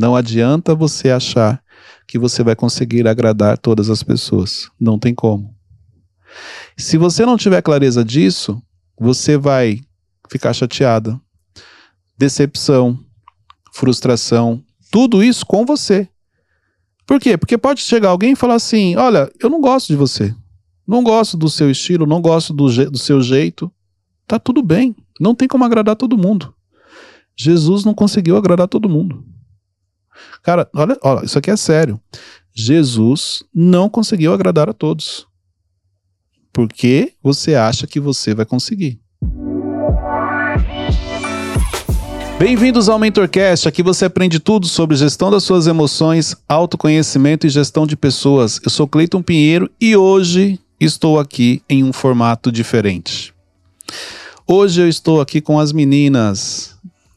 Não 0.00 0.16
adianta 0.16 0.74
você 0.74 1.10
achar 1.10 1.62
que 2.06 2.18
você 2.18 2.42
vai 2.42 2.56
conseguir 2.56 3.06
agradar 3.06 3.58
todas 3.58 3.88
as 3.90 4.02
pessoas. 4.02 4.68
Não 4.78 4.98
tem 4.98 5.14
como. 5.14 5.54
Se 6.76 6.98
você 6.98 7.24
não 7.24 7.36
tiver 7.36 7.62
clareza 7.62 8.04
disso, 8.04 8.60
você 8.98 9.36
vai 9.36 9.80
ficar 10.28 10.52
chateada, 10.52 11.20
decepção, 12.18 12.98
frustração, 13.72 14.62
tudo 14.90 15.22
isso 15.22 15.46
com 15.46 15.64
você. 15.64 16.08
Por 17.06 17.20
quê? 17.20 17.36
Porque 17.36 17.58
pode 17.58 17.80
chegar 17.80 18.10
alguém 18.10 18.32
e 18.32 18.36
falar 18.36 18.54
assim: 18.54 18.96
olha, 18.96 19.30
eu 19.40 19.50
não 19.50 19.60
gosto 19.60 19.88
de 19.88 19.96
você. 19.96 20.34
Não 20.86 21.02
gosto 21.02 21.36
do 21.36 21.48
seu 21.48 21.70
estilo, 21.70 22.06
não 22.06 22.20
gosto 22.20 22.52
do, 22.52 22.68
do 22.90 22.98
seu 22.98 23.20
jeito. 23.20 23.72
Tá 24.26 24.38
tudo 24.38 24.62
bem. 24.62 24.94
Não 25.20 25.34
tem 25.34 25.48
como 25.48 25.64
agradar 25.64 25.96
todo 25.96 26.18
mundo. 26.18 26.54
Jesus 27.36 27.84
não 27.84 27.94
conseguiu 27.94 28.36
agradar 28.36 28.68
todo 28.68 28.88
mundo. 28.88 29.24
Cara, 30.42 30.68
olha, 30.74 30.98
olha, 31.02 31.24
isso 31.24 31.38
aqui 31.38 31.50
é 31.50 31.56
sério. 31.56 32.00
Jesus 32.54 33.42
não 33.54 33.88
conseguiu 33.88 34.32
agradar 34.32 34.68
a 34.68 34.72
todos. 34.72 35.26
Por 36.52 36.68
que 36.68 37.14
você 37.22 37.54
acha 37.54 37.86
que 37.86 37.98
você 37.98 38.34
vai 38.34 38.46
conseguir? 38.46 39.00
Bem-vindos 42.38 42.88
ao 42.88 42.98
MentorCast. 42.98 43.66
Aqui 43.66 43.82
você 43.82 44.04
aprende 44.04 44.38
tudo 44.38 44.66
sobre 44.66 44.96
gestão 44.96 45.30
das 45.30 45.44
suas 45.44 45.66
emoções, 45.66 46.36
autoconhecimento 46.48 47.46
e 47.46 47.50
gestão 47.50 47.86
de 47.86 47.96
pessoas. 47.96 48.60
Eu 48.62 48.70
sou 48.70 48.86
Cleiton 48.86 49.22
Pinheiro 49.22 49.70
e 49.80 49.96
hoje 49.96 50.60
estou 50.78 51.18
aqui 51.18 51.62
em 51.68 51.82
um 51.82 51.92
formato 51.92 52.52
diferente. 52.52 53.32
Hoje 54.46 54.82
eu 54.82 54.88
estou 54.88 55.20
aqui 55.20 55.40
com 55.40 55.58
as 55.58 55.72
meninas. 55.72 56.73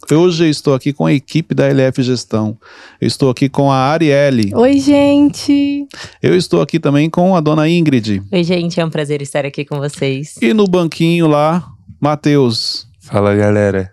Hoje 0.10 0.46
eu 0.46 0.50
estou 0.50 0.74
aqui 0.74 0.94
com 0.94 1.06
a 1.06 1.12
equipe 1.12 1.54
da 1.54 1.68
LF 1.68 2.02
Gestão. 2.02 2.58
Eu 3.00 3.08
estou 3.08 3.30
aqui 3.30 3.50
com 3.50 3.70
a 3.70 3.76
Arielle. 3.76 4.56
Oi, 4.56 4.80
gente. 4.80 5.86
Eu 6.24 6.34
estou 6.34 6.62
aqui 6.62 6.80
também 6.80 7.10
com 7.10 7.36
a 7.36 7.42
dona 7.42 7.68
Ingrid. 7.68 8.24
Oi, 8.32 8.44
gente. 8.44 8.80
É 8.80 8.86
um 8.86 8.90
prazer 8.90 9.22
estar 9.22 9.46
aqui 9.46 9.66
com 9.66 9.80
vocês. 9.80 10.36
E 10.42 10.54
no 10.54 10.66
banquinho 10.66 11.28
lá, 11.28 11.68
Matheus. 12.00 12.88
Fala, 13.02 13.36
galera. 13.36 13.92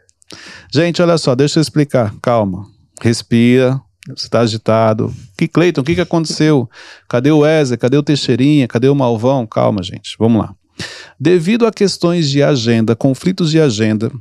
Gente, 0.72 1.02
olha 1.02 1.18
só, 1.18 1.34
deixa 1.34 1.58
eu 1.58 1.62
explicar. 1.62 2.14
Calma. 2.22 2.64
Respira. 3.02 3.80
Você 4.06 4.26
está 4.26 4.40
agitado. 4.40 5.12
Que 5.36 5.48
Cleiton, 5.48 5.80
o 5.80 5.84
que, 5.84 5.96
que 5.96 6.00
aconteceu? 6.00 6.70
Cadê 7.08 7.32
o 7.32 7.38
Wesley? 7.38 7.76
Cadê 7.76 7.96
o 7.96 8.02
Teixeirinha? 8.04 8.68
Cadê 8.68 8.88
o 8.88 8.94
Malvão? 8.94 9.46
Calma, 9.46 9.82
gente. 9.82 10.14
Vamos 10.16 10.42
lá. 10.42 10.54
Devido 11.18 11.66
a 11.66 11.72
questões 11.72 12.30
de 12.30 12.42
agenda, 12.42 12.94
conflitos 12.94 13.50
de 13.50 13.60
agenda, 13.60 14.12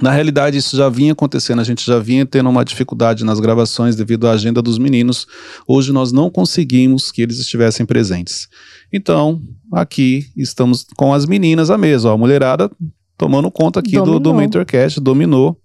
na 0.00 0.10
realidade, 0.10 0.56
isso 0.56 0.76
já 0.76 0.88
vinha 0.88 1.12
acontecendo, 1.12 1.60
a 1.60 1.64
gente 1.64 1.84
já 1.84 1.98
vinha 1.98 2.24
tendo 2.24 2.48
uma 2.48 2.64
dificuldade 2.64 3.24
nas 3.24 3.40
gravações 3.40 3.96
devido 3.96 4.26
à 4.26 4.32
agenda 4.32 4.62
dos 4.62 4.78
meninos. 4.78 5.26
Hoje 5.66 5.92
nós 5.92 6.12
não 6.12 6.30
conseguimos 6.30 7.10
que 7.10 7.22
eles 7.22 7.38
estivessem 7.38 7.84
presentes. 7.84 8.48
Então, 8.92 9.42
aqui 9.72 10.26
estamos 10.36 10.86
com 10.96 11.12
as 11.12 11.26
meninas 11.26 11.70
à 11.70 11.78
mesa, 11.78 12.08
ó, 12.08 12.14
a 12.14 12.18
mulherada 12.18 12.70
tomando 13.20 13.50
conta 13.50 13.80
aqui 13.80 14.00
do, 14.00 14.18
do 14.18 14.32
Mentorcast, 14.32 14.98
dominou. 14.98 15.60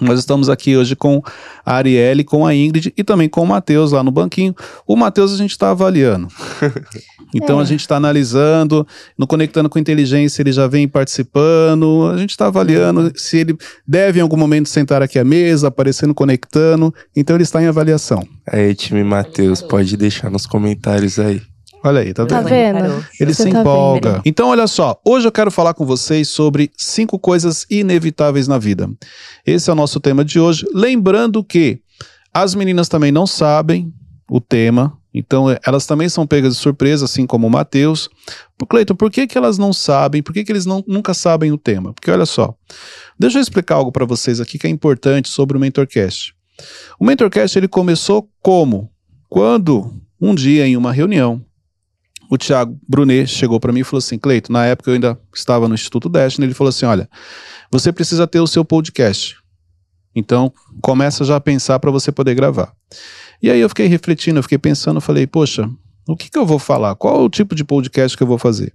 Nós 0.00 0.18
estamos 0.18 0.48
aqui 0.48 0.76
hoje 0.76 0.96
com 0.96 1.22
a 1.64 1.74
Arielle, 1.74 2.24
com 2.24 2.46
a 2.46 2.54
Ingrid 2.54 2.92
e 2.96 3.04
também 3.04 3.28
com 3.28 3.42
o 3.42 3.46
Matheus 3.46 3.92
lá 3.92 4.02
no 4.02 4.10
banquinho. 4.10 4.54
O 4.86 4.96
Matheus 4.96 5.32
a 5.32 5.36
gente 5.36 5.50
está 5.50 5.70
avaliando. 5.70 6.28
Então 7.32 7.60
é. 7.60 7.62
a 7.62 7.64
gente 7.64 7.78
está 7.78 7.94
analisando, 7.94 8.84
no 9.16 9.24
Conectando 9.24 9.68
com 9.68 9.78
Inteligência 9.78 10.42
ele 10.42 10.50
já 10.50 10.66
vem 10.66 10.88
participando, 10.88 12.10
a 12.12 12.18
gente 12.18 12.30
está 12.30 12.48
avaliando 12.48 13.12
se 13.14 13.38
ele 13.38 13.56
deve 13.86 14.18
em 14.18 14.22
algum 14.22 14.36
momento 14.36 14.68
sentar 14.68 15.00
aqui 15.00 15.16
à 15.16 15.22
mesa, 15.24 15.68
aparecendo 15.68 16.12
conectando. 16.12 16.92
Então 17.14 17.36
ele 17.36 17.44
está 17.44 17.62
em 17.62 17.66
avaliação. 17.66 18.26
Aí, 18.44 18.74
time 18.74 19.04
Matheus, 19.04 19.62
pode 19.62 19.96
deixar 19.96 20.28
nos 20.28 20.44
comentários 20.44 21.20
aí. 21.20 21.40
Olha 21.82 22.00
aí, 22.00 22.12
tá 22.12 22.24
vendo? 22.24 22.30
Tá 22.30 22.42
vendo? 22.42 23.06
Ele 23.18 23.32
Você 23.32 23.44
se 23.44 23.50
tá 23.50 23.60
empolga. 23.60 24.12
Vendo. 24.12 24.22
Então, 24.26 24.48
olha 24.48 24.66
só, 24.66 25.00
hoje 25.04 25.26
eu 25.26 25.32
quero 25.32 25.50
falar 25.50 25.72
com 25.72 25.86
vocês 25.86 26.28
sobre 26.28 26.70
cinco 26.76 27.18
coisas 27.18 27.66
inevitáveis 27.70 28.46
na 28.46 28.58
vida. 28.58 28.88
Esse 29.46 29.70
é 29.70 29.72
o 29.72 29.76
nosso 29.76 29.98
tema 29.98 30.24
de 30.24 30.38
hoje. 30.38 30.66
Lembrando 30.74 31.42
que 31.42 31.80
as 32.34 32.54
meninas 32.54 32.88
também 32.88 33.10
não 33.10 33.26
sabem 33.26 33.92
o 34.30 34.40
tema, 34.40 34.96
então 35.12 35.46
elas 35.66 35.86
também 35.86 36.08
são 36.08 36.26
pegas 36.26 36.54
de 36.54 36.60
surpresa, 36.60 37.06
assim 37.06 37.26
como 37.26 37.46
o 37.46 37.50
Matheus. 37.50 38.10
Cleiton, 38.68 38.94
por 38.94 39.10
que, 39.10 39.26
que 39.26 39.38
elas 39.38 39.56
não 39.56 39.72
sabem? 39.72 40.22
Por 40.22 40.34
que, 40.34 40.44
que 40.44 40.52
eles 40.52 40.66
não, 40.66 40.84
nunca 40.86 41.14
sabem 41.14 41.50
o 41.50 41.58
tema? 41.58 41.94
Porque 41.94 42.10
olha 42.10 42.26
só, 42.26 42.54
deixa 43.18 43.38
eu 43.38 43.42
explicar 43.42 43.76
algo 43.76 43.90
para 43.90 44.04
vocês 44.04 44.38
aqui 44.38 44.58
que 44.58 44.66
é 44.66 44.70
importante 44.70 45.28
sobre 45.30 45.56
o 45.56 45.60
Mentorcast. 45.60 46.34
O 46.98 47.04
Mentorcast 47.06 47.58
ele 47.58 47.66
começou 47.66 48.28
como? 48.42 48.90
Quando 49.28 49.94
um 50.20 50.34
dia 50.34 50.66
em 50.66 50.76
uma 50.76 50.92
reunião 50.92 51.42
o 52.30 52.38
Thiago 52.38 52.78
Brunet 52.88 53.26
chegou 53.26 53.58
para 53.58 53.72
mim 53.72 53.80
e 53.80 53.84
falou 53.84 53.98
assim: 53.98 54.16
Cleito, 54.16 54.52
na 54.52 54.64
época 54.64 54.88
eu 54.88 54.94
ainda 54.94 55.20
estava 55.34 55.66
no 55.66 55.74
Instituto 55.74 56.08
Destiny, 56.08 56.46
ele 56.46 56.54
falou 56.54 56.68
assim: 56.68 56.86
olha, 56.86 57.10
você 57.70 57.92
precisa 57.92 58.26
ter 58.26 58.38
o 58.38 58.46
seu 58.46 58.64
podcast. 58.64 59.36
Então, 60.14 60.52
começa 60.80 61.24
já 61.24 61.36
a 61.36 61.40
pensar 61.40 61.80
para 61.80 61.90
você 61.90 62.12
poder 62.12 62.34
gravar. 62.34 62.72
E 63.42 63.50
aí 63.50 63.60
eu 63.60 63.68
fiquei 63.68 63.86
refletindo, 63.86 64.38
eu 64.38 64.42
fiquei 64.42 64.58
pensando, 64.58 65.00
falei, 65.00 65.26
poxa, 65.26 65.68
o 66.06 66.16
que, 66.16 66.28
que 66.28 66.38
eu 66.38 66.46
vou 66.46 66.58
falar? 66.58 66.94
Qual 66.94 67.20
é 67.20 67.24
o 67.24 67.28
tipo 67.28 67.54
de 67.54 67.64
podcast 67.64 68.16
que 68.16 68.22
eu 68.22 68.26
vou 68.26 68.38
fazer? 68.38 68.72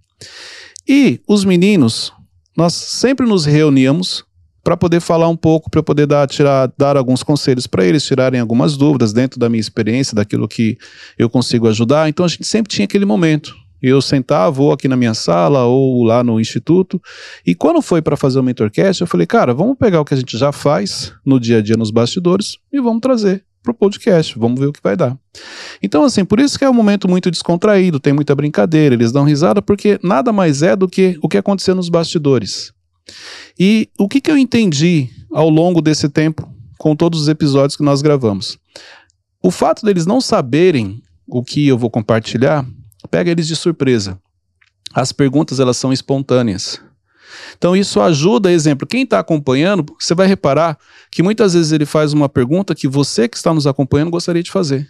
E 0.87 1.21
os 1.27 1.43
meninos, 1.43 2.13
nós 2.57 2.73
sempre 2.73 3.25
nos 3.25 3.45
reuníamos 3.45 4.23
para 4.65 4.75
poder 4.75 4.99
falar 4.99 5.29
um 5.29 5.37
pouco, 5.37 5.69
para 5.69 5.83
poder 5.83 6.07
dar, 6.07 6.27
tirar, 6.27 6.73
dar 6.75 6.97
alguns 6.97 7.21
conselhos 7.21 7.67
para 7.67 7.85
eles, 7.85 8.03
tirarem 8.03 8.39
algumas 8.39 8.75
dúvidas 8.75 9.13
dentro 9.13 9.39
da 9.39 9.47
minha 9.47 9.61
experiência, 9.61 10.15
daquilo 10.15 10.47
que 10.47 10.75
eu 11.19 11.29
consigo 11.29 11.67
ajudar. 11.67 12.09
Então 12.09 12.25
a 12.25 12.27
gente 12.27 12.47
sempre 12.47 12.73
tinha 12.73 12.85
aquele 12.85 13.05
momento. 13.05 13.55
Eu 13.79 14.01
sentava 14.01 14.63
ou 14.63 14.71
aqui 14.71 14.87
na 14.87 14.95
minha 14.95 15.13
sala 15.13 15.65
ou 15.65 16.03
lá 16.03 16.23
no 16.23 16.39
instituto. 16.39 16.99
E 17.45 17.53
quando 17.53 17.79
foi 17.79 18.01
para 18.01 18.17
fazer 18.17 18.39
o 18.39 18.43
Mentorcast, 18.43 19.01
eu 19.01 19.07
falei, 19.07 19.27
cara, 19.27 19.53
vamos 19.53 19.77
pegar 19.77 20.01
o 20.01 20.05
que 20.05 20.15
a 20.15 20.17
gente 20.17 20.35
já 20.35 20.51
faz 20.51 21.13
no 21.23 21.39
dia 21.39 21.59
a 21.59 21.61
dia 21.61 21.77
nos 21.77 21.91
bastidores 21.91 22.57
e 22.73 22.81
vamos 22.81 23.01
trazer 23.01 23.43
para 23.61 23.71
o 23.71 23.75
podcast. 23.75 24.39
Vamos 24.39 24.59
ver 24.59 24.65
o 24.65 24.73
que 24.73 24.81
vai 24.81 24.97
dar. 24.97 25.15
Então, 25.79 26.03
assim, 26.03 26.25
por 26.25 26.39
isso 26.39 26.57
que 26.57 26.65
é 26.65 26.69
um 26.69 26.73
momento 26.73 27.07
muito 27.07 27.29
descontraído, 27.29 27.99
tem 27.99 28.13
muita 28.13 28.33
brincadeira, 28.33 28.95
eles 28.95 29.11
dão 29.11 29.25
risada, 29.25 29.61
porque 29.61 29.99
nada 30.01 30.33
mais 30.33 30.63
é 30.63 30.75
do 30.75 30.87
que 30.87 31.19
o 31.21 31.29
que 31.29 31.37
aconteceu 31.37 31.75
nos 31.75 31.87
bastidores. 31.87 32.73
E 33.59 33.89
o 33.97 34.07
que, 34.07 34.19
que 34.19 34.31
eu 34.31 34.37
entendi 34.37 35.09
ao 35.31 35.49
longo 35.49 35.81
desse 35.81 36.09
tempo 36.09 36.49
com 36.77 36.95
todos 36.95 37.21
os 37.21 37.27
episódios 37.27 37.75
que 37.75 37.83
nós 37.83 38.01
gravamos? 38.01 38.57
O 39.41 39.51
fato 39.51 39.85
deles 39.85 40.05
não 40.05 40.19
saberem 40.19 41.01
o 41.27 41.43
que 41.43 41.67
eu 41.67 41.77
vou 41.77 41.89
compartilhar 41.89 42.65
pega 43.09 43.31
eles 43.31 43.47
de 43.47 43.55
surpresa. 43.55 44.19
As 44.93 45.11
perguntas 45.11 45.59
elas 45.59 45.77
são 45.77 45.93
espontâneas. 45.93 46.81
Então 47.57 47.75
isso 47.75 48.01
ajuda, 48.01 48.51
exemplo, 48.51 48.87
quem 48.87 49.03
está 49.03 49.19
acompanhando, 49.19 49.85
você 49.99 50.15
vai 50.15 50.27
reparar 50.27 50.77
que 51.11 51.21
muitas 51.21 51.53
vezes 51.53 51.71
ele 51.71 51.85
faz 51.85 52.13
uma 52.13 52.29
pergunta 52.29 52.75
que 52.75 52.87
você 52.87 53.27
que 53.27 53.37
está 53.37 53.53
nos 53.53 53.67
acompanhando 53.67 54.11
gostaria 54.11 54.43
de 54.43 54.51
fazer. 54.51 54.89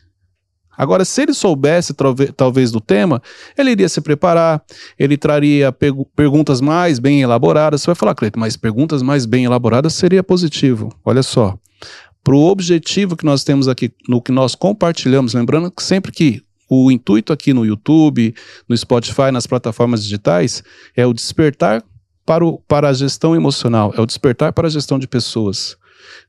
Agora, 0.78 1.06
se 1.06 1.22
ele 1.22 1.34
soubesse 1.34 1.94
talvez 2.36 2.72
do 2.72 2.80
tema, 2.80 3.22
ele 3.58 3.72
iria 3.72 3.90
se 3.90 4.02
preparar, 4.02 4.62
ele 4.98 5.18
traria 5.18 5.74
perguntas 6.16 6.62
mais 6.62 7.00
bem 7.00 7.22
elaboradas. 7.22 7.82
Você 7.82 7.88
vai 7.88 7.96
falar, 7.96 8.16
Cleiton, 8.16 8.40
mas 8.40 8.58
perguntas 8.58 9.02
mais 9.02 9.26
bem 9.26 9.46
elaboradas 9.46 9.94
seria 9.94 10.24
positivo. 10.24 10.94
Olha 11.04 11.24
só. 11.24 11.58
Para 12.24 12.36
o 12.36 12.50
objetivo 12.50 13.16
que 13.16 13.26
nós 13.26 13.44
temos 13.44 13.68
aqui, 13.68 13.92
no 14.10 14.22
que 14.22 14.32
nós 14.32 14.56
compartilhamos, 14.56 15.34
lembrando 15.34 15.70
que 15.70 15.84
sempre 15.84 16.12
que 16.12 16.42
o 16.68 16.92
intuito 16.92 17.32
aqui 17.32 17.54
no 17.54 17.66
YouTube, 17.66 18.34
no 18.68 18.76
Spotify, 18.76 19.32
nas 19.32 19.46
plataformas 19.46 20.04
digitais, 20.04 20.64
é 20.96 21.06
o 21.06 21.14
despertar 21.14 21.84
para, 22.26 22.44
o, 22.44 22.58
para 22.68 22.90
a 22.90 22.94
gestão 22.94 23.36
emocional, 23.36 23.94
é 23.96 24.02
o 24.02 24.06
despertar 24.06 24.52
para 24.52 24.68
a 24.68 24.72
gestão 24.72 24.98
de 24.98 25.08
pessoas. 25.08 25.78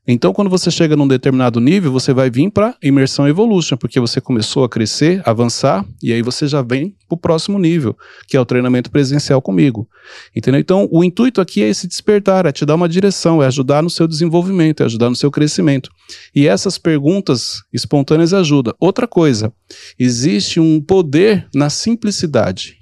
Então, 0.07 0.31
quando 0.31 0.49
você 0.49 0.71
chega 0.71 0.95
num 0.95 1.07
determinado 1.07 1.59
nível, 1.59 1.91
você 1.91 2.13
vai 2.13 2.29
vir 2.29 2.49
para 2.49 2.75
imersão 2.81 3.27
evolution, 3.27 3.75
porque 3.75 3.99
você 3.99 4.21
começou 4.21 4.63
a 4.63 4.69
crescer, 4.69 5.21
avançar, 5.25 5.85
e 6.01 6.13
aí 6.13 6.21
você 6.21 6.47
já 6.47 6.61
vem 6.61 6.95
para 7.07 7.15
o 7.15 7.17
próximo 7.17 7.59
nível, 7.59 7.97
que 8.27 8.37
é 8.37 8.39
o 8.39 8.45
treinamento 8.45 8.89
presencial 8.89 9.41
comigo. 9.41 9.87
Entendeu? 10.35 10.61
Então, 10.61 10.87
o 10.91 11.03
intuito 11.03 11.41
aqui 11.41 11.61
é 11.61 11.67
esse 11.67 11.87
despertar, 11.87 12.45
é 12.45 12.51
te 12.51 12.65
dar 12.65 12.75
uma 12.75 12.87
direção, 12.87 13.43
é 13.43 13.47
ajudar 13.47 13.83
no 13.83 13.89
seu 13.89 14.07
desenvolvimento, 14.07 14.81
é 14.81 14.85
ajudar 14.85 15.09
no 15.09 15.15
seu 15.15 15.29
crescimento. 15.29 15.89
E 16.33 16.47
essas 16.47 16.77
perguntas 16.77 17.61
espontâneas 17.73 18.33
ajudam. 18.33 18.73
Outra 18.79 19.07
coisa, 19.07 19.51
existe 19.99 20.59
um 20.59 20.79
poder 20.79 21.47
na 21.53 21.69
simplicidade. 21.69 22.77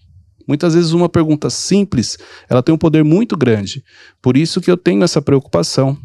Muitas 0.47 0.75
vezes 0.75 0.91
uma 0.91 1.09
pergunta 1.09 1.49
simples, 1.49 2.17
ela 2.47 2.61
tem 2.61 2.73
um 2.73 2.77
poder 2.77 3.03
muito 3.03 3.35
grande. 3.35 3.83
Por 4.21 4.37
isso 4.37 4.61
que 4.61 4.69
eu 4.69 4.77
tenho 4.77 5.03
essa 5.03 5.21
preocupação 5.21 5.97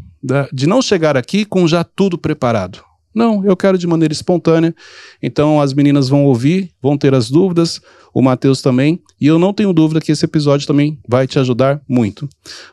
de 0.52 0.66
não 0.66 0.82
chegar 0.82 1.16
aqui 1.16 1.44
com 1.44 1.66
já 1.66 1.82
tudo 1.84 2.18
preparado. 2.18 2.82
Não, 3.14 3.44
eu 3.44 3.56
quero 3.56 3.76
de 3.76 3.86
maneira 3.86 4.12
espontânea. 4.12 4.74
Então 5.22 5.60
as 5.60 5.74
meninas 5.74 6.08
vão 6.08 6.24
ouvir, 6.24 6.70
vão 6.80 6.96
ter 6.96 7.14
as 7.14 7.30
dúvidas, 7.30 7.80
o 8.14 8.22
Matheus 8.22 8.62
também, 8.62 9.02
e 9.20 9.26
eu 9.26 9.38
não 9.38 9.52
tenho 9.52 9.72
dúvida 9.72 10.00
que 10.00 10.12
esse 10.12 10.24
episódio 10.24 10.66
também 10.66 10.98
vai 11.08 11.26
te 11.26 11.38
ajudar 11.38 11.80
muito. 11.88 12.28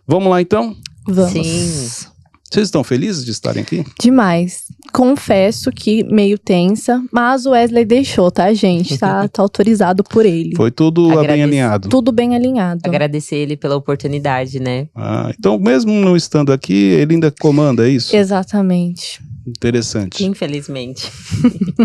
Vamos 0.07 0.29
lá 0.29 0.41
então? 0.41 0.75
Vamos. 1.07 1.31
Sim. 1.31 2.07
Vocês 2.49 2.67
estão 2.67 2.83
felizes 2.83 3.25
de 3.25 3.31
estarem 3.31 3.61
aqui? 3.61 3.85
Demais. 3.99 4.63
Confesso 4.97 5.71
que 5.71 6.03
meio 6.05 6.39
tensa, 6.39 7.03
mas 7.11 7.45
o 7.45 7.51
Wesley 7.51 7.85
deixou, 7.85 8.31
tá, 8.31 8.51
gente? 8.51 8.97
Tá, 8.97 9.27
tá 9.29 9.43
autorizado 9.43 10.03
por 10.03 10.25
ele. 10.25 10.55
Foi 10.55 10.71
tudo 10.71 11.09
bem 11.09 11.19
Agradeço. 11.19 11.43
alinhado. 11.43 11.89
Tudo 11.89 12.11
bem 12.11 12.35
alinhado. 12.35 12.81
Agradecer 12.83 13.35
ele 13.35 13.55
pela 13.55 13.75
oportunidade, 13.75 14.59
né? 14.59 14.87
Ah, 14.95 15.31
então, 15.37 15.59
mesmo 15.59 15.91
não 15.91 16.17
estando 16.17 16.51
aqui, 16.51 16.73
ele 16.73 17.13
ainda 17.13 17.29
comanda, 17.29 17.87
é 17.87 17.91
isso? 17.91 18.15
Exatamente. 18.15 19.21
Interessante. 19.45 20.25
Infelizmente. 20.25 21.11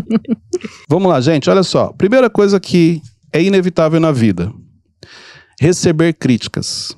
Vamos 0.89 1.13
lá, 1.13 1.21
gente, 1.21 1.51
olha 1.51 1.63
só. 1.63 1.93
Primeira 1.93 2.31
coisa 2.31 2.59
que 2.59 3.03
é 3.31 3.43
inevitável 3.43 4.01
na 4.01 4.11
vida: 4.11 4.51
receber 5.61 6.15
críticas. 6.15 6.97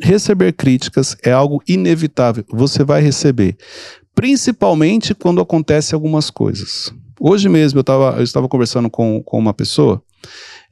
Receber 0.00 0.54
críticas 0.54 1.14
é 1.22 1.30
algo 1.30 1.62
inevitável. 1.68 2.44
Você 2.50 2.82
vai 2.82 3.02
receber. 3.02 3.58
Principalmente 4.14 5.14
quando 5.14 5.40
acontece 5.40 5.94
algumas 5.94 6.30
coisas. 6.30 6.92
Hoje 7.20 7.48
mesmo 7.48 7.78
eu, 7.78 7.84
tava, 7.84 8.16
eu 8.16 8.22
estava 8.22 8.48
conversando 8.48 8.90
com, 8.90 9.22
com 9.22 9.38
uma 9.38 9.54
pessoa 9.54 10.02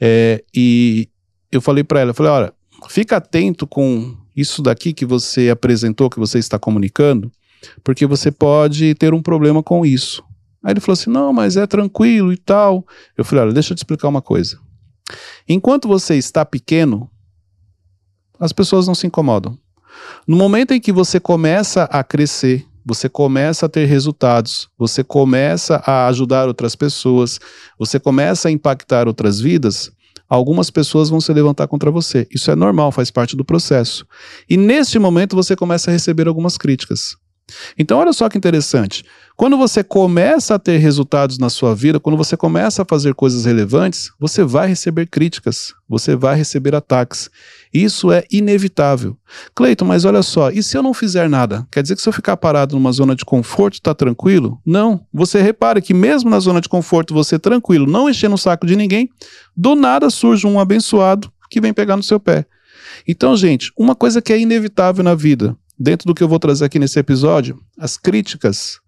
é, 0.01 0.43
e 0.55 1.09
eu 1.51 1.61
falei 1.61 1.85
para 1.85 2.01
ela, 2.01 2.11
eu 2.11 2.15
falei, 2.15 2.33
olha, 2.33 2.55
fica 2.89 3.17
atento 3.17 3.67
com 3.67 4.17
isso 4.35 4.63
daqui 4.63 4.93
que 4.93 5.05
você 5.05 5.51
apresentou, 5.51 6.11
que 6.11 6.19
você 6.19 6.39
está 6.39 6.59
comunicando, 6.59 7.31
porque 7.85 8.07
você 8.07 8.31
pode 8.31 8.95
ter 8.95 9.13
um 9.13 9.23
problema 9.23 9.63
com 9.63 9.85
isso. 9.85 10.25
Aí 10.63 10.73
ele 10.73 10.81
falou 10.81 10.95
assim: 10.95 11.11
não, 11.11 11.33
mas 11.33 11.57
é 11.57 11.67
tranquilo 11.67 12.33
e 12.33 12.37
tal. 12.37 12.87
Eu 13.17 13.25
falei: 13.25 13.45
olha, 13.45 13.53
deixa 13.53 13.73
eu 13.73 13.77
te 13.77 13.79
explicar 13.79 14.09
uma 14.09 14.23
coisa. 14.23 14.59
Enquanto 15.49 15.89
você 15.89 16.17
está 16.17 16.45
pequeno, 16.45 17.11
as 18.39 18.53
pessoas 18.53 18.87
não 18.87 18.95
se 18.95 19.07
incomodam. 19.07 19.59
No 20.27 20.37
momento 20.37 20.73
em 20.73 20.81
que 20.81 20.93
você 20.93 21.19
começa 21.19 21.85
a 21.85 22.05
crescer, 22.05 22.67
você 22.91 23.09
começa 23.09 23.67
a 23.67 23.69
ter 23.69 23.85
resultados, 23.85 24.69
você 24.77 25.05
começa 25.05 25.81
a 25.87 26.09
ajudar 26.09 26.49
outras 26.49 26.75
pessoas, 26.75 27.39
você 27.79 28.01
começa 28.01 28.49
a 28.49 28.51
impactar 28.51 29.07
outras 29.07 29.39
vidas, 29.39 29.93
algumas 30.29 30.71
pessoas 30.71 31.09
vão 31.09 31.21
se 31.21 31.33
levantar 31.33 31.69
contra 31.69 31.89
você. 31.89 32.27
Isso 32.35 32.51
é 32.51 32.57
normal, 32.57 32.91
faz 32.91 33.09
parte 33.09 33.37
do 33.37 33.45
processo. 33.45 34.05
E 34.49 34.57
neste 34.57 34.99
momento 34.99 35.37
você 35.37 35.55
começa 35.55 35.89
a 35.89 35.93
receber 35.93 36.27
algumas 36.27 36.59
críticas. 36.59 37.17
Então, 37.79 37.99
olha 37.99 38.13
só 38.13 38.29
que 38.29 38.37
interessante. 38.37 39.05
Quando 39.37 39.57
você 39.57 39.85
começa 39.85 40.57
a 40.57 40.59
ter 40.59 40.79
resultados 40.79 41.39
na 41.39 41.49
sua 41.49 41.75
vida, 41.75 42.01
quando 42.01 42.17
você 42.17 42.37
começa 42.37 42.83
a 42.83 42.85
fazer 42.85 43.15
coisas 43.15 43.45
relevantes, 43.45 44.11
você 44.19 44.43
vai 44.43 44.67
receber 44.67 45.07
críticas, 45.07 45.73
você 45.89 46.17
vai 46.17 46.37
receber 46.37 46.75
ataques. 46.75 47.31
Isso 47.73 48.11
é 48.11 48.25
inevitável. 48.31 49.17
Cleiton, 49.55 49.85
mas 49.85 50.05
olha 50.05 50.23
só, 50.23 50.51
e 50.51 50.63
se 50.63 50.77
eu 50.77 50.83
não 50.83 50.93
fizer 50.93 51.29
nada? 51.29 51.67
Quer 51.71 51.83
dizer 51.83 51.95
que 51.95 52.03
se 52.03 52.09
eu 52.09 52.13
ficar 52.13 52.37
parado 52.37 52.75
numa 52.75 52.91
zona 52.91 53.15
de 53.15 53.25
conforto, 53.25 53.75
está 53.75 53.95
tranquilo? 53.95 54.61
Não. 54.67 55.07
Você 55.13 55.41
repare 55.41 55.81
que 55.81 55.95
mesmo 55.95 56.29
na 56.29 56.41
zona 56.41 56.61
de 56.61 56.69
conforto, 56.69 57.15
você 57.15 57.39
tranquilo, 57.39 57.87
não 57.87 58.11
enchendo 58.11 58.35
o 58.35 58.39
saco 58.39 58.67
de 58.67 58.75
ninguém, 58.75 59.09
do 59.57 59.77
nada 59.77 60.11
surge 60.11 60.47
um 60.47 60.59
abençoado 60.59 61.33
que 61.49 61.61
vem 61.61 61.73
pegar 61.73 61.97
no 61.97 62.03
seu 62.03 62.19
pé. 62.19 62.45
Então, 63.07 63.37
gente, 63.37 63.73
uma 63.79 63.95
coisa 63.95 64.21
que 64.21 64.33
é 64.33 64.41
inevitável 64.41 65.05
na 65.05 65.15
vida, 65.15 65.57
dentro 65.79 66.07
do 66.07 66.15
que 66.15 66.23
eu 66.23 66.29
vou 66.29 66.39
trazer 66.39 66.65
aqui 66.65 66.79
nesse 66.79 66.99
episódio, 66.99 67.59
as 67.79 67.97
críticas. 67.97 68.81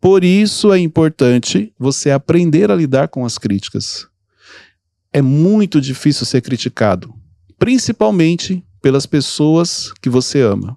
Por 0.00 0.24
isso 0.24 0.72
é 0.72 0.78
importante 0.78 1.72
você 1.78 2.10
aprender 2.10 2.70
a 2.70 2.74
lidar 2.74 3.08
com 3.08 3.24
as 3.24 3.38
críticas. 3.38 4.06
É 5.12 5.20
muito 5.20 5.80
difícil 5.80 6.24
ser 6.24 6.40
criticado, 6.40 7.14
principalmente 7.60 8.64
pelas 8.80 9.04
pessoas 9.04 9.92
que 10.00 10.08
você 10.08 10.40
ama. 10.40 10.76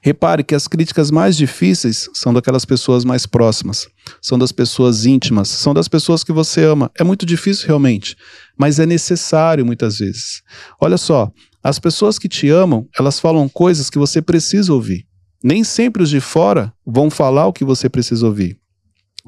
Repare 0.00 0.44
que 0.44 0.54
as 0.54 0.68
críticas 0.68 1.10
mais 1.10 1.36
difíceis 1.36 2.08
são 2.14 2.32
daquelas 2.32 2.64
pessoas 2.64 3.04
mais 3.04 3.26
próximas, 3.26 3.88
são 4.22 4.38
das 4.38 4.52
pessoas 4.52 5.04
íntimas, 5.04 5.48
são 5.48 5.74
das 5.74 5.88
pessoas 5.88 6.22
que 6.22 6.30
você 6.30 6.62
ama. 6.62 6.88
É 6.96 7.02
muito 7.02 7.26
difícil 7.26 7.66
realmente, 7.66 8.16
mas 8.56 8.78
é 8.78 8.86
necessário 8.86 9.66
muitas 9.66 9.98
vezes. 9.98 10.40
Olha 10.80 10.96
só, 10.96 11.32
as 11.64 11.80
pessoas 11.80 12.16
que 12.16 12.28
te 12.28 12.48
amam, 12.48 12.86
elas 12.96 13.18
falam 13.18 13.48
coisas 13.48 13.90
que 13.90 13.98
você 13.98 14.22
precisa 14.22 14.72
ouvir. 14.72 15.04
Nem 15.42 15.64
sempre 15.64 16.00
os 16.00 16.10
de 16.10 16.20
fora 16.20 16.72
vão 16.86 17.10
falar 17.10 17.48
o 17.48 17.52
que 17.52 17.64
você 17.64 17.88
precisa 17.88 18.24
ouvir. 18.24 18.56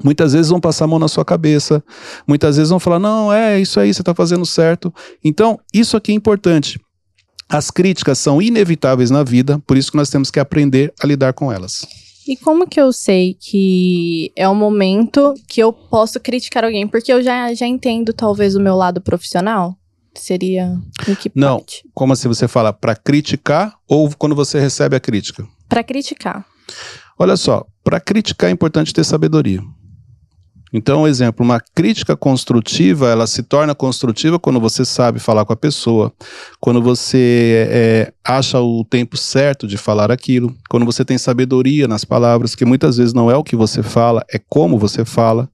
Muitas 0.03 0.33
vezes 0.33 0.49
vão 0.49 0.59
passar 0.59 0.85
a 0.85 0.87
mão 0.87 0.99
na 0.99 1.07
sua 1.07 1.25
cabeça, 1.25 1.83
muitas 2.27 2.55
vezes 2.57 2.69
vão 2.69 2.79
falar: 2.79 2.99
não, 2.99 3.31
é 3.31 3.59
isso 3.59 3.79
aí, 3.79 3.93
você 3.93 4.01
está 4.01 4.15
fazendo 4.15 4.45
certo. 4.45 4.93
Então, 5.23 5.59
isso 5.73 5.97
aqui 5.97 6.11
é 6.11 6.15
importante. 6.15 6.79
As 7.49 7.71
críticas 7.71 8.19
são 8.19 8.41
inevitáveis 8.41 9.09
na 9.09 9.23
vida, 9.23 9.59
por 9.65 9.75
isso 9.75 9.91
que 9.91 9.97
nós 9.97 10.09
temos 10.09 10.29
que 10.29 10.39
aprender 10.39 10.93
a 11.01 11.07
lidar 11.07 11.33
com 11.33 11.51
elas. 11.51 11.85
E 12.27 12.37
como 12.37 12.67
que 12.67 12.79
eu 12.79 12.93
sei 12.93 13.33
que 13.33 14.31
é 14.35 14.47
o 14.47 14.53
momento 14.53 15.33
que 15.47 15.59
eu 15.59 15.73
posso 15.73 16.19
criticar 16.19 16.63
alguém? 16.63 16.87
Porque 16.87 17.11
eu 17.11 17.23
já, 17.23 17.51
já 17.55 17.65
entendo, 17.65 18.13
talvez, 18.13 18.55
o 18.55 18.59
meu 18.59 18.75
lado 18.75 19.01
profissional. 19.01 19.75
Seria 20.13 20.77
em 21.07 21.15
que 21.15 21.31
Não. 21.33 21.57
parte? 21.57 21.83
Como 21.93 22.13
assim 22.13 22.27
você 22.27 22.47
fala 22.47 22.71
para 22.71 22.95
criticar 22.95 23.73
ou 23.87 24.11
quando 24.15 24.35
você 24.35 24.59
recebe 24.59 24.95
a 24.95 24.99
crítica? 24.99 25.47
Pra 25.67 25.83
criticar. 25.83 26.45
Olha 27.17 27.35
só, 27.35 27.65
para 27.83 27.99
criticar 27.99 28.49
é 28.49 28.53
importante 28.53 28.93
ter 28.93 29.03
sabedoria. 29.03 29.61
Então, 30.71 31.07
exemplo, 31.07 31.43
uma 31.43 31.59
crítica 31.59 32.15
construtiva, 32.15 33.09
ela 33.09 33.25
se 33.25 33.41
torna 33.41 33.73
construtiva 33.73 34.37
quando 34.37 34.59
você 34.59 34.85
sabe 34.85 35.19
falar 35.19 35.43
com 35.43 35.53
a 35.53 35.55
pessoa, 35.57 36.13
quando 36.59 36.81
você 36.81 37.67
é, 37.69 38.13
acha 38.23 38.59
o 38.61 38.85
tempo 38.85 39.17
certo 39.17 39.65
de 39.67 39.77
falar 39.77 40.11
aquilo, 40.11 40.55
quando 40.69 40.85
você 40.85 41.03
tem 41.03 41.17
sabedoria 41.17 41.87
nas 41.87 42.05
palavras, 42.05 42.53
que 42.53 42.65
muitas 42.65 42.97
vezes 42.97 43.13
não 43.13 43.31
é 43.31 43.35
o 43.35 43.43
que 43.43 43.55
você 43.55 43.81
fala, 43.81 44.23
é 44.31 44.39
como 44.47 44.77
você 44.77 45.03
fala. 45.03 45.49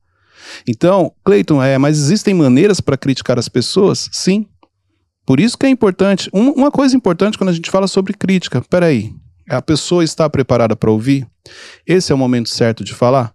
Então, 0.67 1.11
Cleiton, 1.23 1.63
é, 1.63 1.77
mas 1.77 1.97
existem 1.97 2.33
maneiras 2.33 2.81
para 2.81 2.97
criticar 2.97 3.39
as 3.39 3.47
pessoas? 3.47 4.09
Sim. 4.11 4.45
Por 5.25 5.39
isso 5.39 5.57
que 5.57 5.65
é 5.65 5.69
importante. 5.69 6.29
Um- 6.33 6.51
uma 6.51 6.69
coisa 6.69 6.95
importante 6.95 7.37
quando 7.37 7.49
a 7.49 7.53
gente 7.53 7.71
fala 7.71 7.87
sobre 7.87 8.13
crítica, 8.13 8.61
peraí, 8.69 9.11
a 9.49 9.61
pessoa 9.61 10.03
está 10.03 10.29
preparada 10.29 10.75
para 10.75 10.91
ouvir? 10.91 11.25
Esse 11.87 12.11
é 12.11 12.15
o 12.15 12.17
momento 12.17 12.49
certo 12.49 12.83
de 12.83 12.93
falar? 12.93 13.33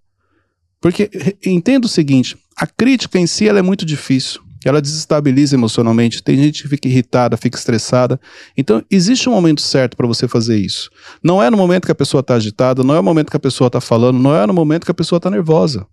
Porque 0.81 1.11
entenda 1.45 1.87
o 1.87 1.91
seguinte: 1.91 2.37
a 2.57 2.67
crítica 2.67 3.19
em 3.19 3.27
si 3.27 3.49
ela 3.49 3.59
é 3.59 3.63
muito 3.63 3.85
difícil. 3.85 4.41
Ela 4.65 4.83
desestabiliza 4.83 5.55
emocionalmente. 5.55 6.23
Tem 6.23 6.37
gente 6.37 6.63
que 6.63 6.69
fica 6.69 6.87
irritada, 6.87 7.37
fica 7.37 7.57
estressada. 7.57 8.21
Então, 8.57 8.85
existe 8.91 9.27
um 9.29 9.33
momento 9.33 9.63
certo 9.63 9.97
para 9.97 10.07
você 10.07 10.29
fazer 10.29 10.59
isso. 10.59 10.91
Não 11.23 11.43
é 11.43 11.49
no 11.49 11.57
momento 11.57 11.87
que 11.87 11.93
a 11.93 11.95
pessoa 11.95 12.21
está 12.21 12.35
agitada, 12.35 12.85
não 12.85 12.95
é 12.95 12.99
no 12.99 13.03
momento 13.03 13.31
que 13.31 13.37
a 13.37 13.41
pessoa 13.41 13.69
está 13.69 13.81
falando, 13.81 14.19
não 14.19 14.37
é 14.37 14.47
no 14.47 14.53
momento 14.53 14.85
que 14.85 14.91
a 14.91 14.95
pessoa 14.95 15.17
está 15.17 15.31
nervosa. 15.31 15.87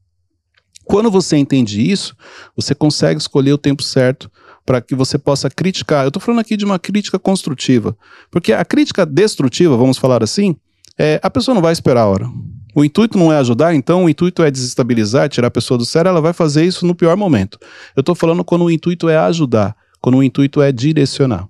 Quando 0.84 1.10
você 1.10 1.38
entende 1.38 1.90
isso, 1.90 2.16
você 2.56 2.76
consegue 2.76 3.19
escolher 3.19 3.54
o 3.54 3.57
tempo 3.57 3.83
certo 3.83 4.30
para 4.66 4.81
que 4.81 4.95
você 4.95 5.18
possa 5.18 5.50
criticar. 5.50 6.04
Eu 6.04 6.09
estou 6.09 6.21
falando 6.21 6.42
aqui 6.42 6.57
de 6.57 6.66
uma 6.66 6.78
crítica 6.78 7.18
construtiva. 7.18 7.97
Porque 8.30 8.52
a 8.52 8.66
crítica 8.66 9.06
destrutiva, 9.06 9.78
vamos 9.78 9.97
falar 9.97 10.21
assim, 10.21 10.57
é, 10.97 11.19
a 11.23 11.30
pessoa 11.30 11.56
não 11.56 11.61
vai 11.61 11.71
esperar 11.71 12.02
a 12.02 12.07
hora. 12.07 12.30
O 12.78 12.86
intuito 12.86 13.18
não 13.18 13.34
é 13.34 13.38
ajudar, 13.40 13.74
então 13.74 14.04
o 14.04 14.10
intuito 14.10 14.44
é 14.44 14.52
desestabilizar, 14.52 15.28
tirar 15.30 15.48
a 15.48 15.52
pessoa 15.52 15.80
do 15.80 15.84
sério, 15.84 16.10
ela 16.10 16.22
vai 16.22 16.31
fazer 16.31 16.64
isso 16.64 16.86
no 16.86 16.94
pior 16.94 17.18
momento. 17.18 17.57
Eu 17.96 18.02
estou 18.02 18.14
falando 18.14 18.44
quando 18.44 18.66
o 18.66 18.69
intuito 18.69 19.10
é 19.10 19.18
ajudar, 19.18 19.76
quando 20.00 20.19
o 20.19 20.24
intuito 20.24 20.62
é 20.62 20.72
direcionar. 20.72 21.50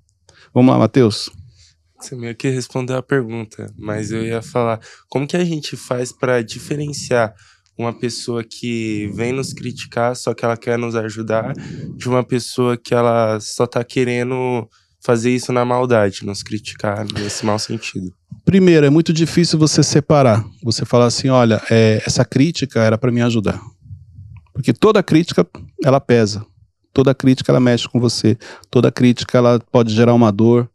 Vamos 0.53 0.71
lá, 0.71 0.79
Matheus. 0.79 1.29
Você 1.99 2.15
meio 2.15 2.33
que 2.33 2.47
respondeu 2.47 2.95
a 2.95 3.03
pergunta, 3.03 3.69
mas 3.77 4.09
eu 4.09 4.25
ia 4.25 4.41
falar, 4.41 4.79
como 5.09 5.27
que 5.27 5.35
a 5.35 5.43
gente 5.43 5.75
faz 5.75 6.13
para 6.13 6.41
diferenciar 6.41 7.33
uma 7.77 7.91
pessoa 7.91 8.41
que 8.41 9.11
vem 9.13 9.33
nos 9.33 9.51
criticar, 9.51 10.15
só 10.15 10.33
que 10.33 10.45
ela 10.45 10.55
quer 10.55 10.77
nos 10.77 10.95
ajudar, 10.95 11.51
de 11.97 12.07
uma 12.07 12.23
pessoa 12.23 12.77
que 12.77 12.93
ela 12.93 13.37
só 13.41 13.67
tá 13.67 13.83
querendo 13.83 14.65
fazer 14.99 15.33
isso 15.33 15.53
na 15.53 15.63
maldade, 15.63 16.25
nos 16.25 16.43
criticar 16.43 17.05
nesse 17.13 17.45
mau 17.45 17.57
sentido. 17.57 18.13
Primeiro, 18.43 18.85
é 18.85 18.89
muito 18.89 19.11
difícil 19.13 19.59
você 19.59 19.83
separar. 19.83 20.45
Você 20.63 20.85
falar 20.85 21.05
assim, 21.05 21.29
olha, 21.29 21.61
é, 21.69 22.01
essa 22.05 22.23
crítica 22.23 22.81
era 22.81 22.97
para 22.97 23.11
me 23.11 23.21
ajudar. 23.21 23.61
Porque 24.53 24.73
toda 24.73 25.03
crítica, 25.03 25.45
ela 25.83 25.99
pesa. 25.99 26.45
Toda 26.93 27.13
crítica, 27.13 27.51
ela 27.51 27.59
mexe 27.59 27.87
com 27.87 27.99
você. 27.99 28.37
Toda 28.71 28.91
crítica, 28.91 29.37
ela 29.37 29.59
pode 29.71 29.93
gerar 29.93 30.13
uma 30.13 30.31
dor. 30.31 30.69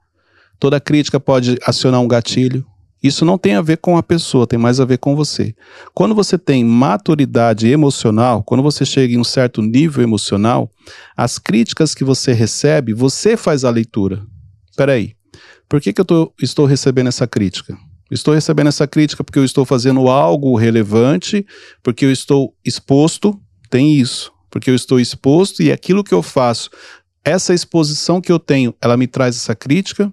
Toda 0.59 0.79
crítica 0.79 1.19
pode 1.19 1.59
acionar 1.67 2.01
um 2.01 2.07
gatilho. 2.07 2.65
Isso 3.03 3.25
não 3.25 3.37
tem 3.37 3.55
a 3.55 3.61
ver 3.63 3.79
com 3.79 3.97
a 3.97 4.03
pessoa, 4.03 4.47
tem 4.47 4.59
mais 4.59 4.79
a 4.79 4.85
ver 4.85 4.99
com 4.99 5.17
você. 5.17 5.55
Quando 5.93 6.15
você 6.15 6.39
tem 6.39 6.65
maturidade 6.65 7.67
emocional, 7.69 8.43
quando 8.45 8.63
você 8.63 8.85
chega 8.85 9.15
em 9.15 9.19
um 9.19 9.25
certo 9.25 9.61
nível 9.61 10.03
emocional, 10.05 10.71
as 11.17 11.39
críticas 11.39 11.95
que 11.95 12.05
você 12.05 12.33
recebe, 12.33 12.95
você 12.95 13.37
faz 13.37 13.65
a 13.65 13.71
leitura. 13.71 14.23
Peraí, 14.77 15.15
por 15.69 15.81
que, 15.81 15.93
que 15.93 16.01
eu 16.01 16.05
tô- 16.05 16.33
estou 16.41 16.65
recebendo 16.65 17.09
essa 17.09 17.27
crítica? 17.27 17.77
Estou 18.11 18.35
recebendo 18.35 18.69
essa 18.69 18.87
crítica 18.87 19.25
porque 19.25 19.39
eu 19.39 19.45
estou 19.45 19.65
fazendo 19.65 20.09
algo 20.09 20.55
relevante, 20.57 21.47
porque 21.83 22.05
eu 22.05 22.13
estou 22.13 22.55
exposto, 22.65 23.41
tem 23.71 23.95
isso, 23.97 24.31
porque 24.51 24.71
eu 24.71 24.75
estou 24.75 25.01
exposto 25.01 25.63
e 25.63 25.73
aquilo 25.73 26.05
que 26.05 26.13
eu 26.13 26.23
faço, 26.23 26.69
essa 27.25 27.55
exposição 27.55 28.21
que 28.21 28.31
eu 28.31 28.39
tenho, 28.39 28.75
ela 28.83 28.97
me 28.97 29.07
traz 29.07 29.35
essa 29.37 29.55
crítica. 29.55 30.13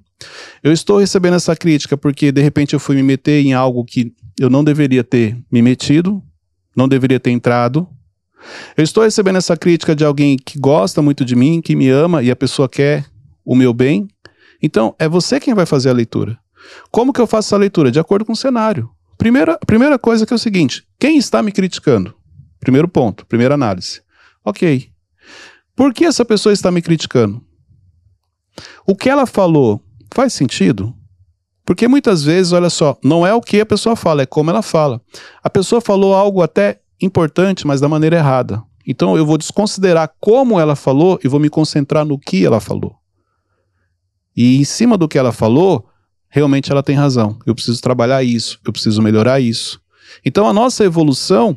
Eu 0.62 0.72
estou 0.74 1.00
recebendo 1.00 1.36
essa 1.36 1.56
crítica 1.56 1.98
porque 1.98 2.32
de 2.32 2.42
repente 2.42 2.74
eu 2.74 2.80
fui 2.80 2.96
me 2.96 3.04
meter 3.04 3.46
em 3.46 3.54
algo 3.54 3.86
que 3.86 4.14
eu 4.40 4.50
não 4.50 4.64
deveria 4.64 5.04
ter 5.04 5.38
me 5.52 5.62
metido. 5.62 6.24
não 6.76 6.88
deveria 6.88 7.20
ter 7.20 7.32
entrado. 7.32 7.88
Eu 8.78 8.84
estou 8.84 9.04
recebendo 9.04 9.38
essa 9.38 9.58
crítica 9.58 9.96
de 9.96 10.06
alguém 10.06 10.38
que 10.38 10.58
gosta 10.58 11.02
muito 11.02 11.26
de 11.26 11.36
mim, 11.36 11.62
que 11.62 11.76
me 11.76 11.90
ama 11.90 12.24
e 12.24 12.32
a 12.32 12.36
pessoa 12.36 12.70
quer 12.70 13.06
o 13.44 13.56
meu 13.56 13.74
bem. 13.74 14.08
Então, 14.62 14.96
é 14.98 15.08
você 15.08 15.40
quem 15.40 15.54
vai 15.54 15.66
fazer 15.66 15.90
a 15.90 15.94
leitura. 15.94 16.38
Como 16.92 17.12
que 17.12 17.20
eu 17.20 17.28
faço 17.28 17.50
essa 17.50 17.58
leitura? 17.58 17.92
De 17.92 18.00
acordo 18.00 18.26
com 18.26 18.34
o 18.34 18.36
cenário. 18.36 18.90
Primeira, 19.18 19.58
primeira 19.66 20.00
coisa 20.00 20.26
que 20.26 20.34
é 20.34 20.36
o 20.36 20.40
seguinte: 20.40 20.86
quem 20.98 21.18
está 21.18 21.44
me 21.44 21.52
criticando? 21.52 22.16
Primeiro 22.60 22.88
ponto, 22.88 23.26
primeira 23.26 23.56
análise. 23.56 24.02
Ok. 24.44 24.90
Por 25.76 25.94
que 25.94 26.06
essa 26.06 26.26
pessoa 26.26 26.54
está 26.54 26.72
me 26.72 26.82
criticando? 26.82 27.42
O 28.86 28.96
que 28.96 29.10
ela 29.10 29.26
falou 29.26 29.82
faz 30.14 30.34
sentido? 30.34 30.94
Porque 31.66 31.88
muitas 31.88 32.24
vezes, 32.24 32.52
olha 32.52 32.70
só, 32.70 32.98
não 33.04 33.26
é 33.26 33.34
o 33.34 33.42
que 33.42 33.60
a 33.60 33.66
pessoa 33.66 33.96
fala, 33.96 34.24
é 34.24 34.26
como 34.26 34.50
ela 34.50 34.62
fala. 34.62 35.00
A 35.44 35.50
pessoa 35.50 35.80
falou 35.80 36.16
algo 36.16 36.42
até 36.42 36.80
importante, 37.00 37.68
mas 37.68 37.80
da 37.80 37.88
maneira 37.88 38.18
errada. 38.18 38.64
Então 38.86 39.16
eu 39.16 39.24
vou 39.24 39.38
desconsiderar 39.38 40.12
como 40.20 40.60
ela 40.60 40.76
falou 40.76 41.20
e 41.24 41.28
vou 41.28 41.40
me 41.40 41.48
concentrar 41.48 42.04
no 42.04 42.18
que 42.18 42.44
ela 42.44 42.60
falou. 42.60 42.96
E 44.36 44.58
em 44.58 44.64
cima 44.64 44.98
do 44.98 45.08
que 45.08 45.18
ela 45.18 45.32
falou, 45.32 45.88
realmente 46.28 46.72
ela 46.72 46.82
tem 46.82 46.96
razão. 46.96 47.38
Eu 47.46 47.54
preciso 47.54 47.80
trabalhar 47.82 48.24
isso, 48.24 48.60
eu 48.66 48.72
preciso 48.72 49.02
melhorar 49.02 49.40
isso. 49.40 49.80
Então 50.26 50.48
a 50.48 50.54
nossa 50.54 50.84
evolução, 50.84 51.56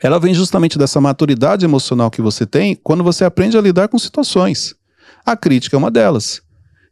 ela 0.00 0.18
vem 0.18 0.34
justamente 0.34 0.76
dessa 0.76 1.00
maturidade 1.00 1.64
emocional 1.64 2.10
que 2.10 2.20
você 2.20 2.44
tem 2.44 2.74
quando 2.74 3.04
você 3.04 3.24
aprende 3.24 3.56
a 3.56 3.60
lidar 3.60 3.86
com 3.86 3.98
situações. 3.98 4.74
A 5.24 5.36
crítica 5.36 5.76
é 5.76 5.78
uma 5.78 5.92
delas. 5.92 6.42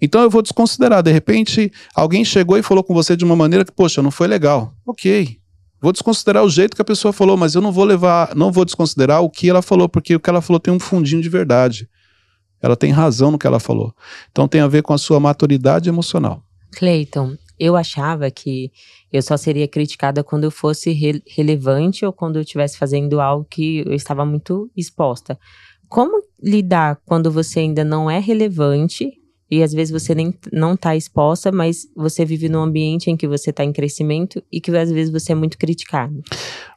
Então 0.01 0.23
eu 0.23 0.31
vou 0.31 0.43
desconsiderar. 0.43 1.03
De 1.03 1.11
repente, 1.11 1.73
alguém 1.95 2.25
chegou 2.25 2.59
e 2.59 2.63
falou 2.63 2.85
com 2.85 2.95
você 2.95 3.17
de 3.17 3.25
uma 3.25 3.37
maneira 3.37 3.65
que, 3.65 3.73
poxa, 3.73 4.03
não 4.03 4.11
foi 4.11 4.27
legal. 4.27 4.75
Ok. 4.87 5.39
Vou 5.81 5.93
desconsiderar 5.93 6.43
o 6.43 6.49
jeito 6.49 6.75
que 6.75 6.83
a 6.83 6.85
pessoa 6.85 7.13
falou, 7.13 7.37
mas 7.37 7.55
eu 7.55 7.61
não 7.61 7.71
vou 7.71 7.85
levar, 7.85 8.35
não 8.35 8.51
vou 8.51 8.65
desconsiderar 8.65 9.23
o 9.23 9.31
que 9.31 9.49
ela 9.49 9.63
falou, 9.63 9.89
porque 9.89 10.17
o 10.17 10.21
que 10.21 10.31
ela 10.31 10.41
falou 10.41 10.59
tem 10.59 10.73
um 10.73 10.81
fundinho 10.81 11.23
de 11.23 11.29
verdade. 11.29 11.89
Ela 12.61 12.77
tem 12.77 12.91
razão 12.91 13.31
no 13.31 13.39
que 13.39 13.47
ela 13.47 13.61
falou. 13.61 13.95
Então 14.31 14.49
tem 14.49 14.61
a 14.61 14.67
ver 14.67 14.83
com 14.83 14.93
a 14.93 14.99
sua 14.99 15.21
maturidade 15.21 15.89
emocional. 15.89 16.43
Cleiton, 16.73 17.37
eu 17.59 17.77
achava 17.77 18.31
que 18.31 18.71
eu 19.13 19.23
só 19.23 19.37
seria 19.37 19.69
criticada 19.69 20.25
quando 20.25 20.45
eu 20.45 20.51
fosse 20.51 20.91
re 20.93 21.23
relevante 21.27 22.05
ou 22.05 22.13
quando 22.13 22.37
eu 22.37 22.43
estivesse 22.43 22.77
fazendo 22.77 23.21
algo 23.21 23.47
que 23.49 23.85
eu 23.87 23.93
estava 23.93 24.25
muito 24.25 24.71
exposta. 24.77 25.39
Como 25.89 26.23
lidar 26.43 27.01
quando 27.05 27.31
você 27.31 27.61
ainda 27.61 27.85
não 27.85 28.11
é 28.11 28.19
relevante 28.19 29.13
e 29.51 29.63
às 29.63 29.73
vezes 29.73 29.93
você 29.93 30.15
nem 30.15 30.35
não 30.53 30.75
está 30.75 30.97
exposta, 30.97 31.53
mas 31.53 31.87
você 31.95 32.25
vive 32.25 32.49
num 32.49 32.63
ambiente 32.63 33.11
em 33.11 33.17
que 33.17 33.29
você 33.29 33.51
está 33.51 33.65
em 33.65 33.73
crescimento 33.73 34.43
e 34.51 34.61
que 34.61 34.71
às 34.77 34.91
vezes 34.91 35.13
você 35.13 35.33
é 35.33 35.35
muito 35.35 35.57
criticado? 35.57 36.21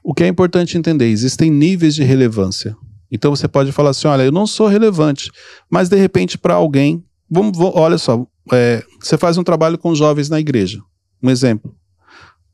O 0.04 0.14
que 0.14 0.24
é 0.24 0.28
importante 0.28 0.78
entender, 0.78 1.08
existem 1.08 1.50
níveis 1.50 1.96
de 1.96 2.04
relevância. 2.04 2.76
Então 3.12 3.36
você 3.36 3.48
pode 3.48 3.72
falar 3.72 3.90
assim, 3.90 4.08
olha, 4.08 4.24
eu 4.24 4.32
não 4.32 4.46
sou 4.46 4.68
relevante, 4.68 5.32
mas 5.70 5.90
de 5.90 5.96
repente 5.96 6.38
para 6.38 6.54
alguém, 6.54 7.04
vamos, 7.30 7.58
olha 7.60 7.98
só, 7.98 8.26
é, 8.52 8.84
você 9.00 9.18
faz 9.18 9.38
um 9.38 9.44
trabalho 9.44 9.78
com 9.78 9.96
jovens 9.96 10.30
na 10.30 10.40
igreja, 10.40 10.82
um 11.22 11.30
exemplo. 11.30 11.76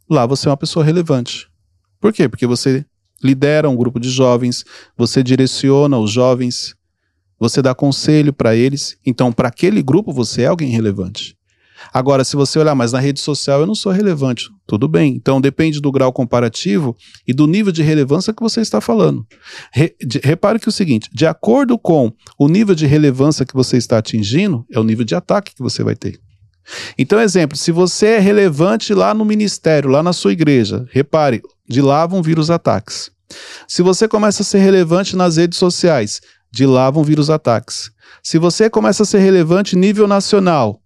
Lá 0.09 0.25
você 0.25 0.47
é 0.47 0.51
uma 0.51 0.57
pessoa 0.57 0.85
relevante. 0.85 1.47
Por 1.99 2.13
quê? 2.13 2.29
Porque 2.29 2.47
você 2.47 2.85
lidera 3.21 3.69
um 3.69 3.75
grupo 3.75 3.99
de 3.99 4.09
jovens, 4.09 4.63
você 4.97 5.23
direciona 5.23 5.97
os 5.97 6.11
jovens, 6.11 6.75
você 7.39 7.61
dá 7.61 7.73
conselho 7.73 8.33
para 8.33 8.55
eles. 8.55 8.97
Então, 9.05 9.31
para 9.31 9.47
aquele 9.47 9.81
grupo, 9.81 10.13
você 10.13 10.43
é 10.43 10.47
alguém 10.47 10.69
relevante. 10.69 11.35
Agora, 11.93 12.23
se 12.23 12.35
você 12.35 12.57
olhar 12.57 12.75
mais 12.75 12.91
na 12.91 12.99
rede 12.99 13.19
social, 13.19 13.61
eu 13.61 13.67
não 13.67 13.75
sou 13.75 13.91
relevante. 13.91 14.49
Tudo 14.65 14.87
bem. 14.87 15.13
Então, 15.15 15.39
depende 15.39 15.79
do 15.79 15.91
grau 15.91 16.11
comparativo 16.11 16.95
e 17.27 17.33
do 17.33 17.47
nível 17.47 17.71
de 17.71 17.83
relevância 17.83 18.33
que 18.33 18.41
você 18.41 18.61
está 18.61 18.81
falando. 18.81 19.25
Re, 19.71 19.95
de, 20.01 20.19
repare 20.23 20.59
que 20.59 20.67
é 20.67 20.69
o 20.69 20.73
seguinte: 20.73 21.09
de 21.13 21.25
acordo 21.25 21.77
com 21.77 22.11
o 22.39 22.47
nível 22.47 22.73
de 22.73 22.85
relevância 22.85 23.45
que 23.45 23.53
você 23.53 23.77
está 23.77 23.97
atingindo, 23.97 24.65
é 24.71 24.79
o 24.79 24.83
nível 24.83 25.05
de 25.05 25.15
ataque 25.15 25.53
que 25.53 25.61
você 25.61 25.83
vai 25.83 25.95
ter. 25.95 26.19
Então, 26.97 27.19
exemplo, 27.19 27.55
se 27.57 27.71
você 27.71 28.07
é 28.07 28.19
relevante 28.19 28.93
lá 28.93 29.13
no 29.13 29.23
ministério, 29.23 29.89
lá 29.89 30.01
na 30.01 30.13
sua 30.13 30.33
igreja, 30.33 30.85
repare, 30.91 31.41
de 31.69 31.81
lá 31.81 32.07
vão 32.07 32.23
vir 32.23 32.39
os 32.39 32.49
ataques. 32.49 33.11
Se 33.67 33.81
você 33.81 34.07
começa 34.07 34.41
a 34.41 34.45
ser 34.45 34.59
relevante 34.59 35.15
nas 35.15 35.37
redes 35.37 35.57
sociais, 35.57 36.21
de 36.55 36.65
lá 36.65 36.89
vão 36.89 37.03
vir 37.03 37.19
os 37.19 37.29
ataques. 37.29 37.91
Se 38.23 38.39
você 38.39 38.69
começa 38.69 39.03
a 39.03 39.05
ser 39.05 39.19
relevante 39.19 39.75
nível 39.75 40.07
nacional, 40.07 40.81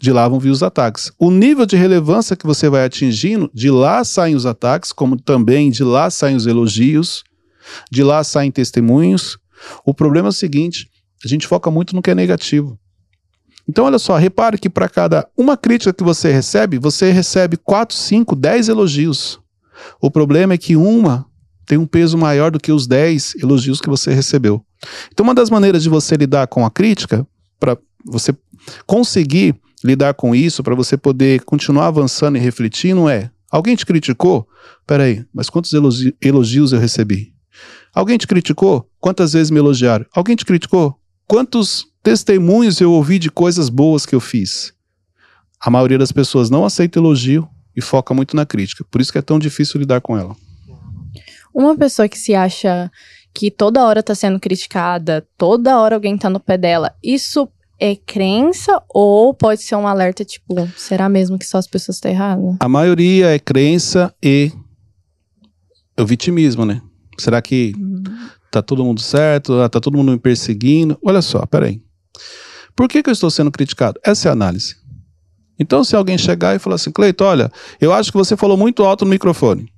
de 0.00 0.10
lá 0.10 0.26
vão 0.26 0.40
vir 0.40 0.48
os 0.48 0.62
ataques. 0.62 1.12
O 1.18 1.30
nível 1.30 1.66
de 1.66 1.76
relevância 1.76 2.34
que 2.34 2.46
você 2.46 2.70
vai 2.70 2.82
atingindo, 2.82 3.50
de 3.52 3.70
lá 3.70 4.02
saem 4.04 4.34
os 4.34 4.46
ataques, 4.46 4.92
como 4.92 5.20
também 5.20 5.70
de 5.70 5.84
lá 5.84 6.08
saem 6.08 6.34
os 6.34 6.46
elogios, 6.46 7.24
de 7.92 8.02
lá 8.02 8.24
saem 8.24 8.50
testemunhos. 8.50 9.36
O 9.84 9.92
problema 9.92 10.28
é 10.28 10.30
o 10.30 10.32
seguinte: 10.32 10.88
a 11.22 11.28
gente 11.28 11.46
foca 11.46 11.70
muito 11.70 11.94
no 11.94 12.00
que 12.00 12.10
é 12.10 12.14
negativo. 12.14 12.78
Então, 13.68 13.84
olha 13.84 13.98
só, 13.98 14.16
repare 14.16 14.56
que 14.56 14.70
para 14.70 14.88
cada 14.88 15.28
uma 15.36 15.58
crítica 15.58 15.92
que 15.92 16.04
você 16.04 16.32
recebe, 16.32 16.78
você 16.78 17.10
recebe 17.10 17.58
4, 17.58 17.94
5, 17.94 18.34
10 18.34 18.70
elogios. 18.70 19.38
O 20.00 20.10
problema 20.10 20.54
é 20.54 20.58
que 20.58 20.74
uma 20.74 21.26
tem 21.66 21.76
um 21.76 21.86
peso 21.86 22.16
maior 22.16 22.50
do 22.50 22.58
que 22.58 22.72
os 22.72 22.86
10 22.86 23.34
elogios 23.42 23.78
que 23.78 23.90
você 23.90 24.14
recebeu. 24.14 24.64
Então, 25.12 25.24
uma 25.24 25.34
das 25.34 25.50
maneiras 25.50 25.82
de 25.82 25.88
você 25.88 26.16
lidar 26.16 26.46
com 26.46 26.64
a 26.64 26.70
crítica, 26.70 27.26
para 27.58 27.76
você 28.04 28.34
conseguir 28.86 29.54
lidar 29.82 30.14
com 30.14 30.34
isso, 30.34 30.62
para 30.62 30.74
você 30.74 30.96
poder 30.96 31.42
continuar 31.44 31.86
avançando 31.86 32.36
e 32.36 32.40
refletindo, 32.40 33.08
é: 33.08 33.30
alguém 33.50 33.76
te 33.76 33.86
criticou? 33.86 34.48
Peraí, 34.86 35.24
mas 35.32 35.48
quantos 35.48 35.72
elogi 35.72 36.14
elogios 36.20 36.72
eu 36.72 36.78
recebi? 36.78 37.34
Alguém 37.94 38.18
te 38.18 38.26
criticou? 38.26 38.88
Quantas 39.00 39.32
vezes 39.32 39.50
me 39.50 39.58
elogiaram? 39.58 40.04
Alguém 40.14 40.36
te 40.36 40.44
criticou? 40.44 40.98
Quantos 41.26 41.86
testemunhos 42.02 42.80
eu 42.80 42.92
ouvi 42.92 43.18
de 43.18 43.30
coisas 43.30 43.68
boas 43.68 44.04
que 44.04 44.14
eu 44.14 44.20
fiz? 44.20 44.72
A 45.58 45.70
maioria 45.70 45.98
das 45.98 46.12
pessoas 46.12 46.50
não 46.50 46.64
aceita 46.64 46.98
elogio 46.98 47.48
e 47.74 47.80
foca 47.80 48.12
muito 48.12 48.36
na 48.36 48.44
crítica. 48.44 48.84
Por 48.90 49.00
isso 49.00 49.10
que 49.10 49.18
é 49.18 49.22
tão 49.22 49.38
difícil 49.38 49.80
lidar 49.80 50.00
com 50.00 50.16
ela. 50.16 50.36
Uma 51.54 51.74
pessoa 51.74 52.06
que 52.06 52.18
se 52.18 52.34
acha 52.34 52.90
que 53.36 53.50
toda 53.50 53.84
hora 53.84 54.02
tá 54.02 54.14
sendo 54.14 54.40
criticada, 54.40 55.28
toda 55.36 55.78
hora 55.78 55.94
alguém 55.94 56.16
tá 56.16 56.30
no 56.30 56.40
pé 56.40 56.56
dela, 56.56 56.94
isso 57.04 57.46
é 57.78 57.94
crença 57.94 58.82
ou 58.88 59.34
pode 59.34 59.60
ser 59.60 59.76
um 59.76 59.86
alerta 59.86 60.24
tipo, 60.24 60.54
será 60.74 61.06
mesmo 61.06 61.38
que 61.38 61.44
só 61.44 61.58
as 61.58 61.66
pessoas 61.66 61.98
estão 61.98 62.10
erradas? 62.10 62.56
A 62.60 62.68
maioria 62.68 63.34
é 63.34 63.38
crença 63.38 64.14
e 64.22 64.50
o 66.00 66.06
vitimismo, 66.06 66.64
né? 66.64 66.80
Será 67.18 67.42
que 67.42 67.74
uhum. 67.76 68.04
tá 68.50 68.62
todo 68.62 68.82
mundo 68.82 69.02
certo? 69.02 69.60
Ah, 69.60 69.68
tá 69.68 69.80
todo 69.80 69.98
mundo 69.98 70.12
me 70.12 70.18
perseguindo? 70.18 70.98
Olha 71.04 71.20
só, 71.20 71.44
peraí. 71.44 71.82
Por 72.74 72.88
que, 72.88 73.02
que 73.02 73.10
eu 73.10 73.12
estou 73.12 73.30
sendo 73.30 73.50
criticado? 73.50 74.00
Essa 74.02 74.28
é 74.28 74.30
a 74.30 74.32
análise. 74.32 74.76
Então, 75.58 75.84
se 75.84 75.94
alguém 75.94 76.16
chegar 76.16 76.56
e 76.56 76.58
falar 76.58 76.76
assim, 76.76 76.90
Cleito, 76.90 77.22
olha, 77.22 77.52
eu 77.78 77.92
acho 77.92 78.10
que 78.10 78.16
você 78.16 78.34
falou 78.34 78.56
muito 78.56 78.82
alto 78.82 79.04
no 79.04 79.10
microfone. 79.10 79.70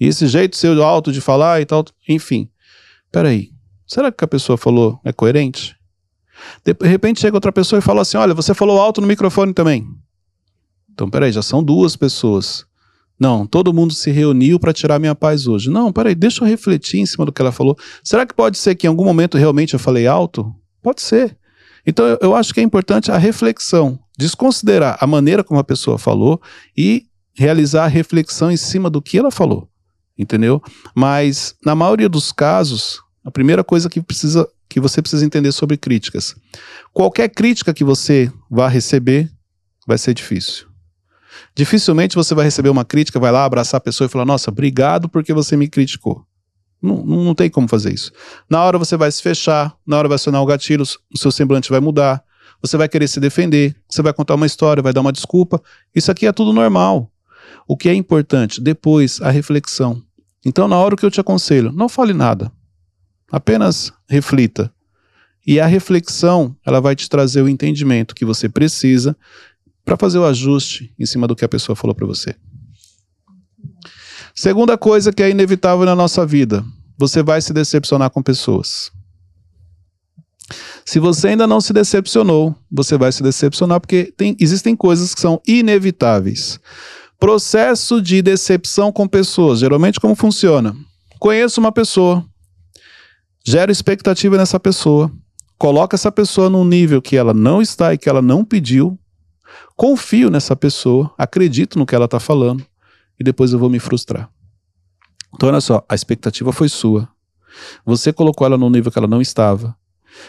E 0.00 0.06
esse 0.08 0.26
jeito 0.26 0.56
seu 0.56 0.82
alto 0.82 1.12
de 1.12 1.20
falar 1.20 1.60
e 1.60 1.64
tal, 1.64 1.84
enfim. 2.08 2.48
Peraí, 3.10 3.50
será 3.86 4.12
que 4.12 4.24
a 4.24 4.28
pessoa 4.28 4.58
falou 4.58 5.00
é 5.04 5.12
coerente? 5.12 5.76
De 6.64 6.76
repente 6.86 7.20
chega 7.20 7.36
outra 7.36 7.52
pessoa 7.52 7.78
e 7.78 7.82
fala 7.82 8.02
assim: 8.02 8.16
Olha, 8.16 8.34
você 8.34 8.54
falou 8.54 8.80
alto 8.80 9.00
no 9.00 9.06
microfone 9.06 9.52
também. 9.52 9.86
Então, 10.92 11.08
peraí, 11.08 11.32
já 11.32 11.42
são 11.42 11.62
duas 11.62 11.96
pessoas. 11.96 12.66
Não, 13.18 13.46
todo 13.46 13.72
mundo 13.74 13.92
se 13.94 14.10
reuniu 14.10 14.60
para 14.60 14.72
tirar 14.72 14.98
minha 14.98 15.14
paz 15.14 15.46
hoje. 15.46 15.70
Não, 15.70 15.92
peraí, 15.92 16.14
deixa 16.14 16.44
eu 16.44 16.48
refletir 16.48 17.00
em 17.00 17.06
cima 17.06 17.24
do 17.24 17.32
que 17.32 17.42
ela 17.42 17.50
falou. 17.50 17.76
Será 18.02 18.24
que 18.24 18.34
pode 18.34 18.58
ser 18.58 18.74
que 18.76 18.86
em 18.86 18.90
algum 18.90 19.04
momento 19.04 19.36
realmente 19.36 19.74
eu 19.74 19.80
falei 19.80 20.06
alto? 20.06 20.54
Pode 20.82 21.02
ser. 21.02 21.36
Então, 21.84 22.06
eu, 22.06 22.18
eu 22.20 22.36
acho 22.36 22.52
que 22.52 22.60
é 22.60 22.62
importante 22.62 23.10
a 23.10 23.16
reflexão, 23.16 23.98
desconsiderar 24.16 24.98
a 25.00 25.06
maneira 25.06 25.42
como 25.42 25.58
a 25.58 25.64
pessoa 25.64 25.98
falou 25.98 26.40
e 26.76 27.06
realizar 27.34 27.84
a 27.84 27.88
reflexão 27.88 28.50
em 28.50 28.56
cima 28.56 28.90
do 28.90 29.02
que 29.02 29.18
ela 29.18 29.30
falou 29.30 29.68
entendeu? 30.18 30.62
Mas 30.94 31.54
na 31.64 31.74
maioria 31.74 32.08
dos 32.08 32.32
casos, 32.32 33.00
a 33.24 33.30
primeira 33.30 33.62
coisa 33.62 33.88
que 33.88 34.00
precisa 34.00 34.48
que 34.68 34.80
você 34.80 35.00
precisa 35.00 35.24
entender 35.24 35.50
sobre 35.52 35.78
críticas. 35.78 36.36
Qualquer 36.92 37.28
crítica 37.30 37.72
que 37.72 37.82
você 37.82 38.30
vá 38.50 38.68
receber 38.68 39.30
vai 39.86 39.96
ser 39.96 40.12
difícil. 40.12 40.66
Dificilmente 41.54 42.14
você 42.14 42.34
vai 42.34 42.44
receber 42.44 42.68
uma 42.68 42.84
crítica, 42.84 43.18
vai 43.18 43.32
lá 43.32 43.44
abraçar 43.44 43.78
a 43.78 43.80
pessoa 43.80 44.06
e 44.06 44.10
falar: 44.10 44.24
Nossa, 44.24 44.50
obrigado 44.50 45.08
porque 45.08 45.32
você 45.32 45.56
me 45.56 45.68
criticou. 45.68 46.24
Não, 46.80 47.04
não, 47.04 47.34
tem 47.34 47.50
como 47.50 47.66
fazer 47.66 47.92
isso. 47.92 48.12
Na 48.48 48.62
hora 48.62 48.78
você 48.78 48.96
vai 48.96 49.10
se 49.10 49.20
fechar, 49.20 49.74
na 49.86 49.98
hora 49.98 50.06
vai 50.06 50.14
acionar 50.14 50.40
o 50.40 50.46
gatilho, 50.46 50.84
o 51.12 51.18
seu 51.18 51.32
semblante 51.32 51.70
vai 51.70 51.80
mudar, 51.80 52.22
você 52.62 52.76
vai 52.76 52.88
querer 52.88 53.08
se 53.08 53.18
defender, 53.18 53.74
você 53.88 54.00
vai 54.00 54.12
contar 54.12 54.36
uma 54.36 54.46
história, 54.46 54.82
vai 54.82 54.92
dar 54.92 55.00
uma 55.00 55.12
desculpa. 55.12 55.60
Isso 55.92 56.10
aqui 56.10 56.26
é 56.26 56.32
tudo 56.32 56.52
normal. 56.52 57.10
O 57.66 57.76
que 57.76 57.88
é 57.88 57.94
importante? 57.94 58.60
Depois, 58.60 59.20
a 59.20 59.30
reflexão. 59.30 60.02
Então, 60.44 60.68
na 60.68 60.76
hora 60.76 60.96
que 60.96 61.04
eu 61.04 61.10
te 61.10 61.20
aconselho, 61.20 61.72
não 61.72 61.88
fale 61.88 62.12
nada. 62.12 62.52
Apenas 63.30 63.92
reflita. 64.08 64.72
E 65.46 65.58
a 65.60 65.66
reflexão, 65.66 66.56
ela 66.64 66.80
vai 66.80 66.94
te 66.94 67.08
trazer 67.08 67.42
o 67.42 67.48
entendimento 67.48 68.14
que 68.14 68.24
você 68.24 68.48
precisa 68.48 69.16
para 69.84 69.96
fazer 69.96 70.18
o 70.18 70.26
ajuste 70.26 70.92
em 70.98 71.06
cima 71.06 71.26
do 71.26 71.34
que 71.34 71.44
a 71.44 71.48
pessoa 71.48 71.74
falou 71.74 71.94
para 71.94 72.06
você. 72.06 72.34
Segunda 74.34 74.78
coisa 74.78 75.12
que 75.12 75.22
é 75.22 75.30
inevitável 75.30 75.84
na 75.84 75.96
nossa 75.96 76.24
vida: 76.24 76.64
você 76.96 77.22
vai 77.22 77.40
se 77.40 77.52
decepcionar 77.52 78.10
com 78.10 78.22
pessoas. 78.22 78.92
Se 80.84 80.98
você 80.98 81.28
ainda 81.28 81.46
não 81.46 81.60
se 81.60 81.72
decepcionou, 81.72 82.54
você 82.70 82.96
vai 82.96 83.12
se 83.12 83.22
decepcionar 83.22 83.80
porque 83.80 84.12
tem, 84.16 84.36
existem 84.40 84.74
coisas 84.74 85.14
que 85.14 85.20
são 85.20 85.40
inevitáveis. 85.46 86.58
Processo 87.18 88.00
de 88.00 88.22
decepção 88.22 88.92
com 88.92 89.08
pessoas. 89.08 89.58
Geralmente, 89.58 89.98
como 89.98 90.14
funciona? 90.14 90.76
Conheço 91.18 91.60
uma 91.60 91.72
pessoa, 91.72 92.24
gero 93.44 93.72
expectativa 93.72 94.36
nessa 94.36 94.60
pessoa, 94.60 95.10
coloca 95.58 95.96
essa 95.96 96.12
pessoa 96.12 96.48
num 96.48 96.64
nível 96.64 97.02
que 97.02 97.16
ela 97.16 97.34
não 97.34 97.60
está 97.60 97.92
e 97.92 97.98
que 97.98 98.08
ela 98.08 98.22
não 98.22 98.44
pediu, 98.44 98.96
confio 99.74 100.30
nessa 100.30 100.54
pessoa, 100.54 101.12
acredito 101.18 101.76
no 101.76 101.84
que 101.84 101.94
ela 101.94 102.04
está 102.04 102.20
falando 102.20 102.64
e 103.18 103.24
depois 103.24 103.52
eu 103.52 103.58
vou 103.58 103.68
me 103.68 103.80
frustrar. 103.80 104.30
Então, 105.34 105.48
olha 105.48 105.60
só, 105.60 105.84
a 105.88 105.94
expectativa 105.96 106.52
foi 106.52 106.68
sua. 106.68 107.08
Você 107.84 108.12
colocou 108.12 108.46
ela 108.46 108.56
num 108.56 108.70
nível 108.70 108.92
que 108.92 108.98
ela 108.98 109.08
não 109.08 109.20
estava. 109.20 109.76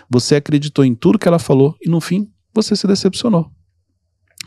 Você 0.10 0.36
acreditou 0.36 0.84
em 0.84 0.96
tudo 0.96 1.20
que 1.20 1.28
ela 1.28 1.38
falou 1.38 1.76
e 1.80 1.88
no 1.88 2.02
fim 2.02 2.28
você 2.52 2.76
se 2.76 2.88
decepcionou. 2.88 3.52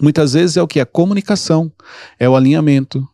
Muitas 0.00 0.32
vezes 0.32 0.56
é 0.56 0.62
o 0.62 0.66
que? 0.66 0.80
A 0.80 0.87
comunicação, 0.87 1.70
é 2.18 2.28
o 2.28 2.34
alinhamento. 2.34 3.06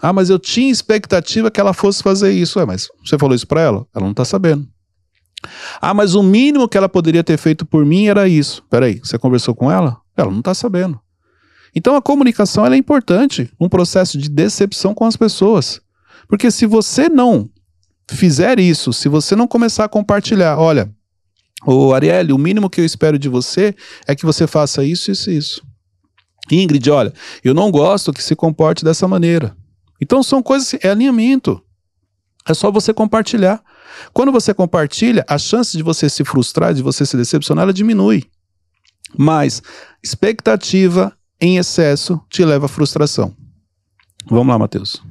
Ah, 0.00 0.12
mas 0.12 0.30
eu 0.30 0.38
tinha 0.38 0.70
expectativa 0.70 1.50
que 1.50 1.60
ela 1.60 1.72
fosse 1.72 2.02
fazer 2.02 2.32
isso. 2.32 2.58
É, 2.58 2.66
mas 2.66 2.88
você 3.04 3.16
falou 3.18 3.34
isso 3.34 3.46
para 3.46 3.60
ela? 3.60 3.86
Ela 3.94 4.04
não 4.04 4.10
está 4.10 4.24
sabendo. 4.24 4.66
Ah, 5.80 5.94
mas 5.94 6.14
o 6.14 6.22
mínimo 6.22 6.68
que 6.68 6.76
ela 6.76 6.88
poderia 6.88 7.22
ter 7.22 7.36
feito 7.36 7.64
por 7.64 7.84
mim 7.84 8.06
era 8.06 8.28
isso. 8.28 8.64
Peraí, 8.68 9.00
você 9.02 9.18
conversou 9.18 9.54
com 9.54 9.70
ela? 9.70 9.98
Ela 10.16 10.30
não 10.30 10.40
está 10.40 10.54
sabendo. 10.54 11.00
Então 11.74 11.96
a 11.96 12.02
comunicação 12.02 12.66
é 12.66 12.76
importante, 12.76 13.50
um 13.58 13.68
processo 13.68 14.18
de 14.18 14.28
decepção 14.28 14.94
com 14.94 15.04
as 15.04 15.16
pessoas. 15.16 15.80
Porque 16.28 16.50
se 16.50 16.66
você 16.66 17.08
não 17.08 17.48
fizer 18.10 18.58
isso, 18.58 18.92
se 18.92 19.08
você 19.08 19.34
não 19.34 19.48
começar 19.48 19.84
a 19.84 19.88
compartilhar, 19.88 20.58
olha, 20.58 20.92
o 21.64 21.94
Ariel, 21.94 22.34
o 22.34 22.38
mínimo 22.38 22.68
que 22.68 22.80
eu 22.80 22.84
espero 22.84 23.18
de 23.18 23.28
você 23.28 23.74
é 24.06 24.14
que 24.14 24.26
você 24.26 24.46
faça 24.46 24.84
isso, 24.84 25.10
isso 25.10 25.30
e 25.30 25.36
isso. 25.36 25.71
Ingrid, 26.50 26.90
olha, 26.90 27.12
eu 27.44 27.54
não 27.54 27.70
gosto 27.70 28.12
que 28.12 28.22
se 28.22 28.34
comporte 28.34 28.84
dessa 28.84 29.06
maneira. 29.06 29.56
Então 30.00 30.22
são 30.22 30.42
coisas, 30.42 30.74
é 30.82 30.90
alinhamento. 30.90 31.62
É 32.48 32.54
só 32.54 32.70
você 32.70 32.92
compartilhar. 32.92 33.62
Quando 34.12 34.32
você 34.32 34.52
compartilha, 34.52 35.24
a 35.28 35.38
chance 35.38 35.76
de 35.76 35.82
você 35.82 36.08
se 36.08 36.24
frustrar, 36.24 36.74
de 36.74 36.82
você 36.82 37.06
se 37.06 37.16
decepcionar, 37.16 37.64
ela 37.64 37.72
diminui. 37.72 38.24
Mas 39.16 39.62
expectativa 40.02 41.12
em 41.40 41.58
excesso 41.58 42.20
te 42.28 42.44
leva 42.44 42.66
à 42.66 42.68
frustração. 42.68 43.34
Vamos 44.28 44.48
lá, 44.48 44.58
Matheus. 44.58 45.02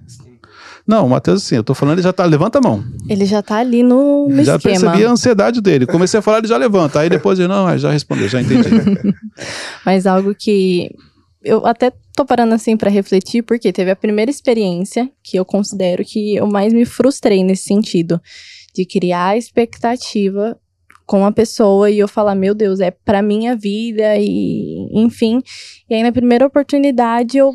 Não, 0.86 1.06
o 1.06 1.10
Matheus, 1.10 1.44
sim, 1.44 1.56
eu 1.56 1.64
tô 1.64 1.74
falando, 1.74 1.96
ele 1.96 2.02
já 2.02 2.12
tá. 2.12 2.26
Levanta 2.26 2.58
a 2.58 2.62
mão. 2.62 2.84
Ele 3.08 3.26
já 3.26 3.42
tá 3.42 3.58
ali 3.58 3.84
no, 3.84 4.28
no 4.28 4.44
já 4.44 4.56
esquema. 4.56 4.80
percebi 4.80 5.06
a 5.06 5.12
ansiedade 5.12 5.62
dele. 5.62 5.86
Comecei 5.86 6.20
a 6.20 6.22
falar, 6.22 6.40
ele 6.40 6.48
já 6.48 6.58
levanta. 6.58 7.00
Aí 7.00 7.10
depois 7.10 7.38
ele, 7.38 7.48
não, 7.48 7.78
já 7.78 7.92
respondeu, 7.92 8.28
já 8.28 8.42
entendi. 8.42 8.68
Mas 9.86 10.08
algo 10.08 10.34
que 10.34 10.94
eu 11.44 11.66
até 11.66 11.92
tô 12.16 12.26
parando 12.26 12.54
assim 12.54 12.78
para 12.78 12.90
refletir, 12.90 13.42
porque 13.42 13.74
teve 13.74 13.92
a 13.92 13.96
primeira 13.96 14.30
experiência 14.30 15.12
que 15.24 15.38
eu 15.38 15.46
considero 15.46 16.04
que 16.06 16.36
eu 16.36 16.48
mais 16.48 16.74
me 16.74 16.86
frustrei 16.86 17.44
nesse 17.44 17.64
sentido, 17.64 18.22
de 18.74 18.86
criar 18.86 19.38
expectativa 19.38 20.58
com 21.06 21.26
a 21.26 21.32
pessoa 21.32 21.90
e 21.90 22.00
eu 22.00 22.08
falar, 22.08 22.36
meu 22.36 22.54
Deus, 22.54 22.80
é 22.80 22.92
pra 22.92 23.22
minha 23.22 23.56
vida 23.56 24.18
e 24.18 24.88
enfim. 24.94 25.42
E 25.90 25.96
aí 25.96 26.04
na 26.04 26.12
primeira 26.12 26.46
oportunidade 26.46 27.38
eu 27.38 27.54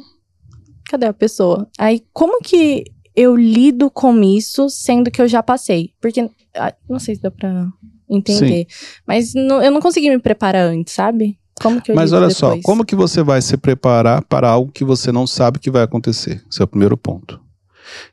cadê 0.91 1.07
a 1.07 1.13
pessoa? 1.13 1.69
Aí 1.79 2.03
como 2.13 2.43
que 2.43 2.85
eu 3.15 3.35
lido 3.35 3.91
com 3.91 4.23
isso, 4.23 4.69
sendo 4.69 5.11
que 5.11 5.23
eu 5.23 5.29
já 5.29 5.43
passei? 5.43 5.91
Porque 6.01 6.29
ah, 6.55 6.75
não 6.89 6.99
sei 6.99 7.15
se 7.15 7.23
deu 7.23 7.31
pra 7.31 7.67
entender, 8.09 8.67
mas 9.07 9.33
não, 9.35 9.63
eu 9.63 9.71
não 9.71 9.81
consegui 9.81 10.11
me 10.11 10.19
preparar 10.19 10.67
antes, 10.67 10.93
sabe? 10.93 11.39
Como 11.61 11.81
que 11.81 11.91
eu 11.91 11.95
Mas 11.97 12.13
olha 12.13 12.31
só, 12.31 12.49
depois? 12.49 12.65
como 12.65 12.85
que 12.85 12.95
você 12.95 13.23
vai 13.23 13.41
se 13.41 13.57
preparar 13.57 14.23
para 14.25 14.49
algo 14.49 14.71
que 14.71 14.85
você 14.85 15.11
não 15.11 15.27
sabe 15.27 15.59
que 15.59 15.71
vai 15.71 15.83
acontecer? 15.83 16.45
Esse 16.51 16.61
é 16.61 16.65
o 16.65 16.69
primeiro 16.69 16.97
ponto. 16.97 17.41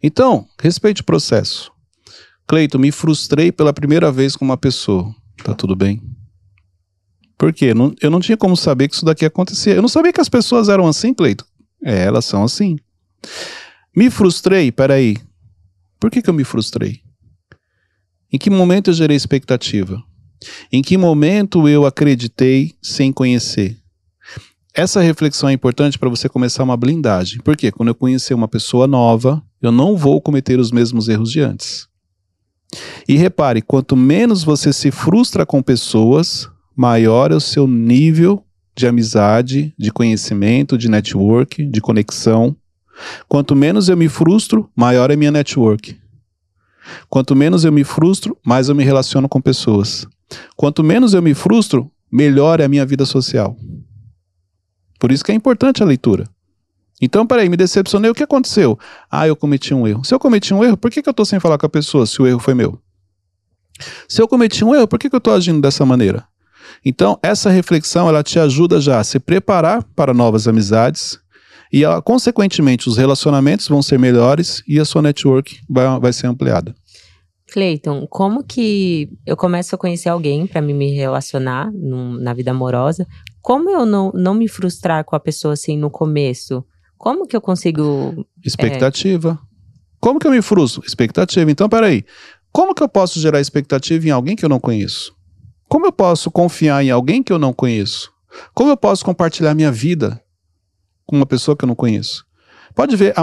Então, 0.01 0.47
respeite 0.61 1.01
o 1.01 1.05
processo. 1.05 1.71
Cleito, 2.47 2.77
me 2.79 2.91
frustrei 2.91 3.51
pela 3.51 3.73
primeira 3.73 4.11
vez 4.11 4.35
com 4.35 4.45
uma 4.45 4.57
pessoa. 4.57 5.13
Tá 5.43 5.53
tudo 5.53 5.75
bem? 5.75 6.01
Por 7.37 7.51
quê? 7.53 7.73
Não- 7.73 7.93
eu 8.01 8.09
não 8.09 8.19
tinha 8.21 8.37
como 8.37 8.55
saber 8.55 8.87
que 8.87 8.95
isso 8.95 9.05
daqui 9.05 9.25
acontecia. 9.25 9.73
Eu 9.73 9.81
não 9.81 9.89
sabia 9.89 10.13
que 10.13 10.21
as 10.21 10.29
pessoas 10.29 10.69
eram 10.69 10.87
assim, 10.87 11.13
Cleito. 11.13 11.45
É, 11.83 12.03
elas 12.05 12.23
são 12.25 12.43
assim. 12.43 12.77
Me 13.95 14.09
frustrei? 14.09 14.71
Peraí. 14.71 15.17
Por 15.99 16.09
que, 16.09 16.21
que 16.21 16.29
eu 16.29 16.33
me 16.33 16.43
frustrei? 16.43 17.01
Em 18.31 18.37
que 18.37 18.49
momento 18.49 18.89
eu 18.89 18.93
gerei 18.93 19.17
expectativa? 19.17 20.01
Em 20.75 20.81
que 20.81 20.97
momento 20.97 21.69
eu 21.69 21.85
acreditei 21.85 22.73
sem 22.81 23.13
conhecer? 23.13 23.77
Essa 24.73 25.01
reflexão 25.01 25.47
é 25.47 25.53
importante 25.53 25.99
para 25.99 26.09
você 26.09 26.27
começar 26.27 26.63
uma 26.63 26.75
blindagem. 26.75 27.39
Por 27.41 27.55
quê? 27.55 27.71
Quando 27.71 27.89
eu 27.89 27.95
conhecer 27.95 28.33
uma 28.33 28.47
pessoa 28.47 28.87
nova, 28.87 29.39
eu 29.61 29.71
não 29.71 29.95
vou 29.95 30.19
cometer 30.19 30.59
os 30.59 30.71
mesmos 30.71 31.07
erros 31.07 31.29
de 31.29 31.41
antes. 31.41 31.87
E 33.07 33.15
repare, 33.15 33.61
quanto 33.61 33.95
menos 33.95 34.43
você 34.43 34.73
se 34.73 34.89
frustra 34.89 35.45
com 35.45 35.61
pessoas, 35.61 36.49
maior 36.75 37.31
é 37.31 37.35
o 37.35 37.39
seu 37.39 37.67
nível 37.67 38.43
de 38.75 38.87
amizade, 38.87 39.75
de 39.77 39.91
conhecimento, 39.91 40.75
de 40.75 40.89
network, 40.89 41.67
de 41.67 41.81
conexão. 41.81 42.55
Quanto 43.27 43.55
menos 43.55 43.89
eu 43.89 43.95
me 43.95 44.09
frustro, 44.09 44.67
maior 44.75 45.11
é 45.11 45.15
minha 45.15 45.29
network. 45.29 45.95
Quanto 47.07 47.35
menos 47.35 47.63
eu 47.63 47.71
me 47.71 47.83
frustro, 47.83 48.35
mais 48.43 48.69
eu 48.69 48.75
me 48.75 48.83
relaciono 48.83 49.29
com 49.29 49.39
pessoas. 49.39 50.07
Quanto 50.55 50.83
menos 50.83 51.13
eu 51.13 51.21
me 51.21 51.33
frustro, 51.33 51.91
melhor 52.11 52.59
é 52.59 52.65
a 52.65 52.69
minha 52.69 52.85
vida 52.85 53.05
social. 53.05 53.55
Por 54.99 55.11
isso 55.11 55.23
que 55.23 55.31
é 55.31 55.35
importante 55.35 55.83
a 55.83 55.85
leitura. 55.85 56.29
Então, 57.01 57.27
peraí, 57.27 57.49
me 57.49 57.57
decepcionei, 57.57 58.09
o 58.09 58.15
que 58.15 58.23
aconteceu? 58.23 58.79
Ah, 59.11 59.27
eu 59.27 59.35
cometi 59.35 59.73
um 59.73 59.85
erro. 59.85 60.05
Se 60.05 60.13
eu 60.13 60.19
cometi 60.19 60.53
um 60.53 60.63
erro, 60.63 60.77
por 60.77 60.89
que, 60.89 61.01
que 61.01 61.09
eu 61.09 61.11
estou 61.11 61.25
sem 61.25 61.39
falar 61.39 61.57
com 61.57 61.65
a 61.65 61.69
pessoa 61.69 62.05
se 62.05 62.21
o 62.21 62.27
erro 62.27 62.39
foi 62.39 62.53
meu? 62.53 62.79
Se 64.07 64.21
eu 64.21 64.27
cometi 64.27 64.63
um 64.63 64.73
erro, 64.73 64.87
por 64.87 64.99
que, 64.99 65.09
que 65.09 65.15
eu 65.15 65.17
estou 65.17 65.33
agindo 65.33 65.59
dessa 65.59 65.85
maneira? 65.85 66.25
Então, 66.85 67.19
essa 67.21 67.49
reflexão, 67.49 68.07
ela 68.07 68.23
te 68.23 68.39
ajuda 68.39 68.79
já 68.79 68.99
a 68.99 69.03
se 69.03 69.19
preparar 69.19 69.83
para 69.95 70.13
novas 70.13 70.47
amizades 70.47 71.19
e, 71.71 71.81
consequentemente, 72.03 72.87
os 72.87 72.97
relacionamentos 72.97 73.67
vão 73.67 73.81
ser 73.81 73.97
melhores 73.97 74.63
e 74.67 74.79
a 74.79 74.85
sua 74.85 75.01
network 75.01 75.59
vai, 75.69 75.99
vai 75.99 76.13
ser 76.13 76.27
ampliada. 76.27 76.75
Cleiton, 77.53 78.07
como 78.07 78.43
que 78.43 79.07
eu 79.27 79.37
começo 79.37 79.75
a 79.75 79.77
conhecer 79.77 80.09
alguém 80.09 80.47
para 80.47 80.59
me 80.59 80.91
relacionar 80.91 81.71
num- 81.71 82.17
na 82.19 82.33
vida 82.33 82.49
amorosa? 82.49 83.05
Como 83.43 83.69
eu 83.69 83.85
não, 83.85 84.11
não 84.15 84.33
me 84.33 84.47
frustrar 84.47 85.05
com 85.05 85.15
a 85.15 85.19
pessoa 85.19 85.53
assim 85.53 85.77
no 85.77 85.91
começo? 85.91 86.65
Como 86.97 87.27
que 87.27 87.35
eu 87.35 87.41
consigo. 87.41 88.25
Expectativa. 88.43 89.37
Como 89.99 90.19
que 90.19 90.25
eu 90.25 90.31
me 90.31 90.41
frustro? 90.41 90.81
Expectativa. 90.83 91.51
Então, 91.51 91.69
peraí. 91.69 92.03
Como 92.51 92.73
que 92.73 92.81
eu 92.81 92.89
posso 92.89 93.19
gerar 93.19 93.39
expectativa 93.39 94.07
em 94.07 94.11
alguém 94.11 94.35
que 94.35 94.43
eu 94.43 94.49
não 94.49 94.59
conheço? 94.59 95.13
Como 95.69 95.85
eu 95.85 95.91
posso 95.91 96.31
confiar 96.31 96.83
em 96.83 96.89
alguém 96.89 97.21
que 97.21 97.31
eu 97.31 97.37
não 97.37 97.53
conheço? 97.53 98.11
Como 98.55 98.71
eu 98.71 98.77
posso 98.77 99.05
compartilhar 99.05 99.53
minha 99.53 99.71
vida 99.71 100.19
com 101.05 101.15
uma 101.15 101.25
pessoa 101.25 101.55
que 101.55 101.65
eu 101.65 101.67
não 101.67 101.75
conheço? 101.75 102.25
Pode 102.75 102.95
ver, 102.95 103.13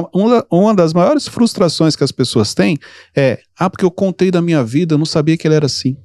uma, 0.51 0.75
das 0.75 0.93
maiores 0.93 1.27
frustrações 1.27 1.97
que 1.97 2.05
as 2.05 2.13
pessoas 2.13 2.55
têm 2.55 2.79
é: 3.17 3.41
ah, 3.59 3.69
porque 3.69 3.85
eu 3.85 3.91
contei 3.91 4.31
da 4.31 4.41
minha 4.41 4.63
vida, 4.63 4.95
eu 4.95 4.99
não 4.99 5.07
sabia 5.07 5.37
que 5.37 5.47
ele 5.47 5.55
era 5.55 5.67
assim. 5.67 5.97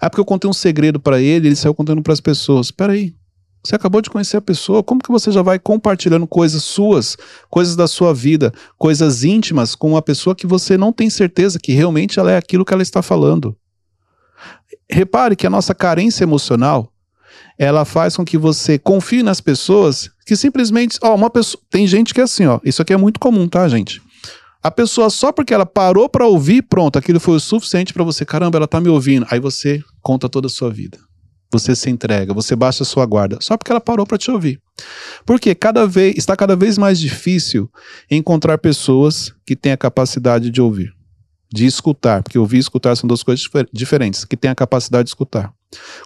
Ah, 0.00 0.08
porque 0.08 0.20
eu 0.20 0.24
contei 0.24 0.48
um 0.48 0.54
segredo 0.54 0.98
para 0.98 1.20
ele, 1.20 1.48
ele 1.48 1.56
saiu 1.56 1.74
contando 1.74 2.02
para 2.02 2.12
as 2.12 2.20
pessoas. 2.20 2.70
Peraí, 2.70 3.14
você 3.64 3.76
acabou 3.76 4.00
de 4.00 4.10
conhecer 4.10 4.36
a 4.36 4.40
pessoa, 4.40 4.82
como 4.82 5.00
que 5.00 5.10
você 5.10 5.30
já 5.30 5.40
vai 5.40 5.58
compartilhando 5.58 6.26
coisas 6.26 6.64
suas, 6.64 7.16
coisas 7.48 7.76
da 7.76 7.86
sua 7.86 8.12
vida, 8.12 8.52
coisas 8.76 9.22
íntimas 9.22 9.74
com 9.74 9.90
uma 9.90 10.02
pessoa 10.02 10.34
que 10.34 10.46
você 10.46 10.76
não 10.76 10.92
tem 10.92 11.08
certeza 11.08 11.60
que 11.60 11.72
realmente 11.72 12.18
ela 12.18 12.32
é 12.32 12.36
aquilo 12.36 12.64
que 12.64 12.74
ela 12.74 12.82
está 12.82 13.02
falando? 13.02 13.56
Repare 14.90 15.36
que 15.36 15.46
a 15.46 15.50
nossa 15.50 15.74
carência 15.74 16.24
emocional, 16.24 16.91
ela 17.58 17.84
faz 17.84 18.16
com 18.16 18.24
que 18.24 18.38
você 18.38 18.78
confie 18.78 19.22
nas 19.22 19.40
pessoas 19.40 20.10
que 20.26 20.36
simplesmente, 20.36 20.98
ó, 21.02 21.14
uma 21.14 21.30
pessoa, 21.30 21.62
tem 21.70 21.86
gente 21.86 22.14
que 22.14 22.20
é 22.20 22.24
assim, 22.24 22.46
ó, 22.46 22.60
isso 22.64 22.82
aqui 22.82 22.92
é 22.92 22.96
muito 22.96 23.18
comum, 23.20 23.48
tá, 23.48 23.68
gente? 23.68 24.00
A 24.62 24.70
pessoa 24.70 25.10
só 25.10 25.32
porque 25.32 25.52
ela 25.52 25.66
parou 25.66 26.08
para 26.08 26.26
ouvir, 26.26 26.62
pronto, 26.62 26.96
aquilo 26.98 27.18
foi 27.18 27.34
o 27.34 27.40
suficiente 27.40 27.92
para 27.92 28.04
você, 28.04 28.24
caramba, 28.24 28.58
ela 28.58 28.68
tá 28.68 28.80
me 28.80 28.88
ouvindo. 28.88 29.26
Aí 29.28 29.40
você 29.40 29.82
conta 30.00 30.28
toda 30.28 30.46
a 30.46 30.50
sua 30.50 30.70
vida. 30.70 30.98
Você 31.50 31.74
se 31.74 31.90
entrega, 31.90 32.32
você 32.32 32.54
baixa 32.54 32.82
a 32.82 32.86
sua 32.86 33.04
guarda, 33.04 33.38
só 33.40 33.56
porque 33.56 33.72
ela 33.72 33.80
parou 33.80 34.06
para 34.06 34.16
te 34.16 34.30
ouvir. 34.30 34.60
Porque 35.26 35.54
cada 35.54 35.86
vez 35.86 36.14
está 36.16 36.36
cada 36.36 36.54
vez 36.56 36.78
mais 36.78 36.98
difícil 36.98 37.68
encontrar 38.10 38.56
pessoas 38.56 39.34
que 39.44 39.56
têm 39.56 39.72
a 39.72 39.76
capacidade 39.76 40.48
de 40.48 40.62
ouvir, 40.62 40.92
de 41.52 41.66
escutar, 41.66 42.22
porque 42.22 42.38
ouvir 42.38 42.56
e 42.58 42.60
escutar 42.60 42.96
são 42.96 43.06
duas 43.06 43.22
coisas 43.22 43.42
difer- 43.44 43.68
diferentes, 43.72 44.24
que 44.24 44.36
têm 44.36 44.50
a 44.50 44.54
capacidade 44.54 45.04
de 45.04 45.10
escutar. 45.10 45.52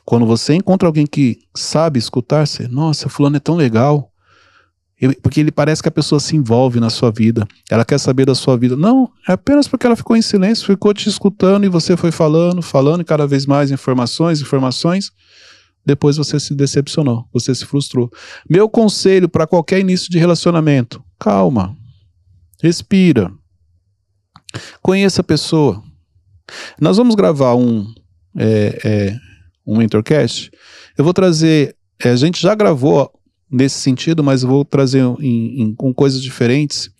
Quando 0.05 0.24
você 0.26 0.55
encontra 0.55 0.88
alguém 0.88 1.07
que 1.07 1.38
sabe 1.55 1.98
escutar, 1.98 2.46
você, 2.46 2.68
nossa, 2.68 3.09
fulano 3.09 3.37
é 3.37 3.40
tão 3.40 3.57
legal. 3.57 4.11
Eu- 5.00 5.14
Porque 5.20 5.40
ele 5.40 5.50
parece 5.52 5.83
que 5.83 5.88
a 5.88 5.92
pessoa 5.92 6.18
se 6.18 6.35
envolve 6.37 6.81
na 6.81 6.88
sua 6.88 7.11
vida, 7.11 7.46
ela 7.70 7.85
quer 7.85 7.98
saber 7.98 8.24
da 8.24 8.35
sua 8.35 8.57
vida. 8.57 8.76
Não, 8.76 9.11
é 9.29 9.33
apenas 9.33 9.68
porque 9.68 9.87
ela 9.87 9.96
ficou 9.96 10.16
em 10.16 10.22
silêncio, 10.22 10.64
ficou 10.66 10.94
te 10.94 11.09
escutando 11.09 11.64
e 11.64 11.68
você 11.68 11.96
foi 11.96 12.11
falando, 12.11 12.62
falando 12.62 13.02
e 13.02 13.05
cada 13.05 13.26
vez 13.26 13.44
mais 13.44 13.70
informações, 13.70 14.40
informações. 14.40 15.11
Depois 15.85 16.16
você 16.16 16.40
se 16.40 16.55
decepcionou, 16.55 17.29
você 17.33 17.55
se 17.55 17.64
frustrou. 17.64 18.11
Meu 18.48 18.68
conselho 18.68 19.29
para 19.29 19.46
qualquer 19.46 19.81
início 19.81 20.11
de 20.11 20.18
relacionamento: 20.18 21.05
calma, 21.18 21.76
respira, 22.62 23.31
conheça 24.83 25.20
a 25.20 25.24
pessoa. 25.24 25.83
Nós 26.81 26.96
vamos 26.96 27.14
gravar 27.14 27.55
um, 27.55 27.87
é, 28.37 28.81
é, 28.85 29.16
um 29.66 29.76
Mentorcast. 29.79 30.50
Eu 30.96 31.05
vou 31.05 31.12
trazer. 31.12 31.76
é, 32.02 32.11
a 32.11 32.16
gente 32.16 32.40
já 32.40 32.55
gravou 32.55 33.11
nesse 33.50 33.79
sentido, 33.79 34.22
mas 34.22 34.42
eu 34.42 34.48
vou 34.48 34.64
trazer 34.64 35.02
em- 35.20 35.62
em- 35.62 35.74
com 35.74 35.92
coisas 35.94 36.20
diferentes. 36.22 36.90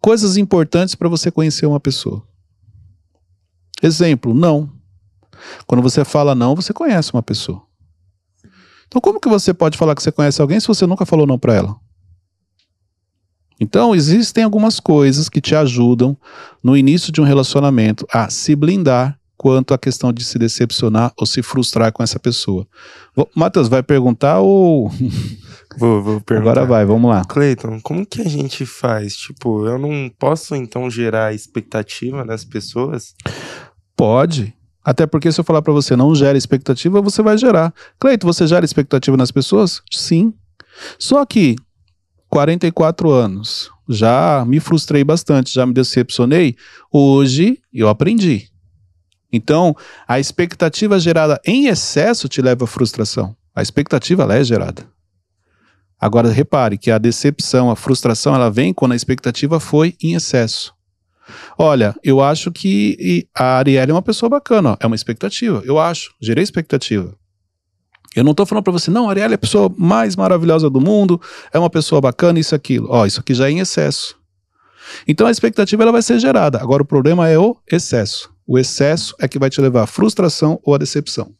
Coisas 0.00 0.36
importantes 0.36 0.94
para 0.94 1.08
você 1.08 1.30
conhecer 1.30 1.64
uma 1.66 1.80
pessoa. 1.80 2.22
Exemplo, 3.82 4.34
não. 4.34 4.70
Quando 5.66 5.80
você 5.82 6.04
fala 6.04 6.34
não, 6.34 6.54
você 6.54 6.72
conhece 6.72 7.12
uma 7.12 7.22
pessoa. 7.22 7.62
Então, 8.86 9.00
como 9.00 9.18
que 9.20 9.28
você 9.28 9.54
pode 9.54 9.78
falar 9.78 9.94
que 9.94 10.02
você 10.02 10.12
conhece 10.12 10.40
alguém 10.42 10.60
se 10.60 10.68
você 10.68 10.86
nunca 10.86 11.06
falou 11.06 11.26
não 11.26 11.38
para 11.38 11.54
ela? 11.54 11.76
Então, 13.60 13.94
existem 13.94 14.44
algumas 14.44 14.80
coisas 14.80 15.28
que 15.28 15.40
te 15.40 15.54
ajudam 15.54 16.16
no 16.62 16.76
início 16.76 17.12
de 17.12 17.20
um 17.20 17.24
relacionamento 17.24 18.06
a 18.12 18.28
se 18.28 18.54
blindar 18.56 19.18
quanto 19.36 19.74
à 19.74 19.78
questão 19.78 20.12
de 20.12 20.24
se 20.24 20.38
decepcionar 20.38 21.12
ou 21.16 21.26
se 21.26 21.42
frustrar 21.42 21.92
com 21.92 22.02
essa 22.02 22.18
pessoa. 22.18 22.66
Matheus, 23.34 23.68
vai 23.68 23.82
perguntar 23.82 24.40
ou. 24.40 24.90
Vou, 25.78 26.02
vou 26.02 26.20
perguntar. 26.20 26.50
Agora 26.50 26.66
vai, 26.66 26.84
vamos 26.84 27.10
lá. 27.10 27.24
Cleiton, 27.24 27.80
como 27.80 28.04
que 28.04 28.20
a 28.20 28.28
gente 28.28 28.66
faz? 28.66 29.16
Tipo, 29.16 29.66
eu 29.66 29.78
não 29.78 30.12
posso 30.18 30.54
então 30.54 30.90
gerar 30.90 31.34
expectativa 31.34 32.26
nas 32.26 32.44
pessoas? 32.44 33.14
Pode. 33.96 34.54
Até 34.84 35.06
porque 35.06 35.32
se 35.32 35.40
eu 35.40 35.44
falar 35.44 35.62
pra 35.62 35.72
você 35.72 35.96
não 35.96 36.14
gera 36.14 36.36
expectativa, 36.36 37.00
você 37.00 37.22
vai 37.22 37.38
gerar. 37.38 37.72
Cleito, 37.98 38.26
você 38.26 38.46
gera 38.46 38.66
expectativa 38.66 39.16
nas 39.16 39.30
pessoas? 39.30 39.80
Sim. 39.90 40.34
Só 40.98 41.24
que 41.24 41.56
44 42.28 43.10
anos, 43.10 43.70
já 43.88 44.44
me 44.46 44.58
frustrei 44.58 45.04
bastante, 45.04 45.54
já 45.54 45.64
me 45.64 45.72
decepcionei. 45.72 46.56
Hoje 46.90 47.58
eu 47.72 47.88
aprendi. 47.88 48.51
Então, 49.32 49.74
a 50.06 50.20
expectativa 50.20 50.98
gerada 51.00 51.40
em 51.44 51.66
excesso 51.66 52.28
te 52.28 52.42
leva 52.42 52.64
à 52.64 52.66
frustração. 52.66 53.34
A 53.54 53.62
expectativa 53.62 54.22
ela 54.22 54.36
é 54.36 54.44
gerada. 54.44 54.86
Agora 55.98 56.30
repare 56.30 56.76
que 56.76 56.90
a 56.90 56.98
decepção, 56.98 57.70
a 57.70 57.76
frustração, 57.76 58.34
ela 58.34 58.50
vem 58.50 58.74
quando 58.74 58.92
a 58.92 58.96
expectativa 58.96 59.60
foi 59.60 59.94
em 60.02 60.14
excesso. 60.14 60.74
Olha, 61.56 61.94
eu 62.02 62.20
acho 62.20 62.50
que 62.50 63.28
a 63.34 63.58
Arielle 63.58 63.92
é 63.92 63.94
uma 63.94 64.02
pessoa 64.02 64.28
bacana, 64.28 64.72
ó, 64.72 64.76
é 64.80 64.86
uma 64.86 64.96
expectativa. 64.96 65.62
Eu 65.64 65.78
acho, 65.78 66.12
gerei 66.20 66.42
expectativa. 66.42 67.14
Eu 68.14 68.24
não 68.24 68.34
tô 68.34 68.44
falando 68.44 68.64
pra 68.64 68.72
você, 68.72 68.90
não, 68.90 69.08
a 69.08 69.14
é 69.14 69.24
a 69.24 69.38
pessoa 69.38 69.72
mais 69.78 70.16
maravilhosa 70.16 70.68
do 70.68 70.80
mundo, 70.80 71.20
é 71.52 71.58
uma 71.58 71.70
pessoa 71.70 72.00
bacana, 72.00 72.38
isso 72.38 72.54
aquilo. 72.54 72.88
Ó, 72.90 73.06
isso 73.06 73.20
aqui 73.20 73.32
já 73.32 73.48
é 73.48 73.52
em 73.52 73.60
excesso. 73.60 74.16
Então 75.06 75.26
a 75.26 75.30
expectativa 75.30 75.82
ela 75.82 75.92
vai 75.92 76.02
ser 76.02 76.18
gerada. 76.18 76.60
Agora 76.60 76.82
o 76.82 76.86
problema 76.86 77.28
é 77.28 77.38
o 77.38 77.56
excesso. 77.70 78.31
O 78.52 78.58
excesso 78.58 79.14
é 79.18 79.26
que 79.26 79.38
vai 79.38 79.48
te 79.48 79.62
levar 79.62 79.84
à 79.84 79.86
frustração 79.86 80.60
ou 80.62 80.74
à 80.74 80.78
decepção. 80.78 81.32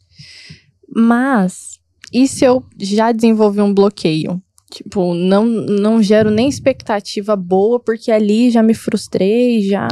Mas, 0.88 1.79
e 2.11 2.27
se 2.27 2.42
eu 2.42 2.64
já 2.81 3.12
desenvolvi 3.12 3.61
um 3.61 3.75
bloqueio? 3.75 4.42
Tipo, 4.70 5.12
não, 5.12 5.44
não 5.44 6.03
gero 6.03 6.31
nem 6.31 6.48
expectativa 6.48 7.37
boa, 7.37 7.79
porque 7.79 8.11
ali 8.11 8.51
já 8.51 8.62
me 8.62 8.72
frustrei, 8.72 9.61
já. 9.61 9.88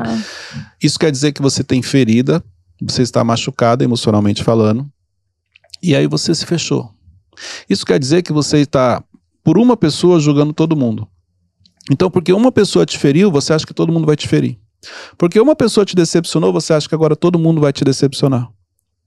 Isso 0.82 0.98
quer 0.98 1.10
dizer 1.10 1.32
que 1.32 1.42
você 1.42 1.62
tem 1.62 1.82
ferida, 1.82 2.42
você 2.80 3.02
está 3.02 3.22
machucada 3.22 3.84
emocionalmente 3.84 4.42
falando, 4.42 4.90
e 5.82 5.94
aí 5.94 6.06
você 6.06 6.34
se 6.34 6.46
fechou. 6.46 6.88
Isso 7.68 7.84
quer 7.84 7.98
dizer 7.98 8.22
que 8.22 8.32
você 8.32 8.60
está, 8.60 9.04
por 9.44 9.58
uma 9.58 9.76
pessoa, 9.76 10.20
julgando 10.20 10.54
todo 10.54 10.74
mundo. 10.74 11.06
Então, 11.92 12.10
porque 12.10 12.32
uma 12.32 12.50
pessoa 12.50 12.86
te 12.86 12.96
feriu, 12.96 13.30
você 13.30 13.52
acha 13.52 13.66
que 13.66 13.74
todo 13.74 13.92
mundo 13.92 14.06
vai 14.06 14.16
te 14.16 14.26
ferir. 14.26 14.58
Porque 15.18 15.40
uma 15.40 15.54
pessoa 15.54 15.84
te 15.84 15.94
decepcionou, 15.94 16.52
você 16.52 16.72
acha 16.72 16.88
que 16.88 16.94
agora 16.94 17.14
todo 17.14 17.38
mundo 17.38 17.60
vai 17.60 17.72
te 17.72 17.84
decepcionar. 17.84 18.50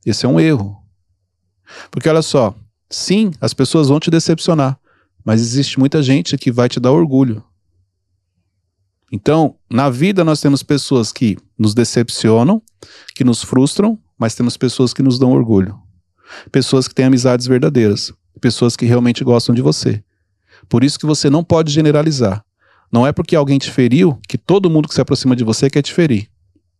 Esse 0.06 0.26
é 0.26 0.30
um 0.30 0.40
erro. 0.40 0.78
Porque 1.90 2.10
olha 2.10 2.22
só, 2.22 2.54
sim, 2.90 3.32
as 3.40 3.54
pessoas 3.54 3.88
vão 3.88 4.00
te 4.00 4.12
decepcionar, 4.12 4.78
mas 5.24 5.42
existe 5.42 5.80
muita 5.80 6.04
gente 6.04 6.38
que 6.38 6.52
vai 6.52 6.70
te 6.70 6.80
dar 6.80 6.92
orgulho. 6.92 7.44
Então, 9.12 9.56
na 9.70 9.90
vida 9.90 10.24
nós 10.24 10.42
temos 10.42 10.64
pessoas 10.64 11.12
que 11.12 11.38
nos 11.58 11.74
decepcionam, 11.74 12.62
que 13.16 13.24
nos 13.24 13.44
frustram, 13.44 13.98
mas 14.18 14.36
temos 14.36 14.58
pessoas 14.58 14.94
que 14.94 15.04
nos 15.04 15.20
dão 15.20 15.32
orgulho. 15.32 15.80
Pessoas 16.52 16.88
que 16.88 16.96
têm 16.96 17.06
amizades 17.06 17.46
verdadeiras, 17.46 18.12
pessoas 18.42 18.76
que 18.76 18.86
realmente 18.86 19.24
gostam 19.24 19.54
de 19.54 19.62
você. 19.62 20.04
Por 20.68 20.84
isso 20.84 20.98
que 20.98 21.06
você 21.06 21.30
não 21.30 21.44
pode 21.44 21.72
generalizar. 21.72 22.44
Não 22.94 23.08
é 23.08 23.12
porque 23.12 23.36
alguém 23.36 23.58
te 23.58 23.72
feriu 23.72 24.20
que 24.28 24.38
todo 24.38 24.70
mundo 24.70 24.88
que 24.88 24.94
se 24.94 25.02
aproxima 25.02 25.36
de 25.36 25.44
você 25.44 25.68
quer 25.68 25.82
te 25.82 25.92
ferir. 25.92 26.30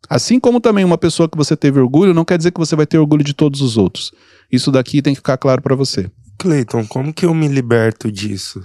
Assim 0.08 0.40
como 0.40 0.60
também 0.60 0.86
uma 0.86 0.98
pessoa 0.98 1.28
que 1.28 1.36
você 1.36 1.58
teve 1.58 1.80
orgulho 1.80 2.14
não 2.14 2.24
quer 2.24 2.38
dizer 2.38 2.52
que 2.52 2.60
você 2.60 2.76
vai 2.76 2.86
ter 2.86 3.00
orgulho 3.00 3.24
de 3.24 3.34
todos 3.34 3.62
os 3.62 3.78
outros. 3.78 4.12
Isso 4.52 4.72
daqui 4.72 5.02
tem 5.02 5.16
que 5.16 5.20
ficar 5.20 5.38
claro 5.38 5.60
para 5.60 5.76
você. 5.76 6.12
Cleiton, 6.38 6.86
como 6.86 7.12
que 7.12 7.26
eu 7.26 7.34
me 7.34 7.48
liberto 7.48 8.12
disso? 8.12 8.64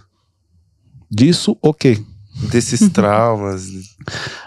Disso, 1.10 1.56
ok. 1.62 2.04
Desses 2.50 2.88
traumas? 2.92 3.66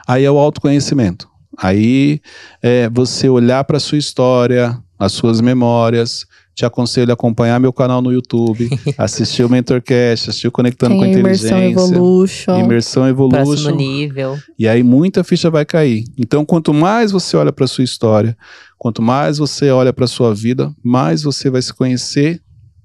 Aí 0.08 0.24
é 0.24 0.30
o 0.30 0.38
autoconhecimento. 0.38 1.28
Aí 1.58 2.22
é 2.62 2.88
você 2.88 3.28
olhar 3.28 3.64
para 3.64 3.80
sua 3.80 3.98
história, 3.98 4.78
as 5.00 5.12
suas 5.12 5.42
memórias. 5.42 6.28
Te 6.54 6.66
aconselho 6.66 7.12
a 7.12 7.14
acompanhar 7.14 7.60
meu 7.60 7.72
canal 7.72 8.02
no 8.02 8.12
YouTube, 8.12 8.70
assistir 8.98 9.44
o 9.44 9.50
Mentorcast, 9.50 10.30
assistir 10.30 10.48
o 10.48 10.52
Conectando 10.52 10.96
com 10.96 11.02
a 11.02 11.06
Tem 11.06 11.18
imersão 11.18 11.58
Inteligência. 11.58 11.96
Evolution. 11.96 12.60
Imersão 12.60 13.04
Próximo 13.16 13.46
Evolution. 13.46 13.76
nível. 13.76 14.38
E 14.60 14.68
aí 14.68 14.84
muita 14.84 15.24
ficha 15.24 15.50
vai 15.50 15.66
cair. 15.66 16.04
Então, 16.18 16.46
quanto 16.46 16.74
mais 16.74 17.12
você 17.12 17.38
olha 17.38 17.52
para 17.52 17.68
sua 17.68 17.84
história, 17.84 18.38
quanto 18.78 19.02
mais 19.02 19.38
você 19.38 19.72
olha 19.72 19.94
para 19.94 20.08
sua 20.08 20.34
vida, 20.36 20.74
mais 20.84 21.24
você 21.24 21.50
vai 21.50 21.62
se 21.62 21.74
conhecer, 21.74 22.42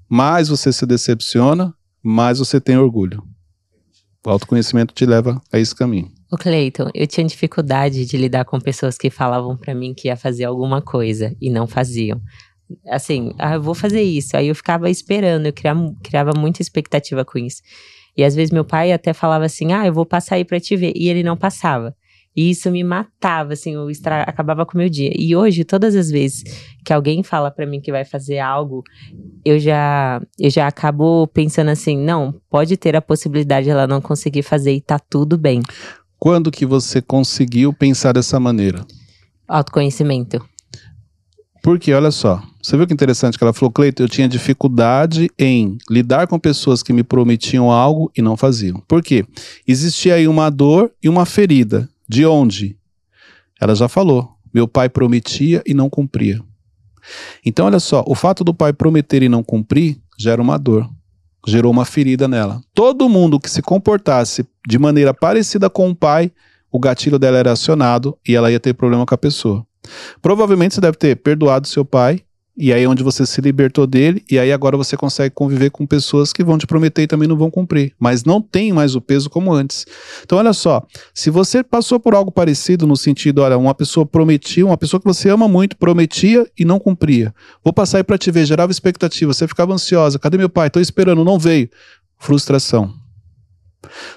mais 0.09 0.47
você 0.47 0.71
se 0.71 0.85
decepciona, 0.85 1.73
mais 2.01 2.39
você 2.39 2.61
tem 2.61 2.77
orgulho. 2.77 3.21
O 4.25 4.29
autoconhecimento 4.29 4.93
te 4.93 5.05
leva 5.05 5.41
a 5.51 5.59
esse 5.59 5.75
caminho. 5.75 6.09
O 6.29 6.37
Cleiton, 6.37 6.89
eu 6.93 7.07
tinha 7.07 7.25
dificuldade 7.25 8.05
de 8.05 8.17
lidar 8.17 8.43
com 8.43 8.59
pessoas 8.59 8.97
que 8.97 9.09
falavam 9.09 9.55
pra 9.55 9.73
mim 9.73 9.93
que 9.93 10.09
ia 10.09 10.17
fazer 10.17 10.43
alguma 10.43 10.81
coisa 10.81 11.33
e 11.39 11.49
não 11.49 11.65
faziam. 11.65 12.21
Assim, 12.89 13.33
ah, 13.37 13.55
eu 13.55 13.61
vou 13.61 13.73
fazer 13.73 14.01
isso. 14.01 14.35
Aí 14.35 14.47
eu 14.47 14.55
ficava 14.55 14.89
esperando, 14.89 15.45
eu 15.45 15.53
criava, 15.53 15.93
criava 16.03 16.31
muita 16.37 16.61
expectativa 16.61 17.23
com 17.23 17.37
isso. 17.37 17.61
E 18.15 18.23
às 18.23 18.35
vezes 18.35 18.51
meu 18.51 18.65
pai 18.65 18.91
até 18.91 19.13
falava 19.13 19.45
assim: 19.45 19.71
ah, 19.71 19.85
eu 19.85 19.93
vou 19.93 20.05
passar 20.05 20.35
aí 20.35 20.45
pra 20.45 20.59
te 20.59 20.75
ver. 20.75 20.93
E 20.95 21.09
ele 21.09 21.23
não 21.23 21.37
passava. 21.37 21.95
E 22.35 22.51
isso 22.51 22.69
me 22.69 22.83
matava, 22.83 23.53
assim, 23.53 23.73
eu 23.73 23.89
estra... 23.89 24.21
acabava 24.21 24.63
com 24.63 24.75
o 24.75 24.77
meu 24.77 24.87
dia. 24.87 25.11
E 25.15 25.35
hoje, 25.35 25.63
todas 25.63 25.95
as 25.95 26.11
vezes 26.11 26.43
que 26.85 26.93
alguém 26.93 27.23
fala 27.23 27.49
pra 27.49 27.65
mim 27.65 27.81
que 27.81 27.91
vai 27.91 28.05
fazer 28.05 28.37
algo, 28.37 28.83
eu 29.43 29.57
já, 29.57 30.21
eu 30.39 30.49
já 30.51 30.67
acabo 30.67 31.25
pensando 31.27 31.69
assim: 31.69 31.97
não, 31.97 32.39
pode 32.47 32.77
ter 32.77 32.95
a 32.95 33.01
possibilidade 33.01 33.65
de 33.65 33.71
ela 33.71 33.87
não 33.87 33.99
conseguir 33.99 34.43
fazer 34.43 34.71
e 34.71 34.81
tá 34.81 34.99
tudo 34.99 35.35
bem. 35.35 35.61
Quando 36.19 36.51
que 36.51 36.65
você 36.65 37.01
conseguiu 37.01 37.73
pensar 37.73 38.13
dessa 38.13 38.39
maneira? 38.39 38.85
Autoconhecimento. 39.47 40.43
Porque, 41.67 41.93
olha 41.93 42.11
só, 42.11 42.41
você 42.61 42.77
viu 42.77 42.87
que 42.87 42.93
interessante 42.93 43.37
que 43.37 43.43
ela 43.43 43.51
falou, 43.51 43.69
Cleiton, 43.69 44.03
eu 44.03 44.07
tinha 44.07 44.25
dificuldade 44.25 45.29
em 45.37 45.77
lidar 45.89 46.25
com 46.25 46.39
pessoas 46.39 46.81
que 46.81 46.93
me 46.93 47.03
prometiam 47.03 47.69
algo 47.69 48.09
e 48.15 48.21
não 48.21 48.37
faziam. 48.37 48.81
Por 48.87 49.03
quê? 49.03 49.25
Existia 49.67 50.15
aí 50.15 50.29
uma 50.29 50.49
dor 50.49 50.89
e 51.03 51.09
uma 51.09 51.25
ferida. 51.25 51.89
De 52.07 52.25
onde? 52.25 52.77
Ela 53.59 53.75
já 53.75 53.89
falou, 53.89 54.29
meu 54.53 54.65
pai 54.65 54.87
prometia 54.87 55.61
e 55.67 55.73
não 55.73 55.89
cumpria. 55.89 56.41
Então, 57.45 57.65
olha 57.65 57.81
só, 57.81 58.01
o 58.07 58.15
fato 58.15 58.45
do 58.45 58.53
pai 58.53 58.71
prometer 58.71 59.21
e 59.21 59.27
não 59.27 59.43
cumprir 59.43 59.97
gera 60.17 60.41
uma 60.41 60.57
dor, 60.57 60.89
gerou 61.45 61.69
uma 61.69 61.83
ferida 61.83 62.29
nela. 62.29 62.61
Todo 62.73 63.09
mundo 63.09 63.41
que 63.41 63.49
se 63.49 63.61
comportasse 63.61 64.47
de 64.65 64.79
maneira 64.79 65.13
parecida 65.13 65.69
com 65.69 65.89
o 65.89 65.95
pai, 65.95 66.31
o 66.71 66.79
gatilho 66.79 67.19
dela 67.19 67.37
era 67.37 67.51
acionado 67.51 68.17
e 68.25 68.35
ela 68.35 68.49
ia 68.49 68.57
ter 68.57 68.73
problema 68.73 69.05
com 69.05 69.13
a 69.13 69.17
pessoa. 69.17 69.66
Provavelmente 70.21 70.75
você 70.75 70.81
deve 70.81 70.97
ter 70.97 71.15
perdoado 71.15 71.67
seu 71.67 71.85
pai, 71.85 72.21
e 72.59 72.73
aí 72.73 72.83
é 72.83 72.89
onde 72.89 73.03
você 73.03 73.23
se 73.23 73.39
libertou 73.39 73.85
dele, 73.85 74.25
e 74.29 74.39
aí 74.39 74.51
agora 74.51 74.75
você 74.75 74.97
consegue 74.97 75.33
conviver 75.35 75.69
com 75.69 75.85
pessoas 75.85 76.33
que 76.33 76.43
vão 76.43 76.57
te 76.57 76.65
prometer 76.65 77.03
e 77.03 77.07
também 77.07 77.27
não 77.27 77.37
vão 77.37 77.51
cumprir, 77.51 77.93
mas 77.99 78.23
não 78.23 78.41
tem 78.41 78.73
mais 78.73 78.95
o 78.95 79.01
peso 79.01 79.29
como 79.29 79.53
antes. 79.53 79.85
Então 80.23 80.39
olha 80.39 80.51
só, 80.53 80.83
se 81.13 81.29
você 81.29 81.63
passou 81.63 81.99
por 81.99 82.15
algo 82.15 82.31
parecido 82.31 82.87
no 82.87 82.97
sentido, 82.97 83.43
olha, 83.43 83.55
uma 83.59 83.75
pessoa 83.75 84.07
prometia, 84.07 84.65
uma 84.65 84.75
pessoa 84.75 84.99
que 84.99 85.05
você 85.05 85.29
ama 85.29 85.47
muito, 85.47 85.77
prometia 85.77 86.49
e 86.57 86.65
não 86.65 86.79
cumpria. 86.79 87.31
Vou 87.63 87.71
passar 87.71 87.99
aí 87.99 88.03
pra 88.03 88.17
te 88.17 88.31
ver, 88.31 88.43
gerava 88.47 88.71
expectativa, 88.71 89.31
você 89.31 89.47
ficava 89.47 89.71
ansiosa, 89.71 90.17
cadê 90.17 90.35
meu 90.35 90.49
pai? 90.49 90.71
Tô 90.71 90.79
esperando, 90.79 91.23
não 91.23 91.37
veio. 91.37 91.69
Frustração. 92.17 92.91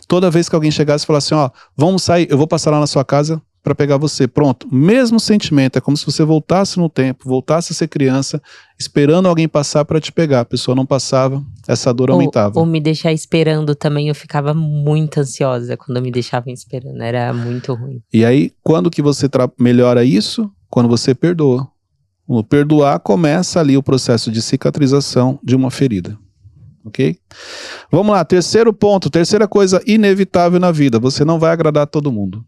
Toda 0.09 0.30
vez 0.30 0.48
que 0.48 0.54
alguém 0.54 0.70
chegasse 0.70 1.04
e 1.04 1.06
falasse 1.06 1.35
assim, 1.35 1.42
ó, 1.42 1.50
vamos 1.76 2.02
sair, 2.02 2.26
eu 2.30 2.38
vou 2.38 2.46
passar 2.46 2.70
lá 2.70 2.80
na 2.80 2.87
sua 2.87 3.04
casa 3.04 3.40
para 3.62 3.75
pegar 3.75 3.96
você. 3.96 4.27
Pronto, 4.27 4.66
mesmo 4.73 5.20
sentimento, 5.20 5.77
é 5.77 5.81
como 5.81 5.96
se 5.96 6.05
você 6.05 6.25
voltasse 6.25 6.79
no 6.79 6.88
tempo, 6.88 7.29
voltasse 7.29 7.73
a 7.73 7.77
ser 7.77 7.88
criança, 7.88 8.40
esperando 8.79 9.29
alguém 9.29 9.49
passar 9.49 9.85
para 9.85 10.01
te 10.01 10.11
pegar. 10.11 10.40
A 10.40 10.44
pessoa 10.44 10.75
não 10.75 10.87
passava, 10.87 11.42
essa 11.68 11.92
dor 11.92 12.11
aumentava. 12.11 12.59
Ou, 12.59 12.64
ou 12.64 12.70
me 12.70 12.81
deixar 12.81 13.12
esperando 13.12 13.75
também, 13.75 14.09
eu 14.09 14.14
ficava 14.14 14.55
muito 14.55 15.20
ansiosa 15.20 15.77
quando 15.77 16.01
me 16.01 16.11
deixavam 16.11 16.53
esperando, 16.53 17.01
era 17.03 17.33
muito 17.33 17.75
ruim. 17.75 18.03
E 18.12 18.25
aí, 18.25 18.53
quando 18.62 18.90
que 18.90 19.03
você 19.03 19.29
melhora 19.59 20.05
isso? 20.05 20.51
Quando 20.68 20.88
você 20.88 21.14
perdoa. 21.14 21.68
O 22.27 22.44
perdoar 22.44 23.01
começa 23.01 23.59
ali 23.59 23.77
o 23.77 23.83
processo 23.83 24.31
de 24.31 24.40
cicatrização 24.40 25.38
de 25.42 25.57
uma 25.57 25.70
ferida. 25.70 26.16
Ok? 26.85 27.18
Vamos 27.90 28.12
lá, 28.12 28.25
terceiro 28.25 28.73
ponto, 28.73 29.11
terceira 29.11 29.46
coisa 29.46 29.83
inevitável 29.87 30.59
na 30.59 30.70
vida: 30.70 30.99
você 30.99 31.25
não 31.25 31.38
vai 31.38 31.51
agradar 31.51 31.87
todo 31.87 32.12
mundo. 32.12 32.44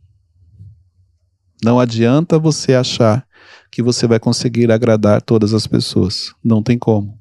Não 1.62 1.78
adianta 1.78 2.38
você 2.38 2.74
achar 2.74 3.26
que 3.70 3.82
você 3.82 4.06
vai 4.06 4.18
conseguir 4.18 4.70
agradar 4.70 5.22
todas 5.22 5.54
as 5.54 5.66
pessoas. 5.66 6.34
Não 6.42 6.62
tem 6.62 6.78
como. 6.78 7.18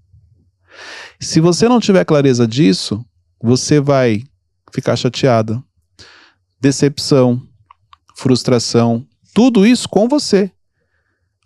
Se 1.19 1.39
você 1.39 1.69
não 1.69 1.79
tiver 1.79 2.03
clareza 2.05 2.47
disso, 2.47 3.05
você 3.41 3.79
vai 3.79 4.23
ficar 4.73 4.95
chateada, 4.95 5.63
decepção, 6.59 7.41
frustração, 8.15 9.05
tudo 9.33 9.65
isso 9.65 9.87
com 9.87 10.07
você. 10.07 10.51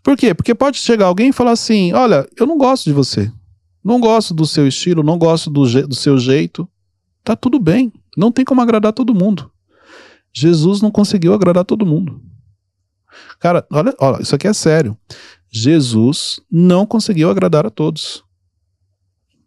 Por 0.02 0.16
quê? 0.16 0.34
Porque 0.34 0.54
pode 0.54 0.78
chegar 0.78 1.08
alguém 1.08 1.30
e 1.30 1.34
falar 1.34 1.52
assim: 1.52 1.92
olha, 1.94 2.28
eu 2.38 2.46
não 2.46 2.58
gosto 2.58 2.86
de 2.86 2.94
você. 2.94 3.32
Não 3.84 4.00
gosto 4.00 4.34
do 4.34 4.46
seu 4.46 4.68
estilo, 4.68 5.04
não 5.04 5.18
gosto 5.18 5.50
do, 5.50 5.64
do 5.88 5.96
seu 5.96 6.18
jeito. 6.18 6.68
Tá 7.24 7.36
tudo 7.36 7.60
bem. 7.60 7.92
Não 8.18 8.32
tem 8.32 8.46
como 8.46 8.62
agradar 8.62 8.94
todo 8.94 9.14
mundo. 9.14 9.52
Jesus 10.34 10.82
não 10.82 10.92
conseguiu 10.92 11.34
agradar 11.34 11.66
todo 11.66 11.86
mundo. 11.86 12.22
Cara, 13.39 13.65
olha, 13.71 13.93
olha, 13.99 14.21
isso 14.21 14.36
aqui 14.36 14.47
é 14.47 14.54
sério. 14.54 14.97
Jesus 15.51 16.39
não 16.51 16.86
conseguiu 16.86 17.30
agradar 17.30 17.65
a 17.65 17.69
todos. 17.69 18.23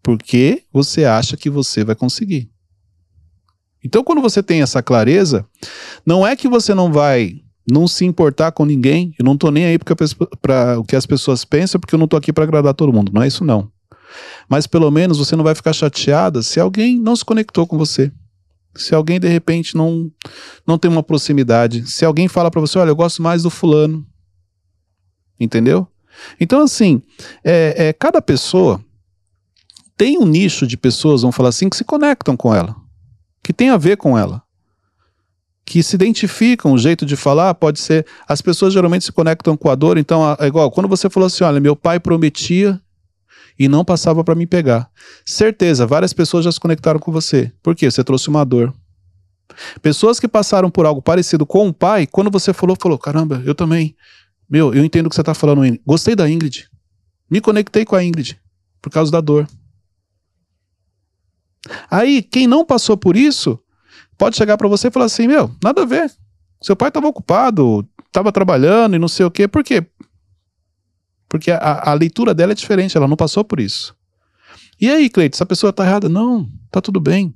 Porque 0.02 0.64
você 0.72 1.04
acha 1.04 1.36
que 1.36 1.50
você 1.50 1.84
vai 1.84 1.94
conseguir. 1.94 2.50
Então, 3.84 4.02
quando 4.02 4.20
você 4.20 4.42
tem 4.42 4.62
essa 4.62 4.82
clareza, 4.82 5.46
não 6.04 6.26
é 6.26 6.34
que 6.34 6.48
você 6.48 6.74
não 6.74 6.92
vai 6.92 7.42
não 7.70 7.86
se 7.86 8.04
importar 8.04 8.52
com 8.52 8.64
ninguém. 8.64 9.14
Eu 9.18 9.24
não 9.24 9.36
tô 9.36 9.50
nem 9.50 9.66
aí 9.66 9.78
para 9.78 10.78
o 10.78 10.84
que 10.84 10.96
as 10.96 11.06
pessoas 11.06 11.44
pensam, 11.44 11.78
porque 11.78 11.94
eu 11.94 11.98
não 11.98 12.08
tô 12.08 12.16
aqui 12.16 12.32
para 12.32 12.44
agradar 12.44 12.74
todo 12.74 12.92
mundo. 12.92 13.12
Não 13.12 13.22
é 13.22 13.26
isso 13.26 13.44
não. 13.44 13.70
Mas 14.48 14.66
pelo 14.66 14.90
menos 14.90 15.18
você 15.18 15.36
não 15.36 15.44
vai 15.44 15.54
ficar 15.54 15.72
chateada 15.72 16.42
se 16.42 16.58
alguém 16.58 16.98
não 16.98 17.14
se 17.14 17.24
conectou 17.24 17.66
com 17.66 17.76
você. 17.76 18.10
Se 18.78 18.94
alguém 18.94 19.18
de 19.18 19.28
repente 19.28 19.76
não 19.76 20.10
não 20.66 20.78
tem 20.78 20.90
uma 20.90 21.02
proximidade, 21.02 21.86
se 21.90 22.04
alguém 22.04 22.28
fala 22.28 22.50
para 22.50 22.60
você, 22.60 22.78
olha, 22.78 22.90
eu 22.90 22.96
gosto 22.96 23.22
mais 23.22 23.42
do 23.42 23.50
fulano, 23.50 24.06
entendeu? 25.38 25.86
Então 26.40 26.62
assim, 26.62 27.02
é, 27.44 27.88
é, 27.88 27.92
cada 27.92 28.20
pessoa 28.20 28.82
tem 29.96 30.18
um 30.18 30.26
nicho 30.26 30.66
de 30.66 30.76
pessoas, 30.76 31.22
vamos 31.22 31.36
falar 31.36 31.48
assim, 31.48 31.68
que 31.68 31.76
se 31.76 31.84
conectam 31.84 32.36
com 32.36 32.54
ela, 32.54 32.76
que 33.42 33.52
tem 33.52 33.70
a 33.70 33.76
ver 33.76 33.96
com 33.96 34.16
ela, 34.16 34.42
que 35.66 35.82
se 35.82 35.96
identificam, 35.96 36.72
o 36.72 36.78
jeito 36.78 37.04
de 37.04 37.16
falar 37.16 37.52
pode 37.54 37.80
ser, 37.80 38.06
as 38.26 38.40
pessoas 38.40 38.72
geralmente 38.72 39.04
se 39.04 39.12
conectam 39.12 39.56
com 39.56 39.68
a 39.68 39.74
dor, 39.74 39.98
então 39.98 40.22
é 40.38 40.46
igual 40.46 40.70
quando 40.70 40.88
você 40.88 41.10
falou 41.10 41.26
assim, 41.26 41.44
olha, 41.44 41.60
meu 41.60 41.76
pai 41.76 42.00
prometia 42.00 42.80
e 43.58 43.68
não 43.68 43.84
passava 43.84 44.22
para 44.22 44.34
me 44.34 44.46
pegar. 44.46 44.88
Certeza, 45.26 45.86
várias 45.86 46.12
pessoas 46.12 46.44
já 46.44 46.52
se 46.52 46.60
conectaram 46.60 47.00
com 47.00 47.10
você. 47.10 47.52
Por 47.62 47.74
quê? 47.74 47.90
Você 47.90 48.04
trouxe 48.04 48.28
uma 48.28 48.44
dor. 48.44 48.72
Pessoas 49.82 50.20
que 50.20 50.28
passaram 50.28 50.70
por 50.70 50.86
algo 50.86 51.02
parecido 51.02 51.44
com 51.44 51.68
o 51.68 51.72
pai, 51.72 52.06
quando 52.06 52.30
você 52.30 52.52
falou, 52.52 52.76
falou: 52.80 52.98
caramba, 52.98 53.42
eu 53.44 53.54
também. 53.54 53.96
Meu, 54.48 54.72
eu 54.72 54.84
entendo 54.84 55.06
o 55.06 55.08
que 55.08 55.14
você 55.14 55.22
está 55.22 55.34
falando, 55.34 55.64
Ingrid. 55.64 55.82
Gostei 55.84 56.14
da 56.14 56.30
Ingrid. 56.30 56.68
Me 57.30 57.40
conectei 57.40 57.84
com 57.84 57.96
a 57.96 58.04
Ingrid 58.04 58.38
por 58.80 58.90
causa 58.90 59.10
da 59.10 59.20
dor. 59.20 59.48
Aí, 61.90 62.22
quem 62.22 62.46
não 62.46 62.64
passou 62.64 62.96
por 62.96 63.16
isso, 63.16 63.58
pode 64.16 64.36
chegar 64.36 64.56
para 64.56 64.68
você 64.68 64.88
e 64.88 64.90
falar 64.90 65.06
assim: 65.06 65.26
meu, 65.26 65.50
nada 65.62 65.82
a 65.82 65.86
ver. 65.86 66.10
Seu 66.62 66.76
pai 66.76 66.88
estava 66.88 67.06
ocupado, 67.06 67.86
estava 68.06 68.32
trabalhando 68.32 68.96
e 68.96 68.98
não 68.98 69.08
sei 69.08 69.26
o 69.26 69.30
quê. 69.30 69.46
Por 69.46 69.62
quê? 69.62 69.86
Porque 71.28 71.50
a, 71.50 71.90
a 71.90 71.94
leitura 71.94 72.34
dela 72.34 72.52
é 72.52 72.54
diferente, 72.54 72.96
ela 72.96 73.08
não 73.08 73.16
passou 73.16 73.44
por 73.44 73.60
isso. 73.60 73.94
E 74.80 74.88
aí, 74.88 75.10
Cleide, 75.10 75.34
essa 75.34 75.46
pessoa 75.46 75.70
está 75.70 75.84
errada? 75.84 76.08
Não, 76.08 76.48
tá 76.70 76.80
tudo 76.80 77.00
bem. 77.00 77.34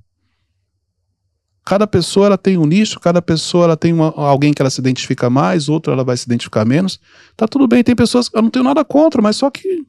Cada 1.65 1.87
pessoa 1.87 2.27
ela 2.27 2.39
tem 2.39 2.57
um 2.59 2.67
nicho, 2.67 2.99
cada 2.99 3.23
pessoa 3.23 3.65
ela 3.65 3.77
tem 3.77 3.93
uma, 3.93 4.13
alguém 4.17 4.53
que 4.53 4.61
ela 4.61 4.71
se 4.71 4.81
identifica 4.81 5.31
mais, 5.31 5.69
outra 5.69 5.93
ela 5.93 6.03
vai 6.03 6.17
se 6.17 6.25
identificar 6.25 6.65
menos. 6.65 6.99
Tá 7.37 7.47
tudo 7.47 7.69
bem, 7.69 7.85
tem 7.85 7.95
pessoas 7.95 8.29
eu 8.33 8.43
não 8.43 8.51
tenho 8.51 8.65
nada 8.65 8.85
contra, 8.85 9.23
mas 9.23 9.37
só 9.37 9.49
que 9.49 9.85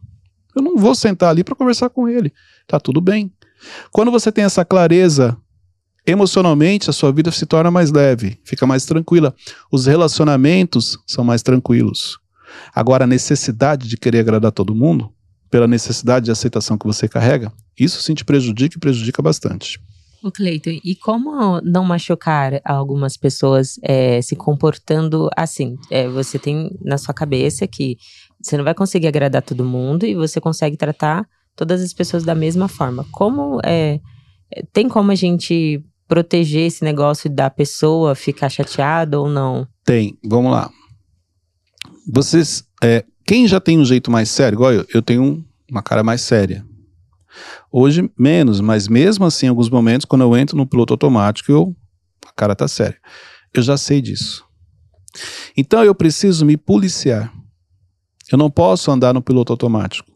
eu 0.56 0.62
não 0.62 0.78
vou 0.78 0.94
sentar 0.94 1.30
ali 1.30 1.44
para 1.44 1.56
conversar 1.56 1.89
com 1.89 2.08
ele. 2.08 2.32
Tá 2.68 2.80
tudo 2.80 3.02
bem. 3.02 3.32
Quando 3.92 4.12
você 4.12 4.32
tem 4.32 4.44
essa 4.44 4.63
clareza 4.63 5.36
emocionalmente, 6.06 6.89
a 6.89 6.94
sua 6.94 7.12
vida 7.12 7.32
se 7.32 7.46
torna 7.46 7.72
mais 7.72 7.92
leve, 7.92 8.39
fica 8.44 8.68
mais 8.68 8.86
tranquila. 8.86 9.34
Os 9.72 9.86
relacionamentos 9.88 10.98
são 11.08 11.24
mais 11.24 11.42
tranquilos. 11.42 12.20
Agora, 12.74 13.04
a 13.04 13.08
necessidade 13.08 13.88
de 13.88 13.98
querer 13.98 14.20
agradar 14.20 14.52
todo 14.52 14.76
mundo, 14.76 15.12
pela 15.50 15.68
necessidade 15.68 16.26
de 16.26 16.32
aceitação 16.32 16.78
que 16.78 16.88
você 16.88 17.08
carrega, 17.08 17.52
isso 17.80 18.02
sim 18.02 18.13
te 18.13 18.26
prejudica 18.26 18.76
e 18.76 18.80
prejudica 18.80 19.22
bastante. 19.22 19.80
O 20.24 20.32
Cleiton, 20.32 20.80
e 20.84 20.96
como 20.96 21.60
não 21.62 21.84
machucar 21.84 22.62
algumas 22.63 23.18
pessoas 23.18 23.78
é, 23.84 24.22
se 24.22 24.36
comportando 24.36 25.30
assim? 25.36 25.78
É, 25.92 26.08
você 26.08 26.39
tem 26.39 26.72
na 26.82 26.98
sua 26.98 27.13
cabeça 27.13 27.68
que 27.68 27.98
você 28.42 28.58
não 28.58 28.63
vai 28.63 28.74
conseguir 28.74 29.08
agradar 29.08 29.42
todo 29.42 29.66
mundo 29.66 30.06
e 30.06 30.16
você 30.16 30.39
consegue 30.39 30.78
tratar 30.78 31.28
todas 31.56 31.82
as 31.82 31.94
pessoas 31.94 32.24
da 32.24 32.34
mesma 32.34 32.68
forma. 32.68 33.06
Como 33.12 33.60
é, 33.66 34.00
tem 34.72 34.88
como 34.88 35.12
a 35.12 35.16
gente 35.16 35.84
proteger 36.08 36.68
esse 36.68 36.84
negócio 36.84 37.30
da 37.30 37.50
pessoa 37.50 38.16
ficar 38.16 38.50
chateada 38.50 39.20
ou 39.20 39.28
não? 39.28 39.68
Tem. 39.84 40.18
Vamos 40.24 40.52
lá. 40.52 40.72
Vocês, 42.06 42.66
é, 42.84 43.06
quem 43.26 43.48
já 43.48 43.60
tem 43.60 43.80
um 43.80 43.86
jeito 43.86 44.12
mais 44.12 44.30
sério, 44.30 44.58
igual 44.58 44.74
eu, 44.74 44.86
eu 44.94 45.02
tenho 45.02 45.46
uma 45.70 45.82
cara 45.82 46.04
mais 46.04 46.22
séria. 46.22 46.66
Hoje, 47.72 48.10
menos, 48.18 48.60
mas 48.60 48.88
mesmo 48.88 49.26
assim, 49.26 49.46
em 49.48 49.50
alguns 49.50 49.70
momentos, 49.70 50.06
quando 50.06 50.22
eu 50.22 50.36
entro 50.38 50.56
no 50.58 50.68
piloto 50.68 50.94
automático, 50.94 51.52
eu, 51.52 51.76
a 52.28 52.32
cara 52.34 52.56
tá 52.56 52.68
séria. 52.68 53.00
Eu 53.54 53.63
já 53.63 53.78
sei 53.78 54.02
disso. 54.02 54.46
Então 55.56 55.84
eu 55.84 55.96
preciso 55.96 56.46
me 56.46 56.58
policiar. 56.58 57.34
Eu 58.32 58.38
não 58.38 58.50
posso 58.50 58.92
andar 58.92 59.13
no 59.13 59.22
piloto 59.22 59.54
automático. 59.54 60.12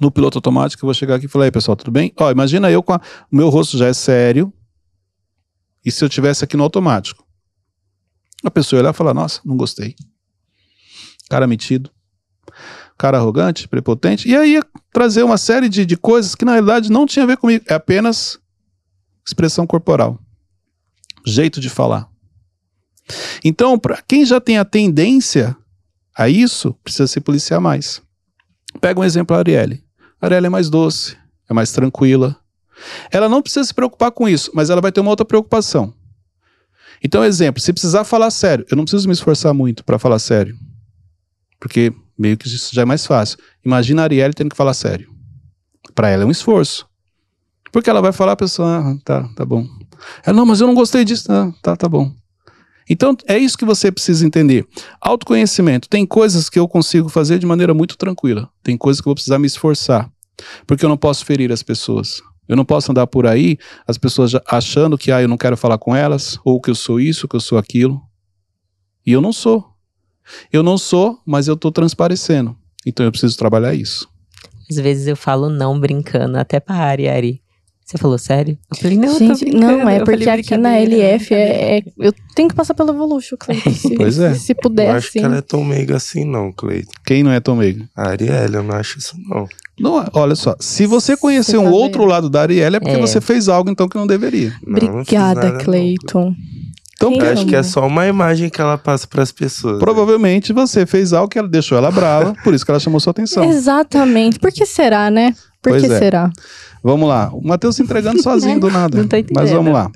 No 0.00 0.10
piloto 0.10 0.38
automático, 0.38 0.84
eu 0.84 0.86
vou 0.86 0.94
chegar 0.94 1.16
aqui 1.16 1.26
e 1.26 1.28
falar: 1.28 1.46
aí, 1.46 1.50
pessoal, 1.50 1.76
tudo 1.76 1.90
bem? 1.90 2.12
Ó, 2.18 2.30
imagina 2.30 2.70
eu 2.70 2.82
com 2.82 2.92
a, 2.92 3.00
o 3.30 3.36
meu 3.36 3.48
rosto 3.48 3.78
já 3.78 3.86
é 3.86 3.92
sério. 3.92 4.52
E 5.84 5.90
se 5.90 6.04
eu 6.04 6.08
tivesse 6.08 6.44
aqui 6.44 6.56
no 6.56 6.62
automático? 6.62 7.24
A 8.44 8.50
pessoa 8.50 8.78
ia 8.78 8.82
olhar 8.82 8.94
e 8.94 8.96
falar: 8.96 9.14
nossa, 9.14 9.40
não 9.44 9.56
gostei 9.56 9.94
cara 11.28 11.46
metido, 11.46 11.90
cara 12.96 13.18
arrogante, 13.18 13.68
prepotente, 13.68 14.28
e 14.28 14.36
aí 14.36 14.60
trazer 14.92 15.22
uma 15.22 15.38
série 15.38 15.68
de, 15.68 15.84
de 15.84 15.96
coisas 15.96 16.34
que 16.34 16.44
na 16.44 16.52
realidade 16.52 16.90
não 16.90 17.06
tinha 17.06 17.24
a 17.24 17.26
ver 17.26 17.36
comigo, 17.36 17.64
é 17.68 17.74
apenas 17.74 18.38
expressão 19.26 19.66
corporal, 19.66 20.18
jeito 21.26 21.60
de 21.60 21.68
falar. 21.68 22.08
Então, 23.44 23.78
para 23.78 24.02
quem 24.02 24.24
já 24.24 24.40
tem 24.40 24.58
a 24.58 24.64
tendência 24.64 25.56
a 26.16 26.28
isso, 26.28 26.74
precisa 26.82 27.06
se 27.06 27.20
policiar 27.20 27.60
mais. 27.60 28.02
Pega 28.80 29.00
um 29.00 29.04
exemplo 29.04 29.36
a 29.36 29.38
Arielle. 29.38 29.84
A 30.20 30.26
Arielle 30.26 30.46
é 30.46 30.50
mais 30.50 30.70
doce, 30.70 31.16
é 31.48 31.54
mais 31.54 31.72
tranquila. 31.72 32.36
Ela 33.10 33.28
não 33.28 33.42
precisa 33.42 33.64
se 33.64 33.74
preocupar 33.74 34.10
com 34.10 34.28
isso, 34.28 34.50
mas 34.54 34.70
ela 34.70 34.80
vai 34.80 34.92
ter 34.92 35.00
uma 35.00 35.10
outra 35.10 35.24
preocupação. 35.24 35.94
Então, 37.02 37.22
exemplo, 37.22 37.60
se 37.60 37.72
precisar 37.72 38.04
falar 38.04 38.30
sério, 38.30 38.66
eu 38.70 38.76
não 38.76 38.84
preciso 38.84 39.06
me 39.06 39.12
esforçar 39.12 39.52
muito 39.52 39.84
para 39.84 39.98
falar 39.98 40.18
sério. 40.18 40.56
Porque 41.58 41.92
meio 42.18 42.36
que 42.36 42.46
isso 42.46 42.74
já 42.74 42.82
é 42.82 42.84
mais 42.84 43.06
fácil. 43.06 43.38
Imagina 43.64 44.02
a 44.02 44.04
Arielle 44.04 44.34
tendo 44.34 44.50
que 44.50 44.56
falar 44.56 44.74
sério. 44.74 45.10
Para 45.94 46.10
ela 46.10 46.22
é 46.22 46.26
um 46.26 46.30
esforço. 46.30 46.86
Porque 47.72 47.90
ela 47.90 48.00
vai 48.00 48.12
falar, 48.12 48.32
a 48.32 48.36
pessoa, 48.36 48.78
ah, 48.78 48.96
tá, 49.04 49.28
tá 49.34 49.44
bom. 49.44 49.66
Ela, 50.24 50.36
não, 50.36 50.46
mas 50.46 50.60
eu 50.60 50.66
não 50.66 50.74
gostei 50.74 51.04
disso. 51.04 51.30
Ah, 51.30 51.52
tá, 51.62 51.76
tá 51.76 51.88
bom. 51.88 52.12
Então, 52.88 53.16
é 53.26 53.36
isso 53.36 53.58
que 53.58 53.64
você 53.64 53.90
precisa 53.90 54.24
entender. 54.24 54.66
Autoconhecimento. 55.00 55.88
Tem 55.88 56.06
coisas 56.06 56.48
que 56.48 56.58
eu 56.58 56.68
consigo 56.68 57.08
fazer 57.08 57.38
de 57.38 57.46
maneira 57.46 57.74
muito 57.74 57.96
tranquila. 57.96 58.48
Tem 58.62 58.76
coisas 58.76 59.00
que 59.00 59.08
eu 59.08 59.10
vou 59.10 59.14
precisar 59.14 59.38
me 59.38 59.46
esforçar. 59.46 60.10
Porque 60.66 60.84
eu 60.84 60.88
não 60.88 60.96
posso 60.96 61.24
ferir 61.24 61.50
as 61.50 61.62
pessoas. 61.62 62.22
Eu 62.48 62.56
não 62.56 62.64
posso 62.64 62.92
andar 62.92 63.06
por 63.08 63.26
aí, 63.26 63.58
as 63.88 63.98
pessoas 63.98 64.32
achando 64.46 64.96
que 64.96 65.10
ah, 65.10 65.20
eu 65.20 65.28
não 65.28 65.36
quero 65.36 65.56
falar 65.56 65.78
com 65.78 65.96
elas, 65.96 66.38
ou 66.44 66.60
que 66.60 66.70
eu 66.70 66.76
sou 66.76 67.00
isso, 67.00 67.26
que 67.26 67.34
eu 67.34 67.40
sou 67.40 67.58
aquilo. 67.58 68.00
E 69.04 69.12
eu 69.12 69.20
não 69.20 69.32
sou. 69.32 69.75
Eu 70.52 70.62
não 70.62 70.76
sou, 70.78 71.18
mas 71.26 71.48
eu 71.48 71.54
estou 71.54 71.70
transparecendo. 71.70 72.56
Então 72.84 73.04
eu 73.04 73.10
preciso 73.12 73.36
trabalhar 73.36 73.74
isso. 73.74 74.08
Às 74.70 74.76
vezes 74.76 75.06
eu 75.06 75.16
falo 75.16 75.48
não 75.48 75.78
brincando, 75.78 76.36
até 76.38 76.58
para 76.60 76.76
Ari, 76.76 77.08
Ari. 77.08 77.42
Você 77.84 77.96
falou 77.98 78.18
sério? 78.18 78.58
Eu 78.68 78.76
falei, 78.76 78.98
não, 78.98 79.12
eu 79.12 79.12
tô 79.28 79.34
Gente, 79.34 79.50
não, 79.52 79.88
é 79.88 80.00
Eu 80.00 80.04
porque 80.04 80.24
falei, 80.24 80.40
aqui 80.40 80.56
na 80.56 80.76
LF 80.76 81.32
é, 81.32 81.78
é- 81.78 81.82
Eu 81.96 82.12
tenho 82.34 82.48
que 82.48 82.54
passar 82.56 82.74
pelo 82.74 82.90
Evolution, 82.90 83.36
Cleiton. 83.38 83.70
Se, 83.70 83.94
Pois 83.94 84.18
é. 84.18 84.34
Se, 84.34 84.40
se 84.40 84.52
Eu 84.52 84.56
puder, 84.56 84.90
acho 84.90 85.06
assim. 85.08 85.20
que 85.20 85.24
ela 85.24 85.36
é 85.36 85.40
tão 85.40 85.62
meiga 85.62 85.94
assim, 85.96 86.24
não, 86.24 86.50
Cleiton. 86.50 86.90
Quem 87.06 87.22
não 87.22 87.30
é 87.30 87.38
Tom 87.38 87.54
Meiga? 87.54 87.88
A 87.94 88.08
Arielle, 88.08 88.56
eu 88.56 88.64
não 88.64 88.74
acho 88.74 88.98
isso, 88.98 89.14
não. 89.28 89.46
Não, 89.78 90.04
olha 90.14 90.34
só, 90.34 90.56
se 90.58 90.84
você 90.84 91.16
conhecer 91.16 91.52
Você 91.52 91.58
um 91.58 91.64
tá 91.64 91.70
outro 91.70 92.00
vendo? 92.00 92.10
lado 92.10 92.28
da 92.28 92.42
Arielle 92.42 92.74
é 92.76 92.80
porque 92.80 92.96
É. 92.96 93.00
você 93.00 93.20
fez 93.20 93.48
algo 93.48 93.70
então 93.70 93.88
que 93.88 93.96
não 93.96 94.06
deveria. 94.06 94.52
Não, 94.66 94.80
não 94.80 95.00
Obrigada, 95.02 95.52
não. 95.52 95.58
Cleiton. 95.60 96.34
Então, 96.96 97.12
Eu 97.12 97.30
acho 97.32 97.44
que 97.46 97.54
é 97.54 97.62
só 97.62 97.86
uma 97.86 98.06
imagem 98.06 98.48
que 98.48 98.58
ela 98.58 98.78
passa 98.78 99.06
pras 99.06 99.30
pessoas. 99.30 99.78
provavelmente 99.78 100.52
você 100.52 100.86
fez 100.86 101.12
algo 101.12 101.28
que 101.28 101.38
ela 101.38 101.46
deixou 101.46 101.76
ela 101.76 101.90
brava, 101.90 102.34
por 102.42 102.54
isso 102.54 102.64
que 102.64 102.70
ela 102.70 102.80
chamou 102.80 102.98
sua 102.98 103.10
atenção. 103.10 103.44
Exatamente. 103.44 104.38
Por 104.38 104.50
que 104.50 104.64
será, 104.64 105.10
né? 105.10 105.32
Por 105.62 105.72
Pois 105.72 105.82
que 105.82 105.92
é. 105.92 105.98
será? 105.98 106.30
Vamos 106.82 107.06
lá. 107.08 107.30
O 107.34 107.46
Matheus 107.46 107.76
se 107.76 107.82
entregando 107.82 108.20
sozinho 108.22 108.58
do 108.58 108.70
nada. 108.70 108.96
Não 108.96 109.06
tô 109.06 109.16
entendendo. 109.16 109.42
Mas 109.42 109.50
vamos 109.50 109.72
lá. 109.74 109.90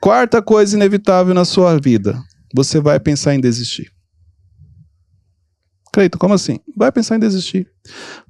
Quarta 0.00 0.42
coisa 0.42 0.74
inevitável 0.74 1.32
na 1.32 1.44
sua 1.44 1.78
vida. 1.78 2.20
Você 2.54 2.80
vai 2.80 2.98
pensar 2.98 3.34
em 3.34 3.40
desistir. 3.40 3.92
Cleito, 5.92 6.18
como 6.18 6.34
assim? 6.34 6.58
Vai 6.76 6.90
pensar 6.90 7.16
em 7.16 7.18
desistir. 7.20 7.66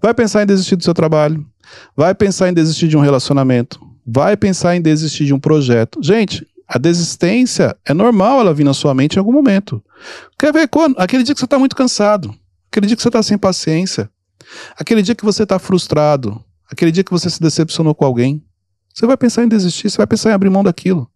Vai 0.02 0.12
pensar 0.14 0.42
em 0.42 0.46
desistir 0.46 0.76
do 0.76 0.84
seu 0.84 0.94
trabalho. 0.94 1.46
Vai 1.96 2.14
pensar 2.14 2.48
em 2.48 2.52
desistir 2.54 2.88
de 2.88 2.96
um 2.96 3.00
relacionamento. 3.00 3.80
Vai 4.06 4.36
pensar 4.36 4.74
em 4.76 4.82
desistir 4.82 5.26
de 5.26 5.32
um 5.34 5.38
projeto. 5.38 6.00
Gente, 6.02 6.46
a 6.72 6.78
desistência 6.78 7.76
é 7.84 7.92
normal 7.92 8.38
ela 8.38 8.54
vir 8.54 8.62
na 8.62 8.72
sua 8.72 8.94
mente 8.94 9.16
em 9.16 9.18
algum 9.18 9.32
momento. 9.32 9.82
Quer 10.38 10.52
ver 10.52 10.68
quando? 10.68 10.96
Aquele 11.00 11.24
dia 11.24 11.34
que 11.34 11.40
você 11.40 11.44
está 11.44 11.58
muito 11.58 11.74
cansado. 11.74 12.32
Aquele 12.70 12.86
dia 12.86 12.94
que 12.94 13.02
você 13.02 13.08
está 13.08 13.20
sem 13.24 13.36
paciência. 13.36 14.08
Aquele 14.78 15.02
dia 15.02 15.16
que 15.16 15.24
você 15.24 15.42
está 15.42 15.58
frustrado. 15.58 16.40
Aquele 16.70 16.92
dia 16.92 17.02
que 17.02 17.10
você 17.10 17.28
se 17.28 17.40
decepcionou 17.40 17.92
com 17.92 18.04
alguém. 18.04 18.40
Você 18.94 19.04
vai 19.04 19.16
pensar 19.16 19.42
em 19.42 19.48
desistir, 19.48 19.90
você 19.90 19.96
vai 19.96 20.06
pensar 20.06 20.30
em 20.30 20.32
abrir 20.32 20.48
mão 20.48 20.62
daquilo. 20.62 21.10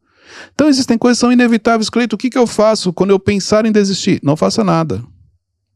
Então 0.52 0.68
existem 0.68 0.98
coisas 0.98 1.18
que 1.18 1.20
são 1.20 1.30
inevitáveis. 1.30 1.88
Cleito, 1.88 2.16
o 2.16 2.18
que, 2.18 2.30
que 2.30 2.38
eu 2.38 2.48
faço 2.48 2.92
quando 2.92 3.10
eu 3.10 3.20
pensar 3.20 3.64
em 3.64 3.70
desistir? 3.70 4.18
Não 4.24 4.36
faça 4.36 4.64
nada. 4.64 5.04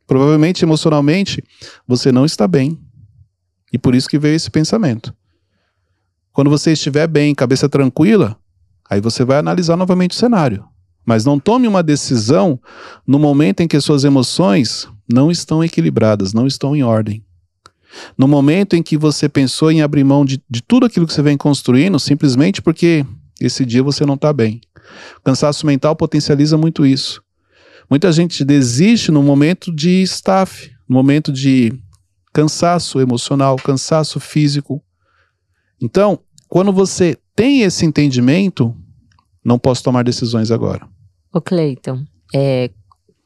Provavelmente, 0.09 0.65
emocionalmente, 0.65 1.41
você 1.87 2.11
não 2.11 2.25
está 2.25 2.49
bem. 2.49 2.77
E 3.73 3.79
por 3.79 3.95
isso 3.95 4.09
que 4.09 4.19
veio 4.19 4.35
esse 4.35 4.51
pensamento. 4.51 5.15
Quando 6.33 6.51
você 6.51 6.73
estiver 6.73 7.07
bem, 7.07 7.33
cabeça 7.33 7.69
tranquila, 7.69 8.37
aí 8.89 9.01
você 9.01 9.25
vai 9.25 9.39
analisar 9.39 9.77
novamente 9.77 10.13
o 10.13 10.15
cenário. 10.15 10.65
Mas 11.05 11.25
não 11.25 11.39
tome 11.39 11.67
uma 11.67 11.83
decisão 11.83 12.61
no 13.07 13.19
momento 13.19 13.61
em 13.61 13.69
que 13.69 13.81
suas 13.81 14.05
emoções 14.05 14.89
não 15.11 15.31
estão 15.31 15.65
equilibradas, 15.65 16.33
não 16.33 16.47
estão 16.47 16.77
em 16.77 16.83
ordem. 16.83 17.25
No 18.17 18.29
momento 18.29 18.77
em 18.77 18.83
que 18.83 18.97
você 18.97 19.29
pensou 19.29 19.71
em 19.71 19.81
abrir 19.81 20.05
mão 20.05 20.25
de, 20.25 20.43
de 20.49 20.63
tudo 20.63 20.85
aquilo 20.85 21.07
que 21.07 21.13
você 21.13 21.23
vem 21.23 21.37
construindo, 21.37 21.99
simplesmente 21.99 22.61
porque 22.61 23.07
esse 23.41 23.65
dia 23.65 23.83
você 23.83 24.05
não 24.05 24.15
está 24.15 24.33
bem. 24.33 24.61
O 25.19 25.23
cansaço 25.23 25.67
mental 25.67 25.97
potencializa 25.97 26.57
muito 26.57 26.85
isso. 26.85 27.23
Muita 27.89 28.13
gente 28.13 28.45
desiste 28.45 29.11
no 29.11 29.23
momento 29.23 29.75
de 29.75 30.03
staff, 30.03 30.71
no 30.87 30.95
momento 30.95 31.33
de 31.33 31.73
cansaço 32.33 33.01
emocional, 33.01 33.57
cansaço 33.57 34.21
físico. 34.21 34.83
Então, 35.81 36.19
quando 36.49 36.73
você 36.73 37.17
tem 37.39 37.63
esse 37.63 37.87
entendimento, 37.87 38.75
não 39.45 39.61
posso 39.61 39.85
tomar 39.85 40.03
decisões 40.03 40.51
agora. 40.51 40.89
Ô, 41.33 41.41
Cleiton, 41.41 42.05
é, 42.35 42.69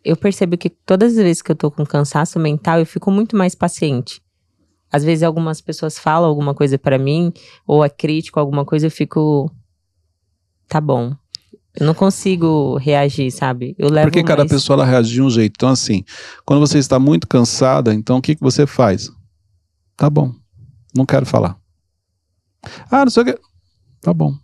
eu 0.04 0.14
percebo 0.18 0.58
que 0.58 0.68
todas 0.68 1.12
as 1.12 1.18
vezes 1.24 1.40
que 1.40 1.50
eu 1.50 1.56
tô 1.56 1.70
com 1.70 1.86
cansaço 1.86 2.38
mental, 2.38 2.78
eu 2.78 2.84
fico 2.84 3.10
muito 3.10 3.34
mais 3.34 3.54
paciente. 3.54 4.20
Às 4.92 5.02
vezes 5.02 5.22
algumas 5.22 5.62
pessoas 5.62 5.98
falam 5.98 6.28
alguma 6.28 6.54
coisa 6.54 6.76
pra 6.78 6.98
mim, 6.98 7.32
ou 7.66 7.82
é 7.82 7.88
crítico 7.88 8.38
alguma 8.38 8.66
coisa, 8.66 8.86
eu 8.86 8.90
fico. 8.90 9.50
Tá 10.68 10.78
bom. 10.78 11.16
Eu 11.74 11.86
não 11.86 11.94
consigo 11.94 12.76
reagir, 12.76 13.30
sabe? 13.30 13.74
Eu 13.78 13.88
levo 13.88 14.08
Porque 14.08 14.22
cada 14.22 14.42
mais- 14.42 14.52
pessoa 14.52 14.74
ela 14.74 14.84
reage 14.84 15.10
de 15.10 15.22
um 15.22 15.30
jeito. 15.30 15.54
Então, 15.56 15.70
assim, 15.70 16.04
quando 16.44 16.60
você 16.60 16.76
está 16.76 16.98
muito 16.98 17.26
cansada, 17.26 17.94
então 17.94 18.18
o 18.18 18.20
que, 18.22 18.34
que 18.34 18.42
você 18.42 18.66
faz? 18.66 19.10
Tá 19.96 20.10
bom, 20.10 20.34
não 20.94 21.06
quero 21.06 21.24
falar. 21.24 21.56
Ah, 22.90 23.06
não 23.06 23.10
sei 23.10 23.22
o 23.22 23.26
que. 23.26 23.38
Tá 24.02 24.12
bom. 24.12 24.36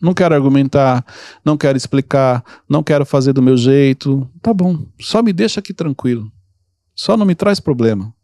Não 0.00 0.14
quero 0.14 0.34
argumentar, 0.34 1.04
não 1.44 1.58
quero 1.58 1.76
explicar, 1.76 2.42
não 2.66 2.82
quero 2.82 3.04
fazer 3.04 3.34
do 3.34 3.42
meu 3.42 3.56
jeito. 3.56 4.26
Tá 4.40 4.54
bom, 4.54 4.86
só 4.98 5.22
me 5.22 5.32
deixa 5.32 5.60
aqui 5.60 5.74
tranquilo. 5.74 6.32
Só 6.94 7.16
não 7.16 7.26
me 7.26 7.34
traz 7.34 7.60
problema. 7.60 8.14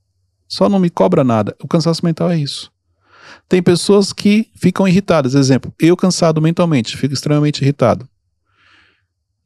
Só 0.49 0.68
não 0.68 0.79
me 0.79 0.88
cobra 0.88 1.22
nada. 1.22 1.55
O 1.62 1.68
cansaço 1.68 2.05
mental 2.05 2.31
é 2.31 2.38
isso. 2.38 2.72
Tem 3.49 3.62
pessoas 3.62 4.12
que 4.12 4.49
ficam 4.55 4.88
irritadas. 4.88 5.35
Exemplo, 5.35 5.75
eu 5.79 5.96
cansado 5.96 6.40
mentalmente, 6.40 6.96
fico 6.96 7.12
extremamente 7.12 7.62
irritado. 7.62 8.09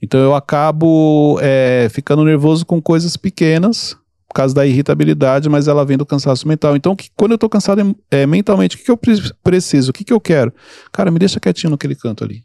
Então 0.03 0.20
eu 0.20 0.35
acabo 0.35 1.38
é, 1.42 1.88
ficando 1.90 2.24
nervoso 2.24 2.64
com 2.64 2.81
coisas 2.81 3.16
pequenas, 3.16 3.96
por 4.31 4.35
causa 4.35 4.55
da 4.55 4.64
irritabilidade, 4.64 5.49
mas 5.49 5.66
ela 5.66 5.85
vem 5.85 5.99
do 5.99 6.07
cansaço 6.07 6.47
mental. 6.47 6.77
Então, 6.77 6.95
que- 6.95 7.11
quando 7.16 7.33
eu 7.33 7.38
tô 7.38 7.49
cansado 7.49 7.97
é, 8.09 8.25
mentalmente, 8.27 8.77
o 8.77 8.79
que, 8.79 8.85
que 8.85 8.90
eu 8.90 8.97
pre- 8.97 9.33
preciso? 9.43 9.90
O 9.90 9.93
que, 9.93 10.05
que 10.05 10.12
eu 10.12 10.21
quero? 10.21 10.55
Cara, 10.93 11.11
me 11.11 11.19
deixa 11.19 11.40
quietinho 11.40 11.73
naquele 11.73 11.97
canto 11.97 12.23
ali. 12.23 12.45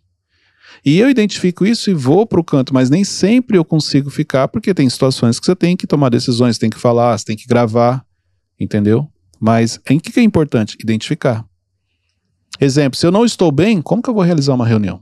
E 0.84 0.98
eu 0.98 1.08
identifico 1.12 1.64
isso 1.64 1.92
e 1.92 1.94
vou 1.94 2.26
pro 2.26 2.44
canto, 2.44 2.74
mas 2.74 2.90
nem 2.90 3.04
sempre 3.04 3.56
eu 3.56 3.64
consigo 3.64 4.10
ficar, 4.10 4.48
porque 4.48 4.74
tem 4.74 4.90
situações 4.90 5.40
que 5.40 5.46
você 5.46 5.56
tem 5.56 5.78
que 5.78 5.86
tomar 5.86 6.10
decisões, 6.10 6.58
tem 6.58 6.72
que 6.72 6.80
falar, 6.80 7.16
você 7.16 7.26
tem 7.26 7.38
que 7.38 7.48
gravar, 7.48 8.04
entendeu? 8.60 9.08
Mas 9.40 9.80
em 9.88 10.00
que, 10.00 10.12
que 10.12 10.20
é 10.20 10.24
importante? 10.24 10.76
Identificar. 10.82 11.46
Exemplo, 12.60 12.98
se 12.98 13.06
eu 13.06 13.12
não 13.12 13.24
estou 13.24 13.52
bem, 13.52 13.80
como 13.80 14.02
que 14.02 14.10
eu 14.10 14.14
vou 14.14 14.24
realizar 14.24 14.56
uma 14.56 14.66
reunião? 14.66 15.02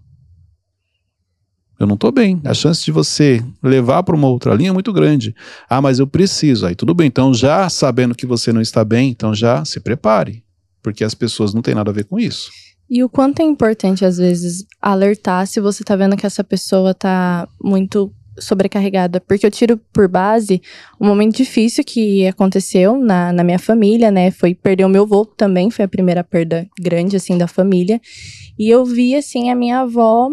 Eu 1.79 1.87
não 1.87 1.95
estou 1.95 2.11
bem. 2.11 2.39
A 2.45 2.53
chance 2.53 2.83
de 2.83 2.91
você 2.91 3.43
levar 3.61 4.03
para 4.03 4.15
uma 4.15 4.27
outra 4.27 4.53
linha 4.53 4.69
é 4.69 4.73
muito 4.73 4.93
grande. 4.93 5.35
Ah, 5.69 5.81
mas 5.81 5.99
eu 5.99 6.07
preciso. 6.07 6.65
Aí 6.65 6.75
tudo 6.75 6.93
bem. 6.93 7.07
Então, 7.07 7.33
já 7.33 7.67
sabendo 7.69 8.15
que 8.15 8.25
você 8.25 8.53
não 8.53 8.61
está 8.61 8.83
bem, 8.85 9.09
então 9.09 9.33
já 9.33 9.65
se 9.65 9.79
prepare. 9.79 10.43
Porque 10.81 11.03
as 11.03 11.13
pessoas 11.13 11.53
não 11.53 11.61
têm 11.61 11.75
nada 11.75 11.91
a 11.91 11.93
ver 11.93 12.05
com 12.05 12.19
isso. 12.19 12.51
E 12.89 13.03
o 13.03 13.09
quanto 13.09 13.41
é 13.41 13.43
importante, 13.43 14.05
às 14.05 14.17
vezes, 14.17 14.65
alertar 14.81 15.47
se 15.47 15.59
você 15.59 15.83
tá 15.83 15.95
vendo 15.95 16.15
que 16.15 16.25
essa 16.25 16.43
pessoa 16.43 16.93
tá 16.93 17.47
muito 17.61 18.13
sobrecarregada. 18.37 19.19
Porque 19.19 19.45
eu 19.45 19.51
tiro 19.51 19.79
por 19.91 20.07
base 20.07 20.61
um 20.99 21.07
momento 21.07 21.37
difícil 21.37 21.83
que 21.83 22.27
aconteceu 22.27 22.97
na, 22.97 23.31
na 23.31 23.43
minha 23.43 23.59
família, 23.59 24.11
né? 24.11 24.31
Foi 24.31 24.53
perder 24.53 24.85
o 24.85 24.89
meu 24.89 25.03
avô 25.03 25.25
também, 25.25 25.71
foi 25.71 25.85
a 25.85 25.87
primeira 25.87 26.23
perda 26.23 26.67
grande, 26.79 27.15
assim, 27.15 27.37
da 27.37 27.47
família. 27.47 27.99
E 28.57 28.69
eu 28.69 28.85
vi, 28.85 29.15
assim, 29.15 29.49
a 29.49 29.55
minha 29.55 29.79
avó 29.79 30.29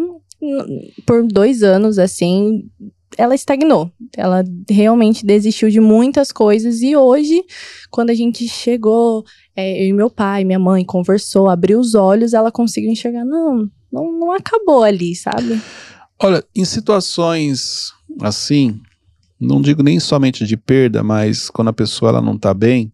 por 1.05 1.23
dois 1.27 1.63
anos, 1.63 1.99
assim, 1.99 2.69
ela 3.17 3.35
estagnou. 3.35 3.91
Ela 4.15 4.43
realmente 4.69 5.25
desistiu 5.25 5.69
de 5.69 5.79
muitas 5.79 6.31
coisas. 6.31 6.81
E 6.81 6.95
hoje, 6.95 7.43
quando 7.89 8.09
a 8.09 8.13
gente 8.13 8.47
chegou, 8.47 9.23
é, 9.55 9.83
eu 9.83 9.87
e 9.87 9.93
meu 9.93 10.09
pai, 10.09 10.43
minha 10.43 10.59
mãe, 10.59 10.85
conversou, 10.85 11.49
abriu 11.49 11.79
os 11.79 11.95
olhos, 11.95 12.33
ela 12.33 12.51
conseguiu 12.51 12.91
enxergar. 12.91 13.25
Não, 13.25 13.69
não, 13.91 14.11
não 14.11 14.31
acabou 14.31 14.83
ali, 14.83 15.15
sabe? 15.15 15.61
Olha, 16.19 16.43
em 16.55 16.65
situações 16.65 17.93
assim, 18.19 18.79
não 19.39 19.61
digo 19.61 19.81
nem 19.81 19.99
somente 19.99 20.45
de 20.45 20.57
perda, 20.57 21.03
mas 21.03 21.49
quando 21.49 21.69
a 21.69 21.73
pessoa 21.73 22.09
ela 22.09 22.21
não 22.21 22.35
está 22.35 22.53
bem, 22.53 22.91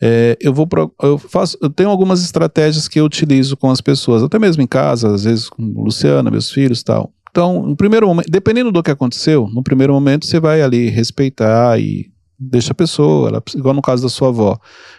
é, 0.00 0.36
eu 0.40 0.52
vou 0.54 0.66
pro, 0.66 0.92
eu 1.02 1.18
faço, 1.18 1.58
eu 1.60 1.68
tenho 1.68 1.90
algumas 1.90 2.22
estratégias 2.22 2.86
que 2.86 3.00
eu 3.00 3.04
utilizo 3.04 3.56
com 3.56 3.70
as 3.70 3.80
pessoas, 3.80 4.22
até 4.22 4.38
mesmo 4.38 4.62
em 4.62 4.66
casa, 4.66 5.12
às 5.12 5.24
vezes 5.24 5.48
com 5.48 5.62
Luciana, 5.62 6.30
meus 6.30 6.50
filhos, 6.50 6.82
tal. 6.82 7.12
Então, 7.30 7.62
no 7.62 7.76
primeiro 7.76 8.06
momento, 8.06 8.30
dependendo 8.30 8.72
do 8.72 8.82
que 8.82 8.90
aconteceu, 8.90 9.48
no 9.52 9.62
primeiro 9.62 9.92
momento 9.92 10.26
você 10.26 10.40
vai 10.40 10.62
ali 10.62 10.88
respeitar 10.88 11.78
e 11.78 12.10
deixa 12.38 12.72
a 12.72 12.74
pessoa, 12.74 13.28
ela, 13.28 13.42
igual 13.54 13.74
no 13.74 13.82
caso 13.82 14.02
da 14.02 14.08
sua 14.08 14.28
avó, 14.28 14.58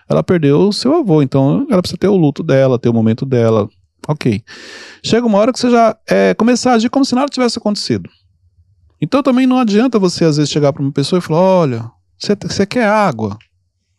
ela 0.09 0.21
perdeu 0.21 0.59
o 0.67 0.73
seu 0.73 0.93
avô, 0.95 1.21
então 1.21 1.65
ela 1.69 1.81
precisa 1.81 1.97
ter 1.97 2.09
o 2.09 2.17
luto 2.17 2.43
dela, 2.43 2.77
ter 2.77 2.89
o 2.89 2.93
momento 2.93 3.25
dela, 3.25 3.69
ok. 4.07 4.43
Chega 5.03 5.25
uma 5.25 5.38
hora 5.38 5.53
que 5.53 5.59
você 5.59 5.69
já 5.69 5.95
é, 6.07 6.33
começar 6.33 6.71
a 6.71 6.75
agir 6.75 6.89
como 6.89 7.05
se 7.05 7.15
nada 7.15 7.27
tivesse 7.29 7.58
acontecido. 7.58 8.10
Então 9.02 9.23
também 9.23 9.47
não 9.47 9.58
adianta 9.58 9.97
você 9.97 10.25
às 10.25 10.35
vezes 10.35 10.52
chegar 10.52 10.73
para 10.73 10.83
uma 10.83 10.91
pessoa 10.91 11.19
e 11.19 11.21
falar: 11.21 11.39
olha, 11.39 11.91
você, 12.17 12.35
você 12.35 12.65
quer 12.65 12.85
água, 12.85 13.37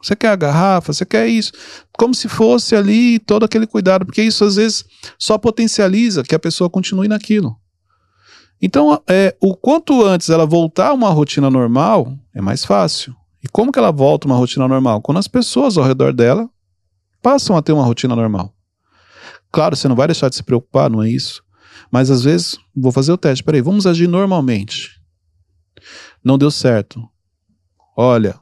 você 0.02 0.16
quer 0.16 0.28
a 0.28 0.36
garrafa, 0.36 0.92
você 0.92 1.04
quer 1.04 1.26
isso. 1.26 1.52
Como 1.92 2.14
se 2.14 2.28
fosse 2.28 2.74
ali 2.74 3.18
todo 3.18 3.44
aquele 3.44 3.66
cuidado, 3.66 4.06
porque 4.06 4.22
isso 4.22 4.44
às 4.44 4.56
vezes 4.56 4.84
só 5.18 5.36
potencializa 5.36 6.22
que 6.22 6.34
a 6.34 6.38
pessoa 6.38 6.70
continue 6.70 7.08
naquilo. 7.08 7.56
Então, 8.62 9.02
é, 9.08 9.36
o 9.40 9.54
quanto 9.56 10.04
antes 10.04 10.28
ela 10.28 10.44
voltar 10.44 10.88
a 10.88 10.92
uma 10.92 11.10
rotina 11.10 11.50
normal, 11.50 12.14
é 12.34 12.40
mais 12.40 12.64
fácil. 12.64 13.14
E 13.42 13.48
como 13.48 13.72
que 13.72 13.78
ela 13.78 13.90
volta 13.90 14.26
a 14.26 14.30
uma 14.30 14.36
rotina 14.36 14.68
normal? 14.68 15.00
Quando 15.00 15.18
as 15.18 15.28
pessoas 15.28 15.78
ao 15.78 15.84
redor 15.84 16.12
dela 16.12 16.48
passam 17.22 17.56
a 17.56 17.62
ter 17.62 17.72
uma 17.72 17.84
rotina 17.84 18.14
normal. 18.14 18.54
Claro, 19.50 19.76
você 19.76 19.88
não 19.88 19.96
vai 19.96 20.06
deixar 20.06 20.28
de 20.28 20.36
se 20.36 20.42
preocupar, 20.42 20.90
não 20.90 21.02
é 21.02 21.08
isso. 21.08 21.42
Mas 21.90 22.10
às 22.10 22.22
vezes, 22.22 22.58
vou 22.74 22.92
fazer 22.92 23.12
o 23.12 23.18
teste. 23.18 23.42
Peraí, 23.42 23.60
vamos 23.60 23.86
agir 23.86 24.06
normalmente. 24.06 25.00
Não 26.22 26.38
deu 26.38 26.50
certo. 26.50 27.02
Olha, 27.96 28.38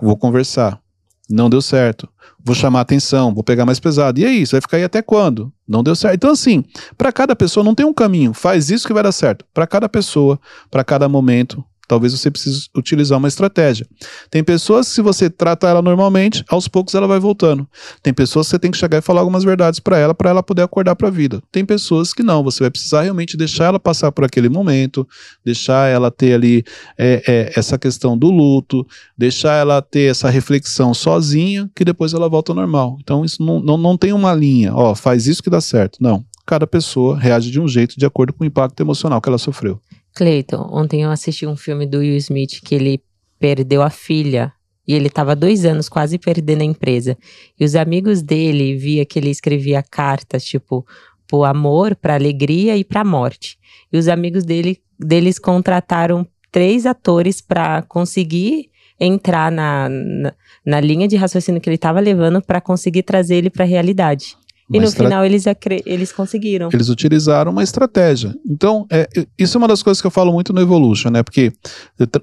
vou 0.00 0.16
conversar. 0.16 0.80
Não 1.28 1.48
deu 1.48 1.62
certo. 1.62 2.08
Vou 2.44 2.54
chamar 2.54 2.82
atenção, 2.82 3.32
vou 3.32 3.42
pegar 3.42 3.64
mais 3.64 3.80
pesado. 3.80 4.20
E 4.20 4.24
é 4.24 4.30
isso, 4.30 4.52
vai 4.52 4.60
ficar 4.60 4.76
aí 4.76 4.84
até 4.84 5.00
quando? 5.00 5.52
Não 5.66 5.82
deu 5.82 5.96
certo. 5.96 6.14
Então, 6.16 6.30
assim, 6.30 6.62
para 6.98 7.10
cada 7.10 7.34
pessoa 7.34 7.64
não 7.64 7.74
tem 7.74 7.86
um 7.86 7.94
caminho. 7.94 8.34
Faz 8.34 8.70
isso 8.70 8.86
que 8.86 8.92
vai 8.92 9.02
dar 9.02 9.12
certo. 9.12 9.44
Para 9.54 9.66
cada 9.66 9.88
pessoa, 9.88 10.38
para 10.70 10.84
cada 10.84 11.08
momento, 11.08 11.64
Talvez 11.86 12.12
você 12.12 12.30
precise 12.30 12.68
utilizar 12.76 13.18
uma 13.18 13.28
estratégia. 13.28 13.86
Tem 14.30 14.42
pessoas 14.42 14.88
que, 14.88 14.94
se 14.94 15.02
você 15.02 15.28
trata 15.28 15.68
ela 15.68 15.82
normalmente, 15.82 16.44
aos 16.48 16.66
poucos 16.66 16.94
ela 16.94 17.06
vai 17.06 17.18
voltando. 17.18 17.68
Tem 18.02 18.12
pessoas 18.12 18.46
que 18.46 18.50
você 18.52 18.58
tem 18.58 18.70
que 18.70 18.78
chegar 18.78 18.98
e 18.98 19.02
falar 19.02 19.20
algumas 19.20 19.44
verdades 19.44 19.80
para 19.80 19.98
ela, 19.98 20.14
para 20.14 20.30
ela 20.30 20.42
poder 20.42 20.62
acordar 20.62 20.96
para 20.96 21.08
a 21.08 21.10
vida. 21.10 21.42
Tem 21.52 21.64
pessoas 21.64 22.12
que 22.12 22.22
não, 22.22 22.42
você 22.42 22.60
vai 22.60 22.70
precisar 22.70 23.02
realmente 23.02 23.36
deixar 23.36 23.66
ela 23.66 23.78
passar 23.78 24.10
por 24.12 24.24
aquele 24.24 24.48
momento, 24.48 25.06
deixar 25.44 25.88
ela 25.88 26.10
ter 26.10 26.34
ali 26.34 26.64
é, 26.96 27.22
é, 27.26 27.52
essa 27.56 27.78
questão 27.78 28.16
do 28.16 28.30
luto, 28.30 28.86
deixar 29.16 29.54
ela 29.54 29.82
ter 29.82 30.10
essa 30.10 30.30
reflexão 30.30 30.94
sozinha, 30.94 31.70
que 31.74 31.84
depois 31.84 32.14
ela 32.14 32.28
volta 32.28 32.52
ao 32.52 32.56
normal. 32.56 32.96
Então, 33.00 33.24
isso 33.24 33.42
não, 33.42 33.60
não, 33.60 33.76
não 33.76 33.96
tem 33.96 34.12
uma 34.12 34.32
linha, 34.34 34.74
ó, 34.74 34.94
faz 34.94 35.26
isso 35.26 35.42
que 35.42 35.50
dá 35.50 35.60
certo. 35.60 35.98
Não. 36.00 36.24
Cada 36.46 36.66
pessoa 36.66 37.18
reage 37.18 37.50
de 37.50 37.58
um 37.58 37.66
jeito 37.66 37.98
de 37.98 38.04
acordo 38.04 38.32
com 38.32 38.44
o 38.44 38.46
impacto 38.46 38.78
emocional 38.80 39.20
que 39.20 39.28
ela 39.28 39.38
sofreu. 39.38 39.80
Cleiton, 40.14 40.68
ontem 40.70 41.02
eu 41.02 41.10
assisti 41.10 41.46
um 41.46 41.56
filme 41.56 41.86
do 41.86 41.98
Will 41.98 42.16
Smith 42.16 42.60
que 42.64 42.74
ele 42.74 43.02
perdeu 43.38 43.82
a 43.82 43.90
filha 43.90 44.52
e 44.86 44.94
ele 44.94 45.08
estava 45.08 45.34
dois 45.34 45.64
anos 45.64 45.88
quase 45.88 46.18
perdendo 46.18 46.60
a 46.60 46.64
empresa. 46.64 47.16
E 47.58 47.64
os 47.64 47.74
amigos 47.74 48.22
dele 48.22 48.76
via 48.76 49.04
que 49.04 49.18
ele 49.18 49.30
escrevia 49.30 49.82
cartas, 49.82 50.44
tipo, 50.44 50.86
pro 51.26 51.44
amor, 51.44 51.96
pra 51.96 52.14
alegria 52.14 52.76
e 52.76 52.84
pra 52.84 53.04
morte. 53.04 53.58
E 53.92 53.98
os 53.98 54.08
amigos 54.08 54.44
dele, 54.44 54.80
deles 54.98 55.38
contrataram 55.38 56.26
três 56.52 56.86
atores 56.86 57.40
para 57.40 57.82
conseguir 57.82 58.70
entrar 59.00 59.50
na, 59.50 59.88
na, 59.88 60.34
na, 60.64 60.80
linha 60.80 61.08
de 61.08 61.16
raciocínio 61.16 61.60
que 61.60 61.68
ele 61.68 61.74
estava 61.74 61.98
levando 61.98 62.40
para 62.40 62.60
conseguir 62.60 63.02
trazer 63.02 63.36
ele 63.36 63.50
para 63.50 63.64
a 63.64 63.68
realidade. 63.68 64.36
E 64.74 64.80
no 64.80 64.84
estra... 64.84 65.04
final 65.04 65.24
eles, 65.24 65.44
eles 65.86 66.12
conseguiram. 66.12 66.68
Eles 66.72 66.88
utilizaram 66.88 67.52
uma 67.52 67.62
estratégia. 67.62 68.34
Então, 68.48 68.86
é, 68.90 69.08
isso 69.38 69.56
é 69.56 69.58
uma 69.58 69.68
das 69.68 69.82
coisas 69.82 70.00
que 70.00 70.06
eu 70.06 70.10
falo 70.10 70.32
muito 70.32 70.52
no 70.52 70.60
Evolution, 70.60 71.10
né? 71.10 71.22
Porque 71.22 71.52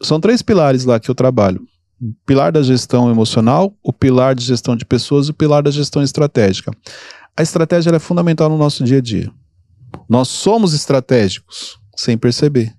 são 0.01 0.19
três 0.19 0.41
pilares 0.41 0.83
lá 0.85 0.99
que 0.99 1.09
eu 1.09 1.15
trabalho. 1.15 1.61
O 2.01 2.13
pilar 2.25 2.51
da 2.51 2.61
gestão 2.63 3.09
emocional, 3.09 3.73
o 3.83 3.93
pilar 3.93 4.35
de 4.35 4.43
gestão 4.43 4.75
de 4.75 4.85
pessoas 4.85 5.27
e 5.27 5.31
o 5.31 5.33
pilar 5.33 5.63
da 5.63 5.71
gestão 5.71 6.01
estratégica. 6.01 6.71
A 7.37 7.43
estratégia 7.43 7.95
é 7.95 7.99
fundamental 7.99 8.49
no 8.49 8.57
nosso 8.57 8.83
dia 8.83 8.97
a 8.97 9.01
dia. 9.01 9.31
Nós 10.09 10.27
somos 10.27 10.73
estratégicos 10.73 11.79
sem 11.95 12.17
perceber. 12.17 12.73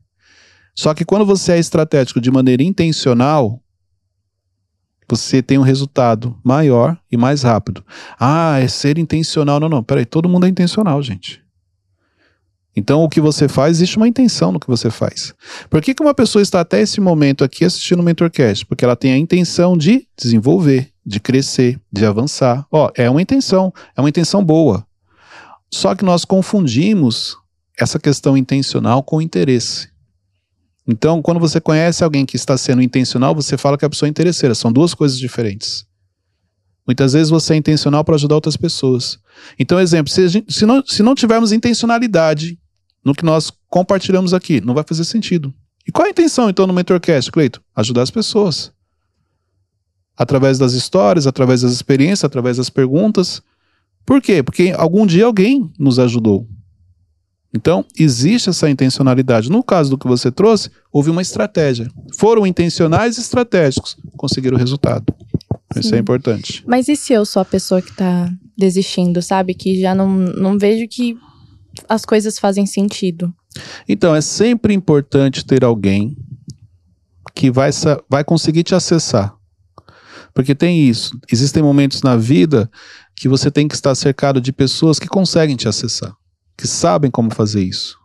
Só 0.75 0.93
que 0.95 1.05
quando 1.05 1.25
você 1.25 1.53
é 1.53 1.59
estratégico 1.59 2.20
de 2.20 2.31
maneira 2.31 2.62
intencional, 2.62 3.62
você 5.15 5.43
tem 5.43 5.59
um 5.59 5.63
resultado 5.63 6.39
maior 6.43 6.97
e 7.11 7.17
mais 7.19 7.43
rápido. 7.43 7.85
Ah, 8.19 8.59
é 8.59 8.67
ser 8.67 8.97
intencional. 8.97 9.61
Não, 9.61 9.69
não, 9.69 9.83
peraí, 9.83 10.07
todo 10.07 10.29
mundo 10.29 10.47
é 10.47 10.49
intencional, 10.49 11.03
gente. 11.03 11.43
Então, 12.75 13.03
o 13.03 13.09
que 13.11 13.21
você 13.21 13.47
faz, 13.49 13.77
existe 13.77 13.99
uma 13.99 14.09
intenção 14.09 14.51
no 14.51 14.59
que 14.59 14.67
você 14.67 14.91
faz. 14.91 15.35
Por 15.69 15.83
que, 15.83 15.95
que 15.95 16.03
uma 16.03 16.15
pessoa 16.15 16.41
está 16.41 16.61
até 16.61 16.81
esse 16.81 16.99
momento 16.99 17.45
aqui 17.45 17.67
assistindo 17.67 18.01
o 18.01 18.03
Mentorcast? 18.03 18.65
Porque 18.65 18.83
ela 18.83 18.97
tem 18.97 19.13
a 19.13 19.19
intenção 19.19 19.77
de 19.77 20.09
desenvolver, 20.17 20.89
de 21.05 21.21
crescer, 21.21 21.79
de 21.93 22.07
avançar. 22.07 22.67
Ó, 22.73 22.91
é 22.95 23.11
uma 23.11 23.21
intenção, 23.21 23.71
é 23.95 24.01
uma 24.01 24.09
intenção 24.09 24.43
boa. 24.43 24.87
Só 25.71 25.95
que 25.95 26.05
nós 26.05 26.25
confundimos 26.25 27.37
essa 27.79 27.99
questão 27.99 28.35
intencional 28.35 29.03
com 29.03 29.21
interesse. 29.21 29.91
Então, 30.87 31.22
quando 31.22 31.39
você 31.39 31.61
conhece 31.61 32.03
alguém 32.03 32.26
que 32.26 32.37
está 32.37 32.57
sendo 32.59 32.83
intencional, 32.83 33.35
você 33.35 33.57
fala 33.57 33.78
que 33.78 33.85
a 33.85 33.91
pessoa 33.91 34.09
é 34.09 34.11
interesseira. 34.11 34.55
São 34.55 34.72
duas 34.72 34.95
coisas 34.95 35.18
diferentes. 35.18 35.87
Muitas 36.87 37.12
vezes 37.12 37.30
você 37.30 37.55
é 37.55 37.57
intencional 37.57 38.05
para 38.05 38.16
ajudar 38.16 38.35
outras 38.35 38.57
pessoas. 38.57 39.18
Então, 39.59 39.78
exemplo, 39.78 40.12
se, 40.12 40.26
gente, 40.28 40.53
se, 40.53 40.66
não, 40.66 40.83
se 40.85 41.03
não 41.03 41.14
tivermos 41.14 41.53
intencionalidade 41.53 42.59
no 43.05 43.14
que 43.14 43.24
nós 43.24 43.53
compartilhamos 43.68 44.35
aqui, 44.35 44.61
não 44.61 44.74
vai 44.74 44.85
fazer 44.85 45.05
sentido. 45.05 45.55
E 45.87 45.93
qual 45.93 46.07
a 46.07 46.11
intenção, 46.11 46.51
então, 46.51 46.66
no 46.66 46.72
Mentorcast, 46.72 47.30
Cleito? 47.30 47.62
Ajudar 47.74 48.03
as 48.03 48.11
pessoas. 48.11 48.72
Através 50.16 50.59
das 50.59 50.72
histórias, 50.72 51.26
através 51.26 51.62
das 51.62 51.72
experiências, 51.72 52.24
através 52.24 52.57
das 52.57 52.68
perguntas. 52.68 53.41
Por 54.05 54.20
quê? 54.20 54.43
Porque 54.43 54.74
algum 54.76 55.07
dia 55.07 55.26
alguém 55.26 55.72
nos 55.78 55.99
ajudou. 55.99 56.49
Então, 57.55 57.84
existe 57.98 58.48
essa 58.48 58.68
intencionalidade. 58.70 59.50
No 59.50 59.62
caso 59.62 59.90
do 59.90 59.98
que 59.98 60.09
você 60.09 60.30
trouxe, 60.30 60.70
houve 60.90 61.11
uma 61.11 61.20
estratégia. 61.20 61.88
Foram 62.16 62.46
intencionais 62.46 63.18
e 63.18 63.20
estratégicos, 63.20 63.96
conseguiram 64.16 64.57
o 64.57 64.59
resultado. 64.59 65.05
Sim. 65.74 65.80
Isso 65.80 65.94
é 65.94 65.98
importante. 65.98 66.64
Mas 66.66 66.88
e 66.88 66.96
se 66.96 67.12
eu 67.12 67.26
sou 67.26 67.42
a 67.42 67.44
pessoa 67.44 67.82
que 67.82 67.90
está 67.90 68.30
desistindo, 68.57 69.20
sabe? 69.20 69.55
Que 69.55 69.80
já 69.80 69.94
não, 69.94 70.09
não 70.09 70.59
vejo 70.59 70.88
que 70.88 71.16
as 71.88 72.05
coisas 72.05 72.38
fazem 72.38 72.64
sentido. 72.64 73.32
Então, 73.86 74.14
é 74.14 74.22
sempre 74.22 74.72
importante 74.72 75.44
ter 75.44 75.62
alguém 75.62 76.16
que 77.34 77.50
vai, 77.50 77.70
vai 78.09 78.24
conseguir 78.24 78.62
te 78.62 78.74
acessar. 78.74 79.34
Porque 80.34 80.55
tem 80.55 80.88
isso. 80.88 81.18
Existem 81.30 81.62
momentos 81.62 82.00
na 82.00 82.16
vida 82.16 82.70
que 83.14 83.28
você 83.28 83.50
tem 83.50 83.68
que 83.68 83.74
estar 83.74 83.94
cercado 83.94 84.40
de 84.40 84.53
pessoas 84.53 84.98
que 84.98 85.07
conseguem 85.07 85.55
te 85.55 85.68
acessar 85.68 86.16
que 86.57 86.66
sabem 86.66 87.11
como 87.11 87.34
fazer 87.34 87.62
isso, 87.62 87.98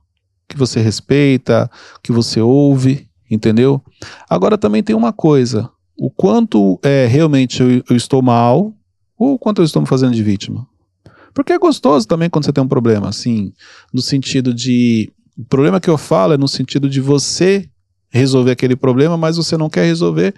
que 0.48 0.58
você 0.58 0.80
respeita, 0.82 1.70
que 2.02 2.12
você 2.12 2.42
ouve, 2.42 3.08
entendeu? 3.30 3.82
Agora 4.30 4.58
também 4.58 4.84
tem 4.84 4.96
uma 4.96 5.14
coisa: 5.14 5.70
o 5.98 6.10
quanto 6.10 6.80
é 6.84 7.06
realmente 7.06 7.62
eu, 7.62 7.84
eu 7.90 7.96
estou 7.96 8.22
mal 8.22 8.74
ou 9.18 9.34
o 9.34 9.40
quanto 9.40 9.62
eu 9.62 9.66
estou 9.66 9.82
me 9.82 9.88
fazendo 9.88 10.14
de 10.14 10.24
vítima. 10.24 10.68
Porque 11.34 11.54
é 11.54 11.60
gostoso 11.60 12.08
também 12.08 12.30
quando 12.30 12.46
você 12.46 12.54
tem 12.54 12.64
um 12.64 12.68
problema, 12.68 13.10
assim, 13.10 13.54
no 13.94 14.02
sentido 14.02 14.54
de. 14.54 15.12
O 15.38 15.46
problema 15.46 15.80
que 15.80 15.90
eu 15.90 15.98
falo 16.00 16.34
é 16.34 16.38
no 16.38 16.48
sentido 16.48 16.90
de 16.90 17.00
você 17.00 17.70
resolver 18.10 18.52
aquele 18.52 18.76
problema, 18.76 19.18
mas 19.18 19.38
você 19.38 19.56
não 19.56 19.70
quer 19.70 19.86
resolver 19.86 20.34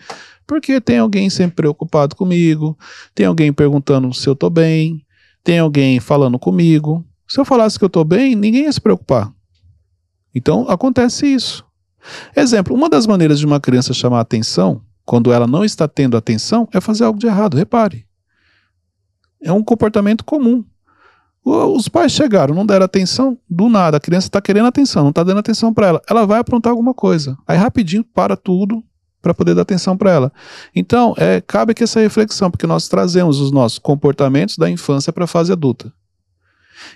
porque 0.49 0.82
tem 0.82 0.97
alguém 0.97 1.30
sempre 1.30 1.57
preocupado 1.57 2.16
comigo, 2.16 2.76
tem 3.14 3.28
alguém 3.28 3.53
perguntando 3.53 4.12
se 4.16 4.28
eu 4.28 4.36
tô 4.36 4.49
bem, 4.49 5.05
tem 5.43 5.60
alguém 5.60 5.99
falando 5.99 6.39
comigo, 6.39 7.05
se 7.30 7.40
eu 7.40 7.46
falasse 7.46 7.78
que 7.78 7.86
eu 7.86 7.88
estou 7.88 8.04
bem, 8.04 8.36
ninguém 8.36 8.64
ia 8.64 8.72
se 8.72 8.82
preocupar. 8.82 9.32
Então 10.34 10.68
acontece 10.68 11.28
isso. 11.28 11.64
Exemplo: 12.36 12.76
uma 12.76 12.90
das 12.90 13.06
maneiras 13.06 13.40
de 13.40 13.46
uma 13.46 13.60
criança 13.60 13.94
chamar 13.94 14.20
atenção, 14.20 14.82
quando 15.06 15.32
ela 15.32 15.46
não 15.48 15.64
está 15.64 15.88
tendo 15.88 16.18
atenção, 16.18 16.68
é 16.74 16.82
fazer 16.82 17.04
algo 17.04 17.20
de 17.20 17.28
errado. 17.28 17.56
Repare. 17.56 18.06
É 19.42 19.54
um 19.54 19.64
comportamento 19.64 20.26
comum. 20.26 20.66
Os 21.46 21.88
pais 21.88 22.12
chegaram, 22.12 22.54
não 22.54 22.66
deram 22.66 22.86
atenção, 22.86 23.38
do 23.50 23.70
nada, 23.70 23.98
a 23.98 24.00
criança 24.00 24.28
está 24.28 24.42
querendo 24.42 24.68
atenção, 24.68 25.04
não 25.04 25.10
está 25.10 25.24
dando 25.24 25.40
atenção 25.40 25.74
para 25.74 25.88
ela. 25.88 26.02
Ela 26.08 26.26
vai 26.26 26.40
aprontar 26.40 26.72
alguma 26.72 26.94
coisa. 26.94 27.38
Aí 27.48 27.58
rapidinho 27.58 28.04
para 28.04 28.36
tudo 28.36 28.84
para 29.22 29.34
poder 29.34 29.54
dar 29.54 29.64
atenção 29.64 29.98
para 29.98 30.12
ela. 30.12 30.34
Então, 30.76 31.14
é, 31.18 31.42
cabe 31.42 31.72
aqui 31.72 31.84
essa 31.84 32.00
reflexão, 32.00 32.50
porque 32.50 32.68
nós 32.68 32.88
trazemos 32.88 33.40
os 33.40 33.52
nossos 33.52 33.80
comportamentos 33.80 34.58
da 34.58 34.70
infância 34.70 35.12
para 35.12 35.26
a 35.26 35.28
fase 35.28 35.52
adulta. 35.52 35.92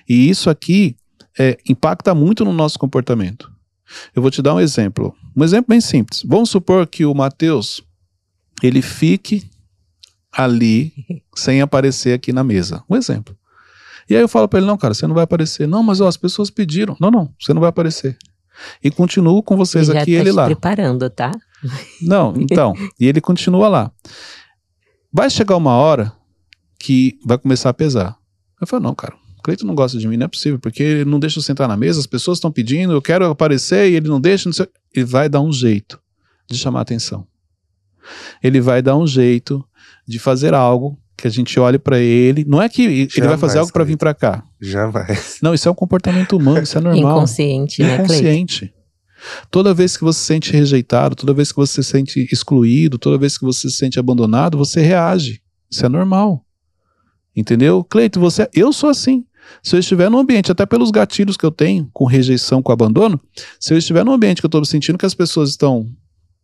E 0.07 0.29
isso 0.29 0.49
aqui 0.49 0.95
é, 1.37 1.57
impacta 1.67 2.13
muito 2.13 2.45
no 2.45 2.53
nosso 2.53 2.77
comportamento. 2.77 3.51
Eu 4.15 4.21
vou 4.21 4.31
te 4.31 4.41
dar 4.41 4.55
um 4.55 4.59
exemplo. 4.59 5.15
Um 5.35 5.43
exemplo 5.43 5.69
bem 5.69 5.81
simples. 5.81 6.23
Vamos 6.25 6.49
supor 6.49 6.87
que 6.87 7.05
o 7.05 7.13
Mateus 7.13 7.83
ele 8.61 8.81
fique 8.81 9.49
ali 10.31 10.93
sem 11.35 11.61
aparecer 11.61 12.13
aqui 12.13 12.31
na 12.31 12.43
mesa. 12.43 12.83
Um 12.89 12.95
exemplo. 12.95 13.37
E 14.09 14.15
aí 14.15 14.21
eu 14.21 14.27
falo 14.27 14.47
para 14.47 14.59
ele: 14.59 14.67
não, 14.67 14.77
cara, 14.77 14.93
você 14.93 15.07
não 15.07 15.15
vai 15.15 15.23
aparecer. 15.23 15.67
Não, 15.67 15.83
mas 15.83 16.01
ó, 16.01 16.07
as 16.07 16.17
pessoas 16.17 16.49
pediram. 16.49 16.95
Não, 16.99 17.09
não, 17.09 17.33
você 17.39 17.53
não 17.53 17.61
vai 17.61 17.69
aparecer. 17.69 18.17
E 18.83 18.91
continuo 18.91 19.41
com 19.41 19.57
vocês 19.57 19.89
ele 19.89 19.97
aqui, 19.97 20.11
já 20.13 20.17
tá 20.17 20.21
ele 20.21 20.31
lá. 20.31 20.45
preparando, 20.45 21.09
tá? 21.09 21.31
Não, 22.01 22.33
então. 22.37 22.73
e 22.99 23.07
ele 23.07 23.21
continua 23.21 23.67
lá. 23.67 23.91
Vai 25.11 25.29
chegar 25.29 25.55
uma 25.55 25.73
hora 25.73 26.13
que 26.79 27.17
vai 27.25 27.37
começar 27.37 27.69
a 27.69 27.73
pesar. 27.73 28.17
Eu 28.59 28.67
falo: 28.67 28.83
não, 28.83 28.93
cara, 28.95 29.15
Cleiton 29.43 29.65
não 29.67 29.75
gosta 29.75 29.97
de 29.97 30.07
mim, 30.07 30.17
não 30.17 30.25
é 30.25 30.27
possível, 30.27 30.57
porque 30.57 30.81
ele 30.81 31.05
não 31.05 31.19
deixa 31.19 31.37
eu 31.37 31.43
sentar 31.43 31.67
na 31.67 31.77
mesa, 31.77 31.99
as 31.99 32.07
pessoas 32.07 32.37
estão 32.37 32.51
pedindo, 32.51 32.93
eu 32.93 33.01
quero 33.01 33.25
aparecer 33.25 33.91
e 33.91 33.95
ele 33.95 34.07
não 34.07 34.19
deixa, 34.19 34.47
não 34.47 34.53
sei. 34.53 34.67
Ele 34.95 35.05
vai 35.05 35.27
dar 35.27 35.41
um 35.41 35.51
jeito 35.51 35.99
de 36.49 36.57
chamar 36.57 36.81
atenção. 36.81 37.27
Ele 38.41 38.61
vai 38.61 38.81
dar 38.81 38.97
um 38.97 39.05
jeito 39.05 39.63
de 40.07 40.17
fazer 40.19 40.53
algo 40.53 40.97
que 41.15 41.27
a 41.27 41.29
gente 41.29 41.59
olhe 41.59 41.77
para 41.77 41.99
ele. 41.99 42.43
Não 42.45 42.61
é 42.61 42.67
que 42.67 42.81
ele 42.83 43.27
vai 43.27 43.37
fazer 43.37 43.59
algo 43.59 43.71
para 43.71 43.83
vir 43.83 43.97
para 43.97 44.13
cá. 44.13 44.43
Jamais. 44.59 45.39
Não, 45.41 45.53
isso 45.53 45.67
é 45.67 45.71
um 45.71 45.75
comportamento 45.75 46.35
humano, 46.35 46.63
isso 46.63 46.77
é 46.77 46.81
normal. 46.81 47.17
Inconsciente, 47.17 47.81
né, 47.81 47.95
Inconsciente. 47.95 48.73
Toda 49.49 49.73
vez 49.73 49.95
que 49.95 50.03
você 50.03 50.19
se 50.19 50.25
sente 50.25 50.51
rejeitado, 50.51 51.15
toda 51.15 51.33
vez 51.33 51.51
que 51.51 51.55
você 51.55 51.81
se 51.81 51.89
sente 51.89 52.27
excluído, 52.31 52.97
toda 52.97 53.17
vez 53.17 53.37
que 53.37 53.45
você 53.45 53.69
se 53.69 53.77
sente 53.77 53.99
abandonado, 53.99 54.57
você 54.57 54.81
reage. 54.81 55.41
Isso 55.71 55.85
é 55.85 55.89
normal. 55.89 56.45
Entendeu? 57.35 57.83
Cleito, 57.83 58.19
você, 58.19 58.49
eu 58.53 58.71
sou 58.73 58.89
assim. 58.89 59.25
Se 59.61 59.75
eu 59.75 59.79
estiver 59.79 60.09
num 60.09 60.19
ambiente, 60.19 60.51
até 60.51 60.65
pelos 60.65 60.91
gatilhos 60.91 61.37
que 61.37 61.45
eu 61.45 61.51
tenho 61.51 61.89
com 61.93 62.05
rejeição, 62.05 62.61
com 62.61 62.71
abandono, 62.71 63.19
se 63.59 63.73
eu 63.73 63.77
estiver 63.77 64.03
num 64.03 64.13
ambiente 64.13 64.41
que 64.41 64.45
eu 64.45 64.49
estou 64.49 64.63
sentindo 64.65 64.97
que 64.97 65.05
as 65.05 65.13
pessoas 65.13 65.49
estão 65.49 65.89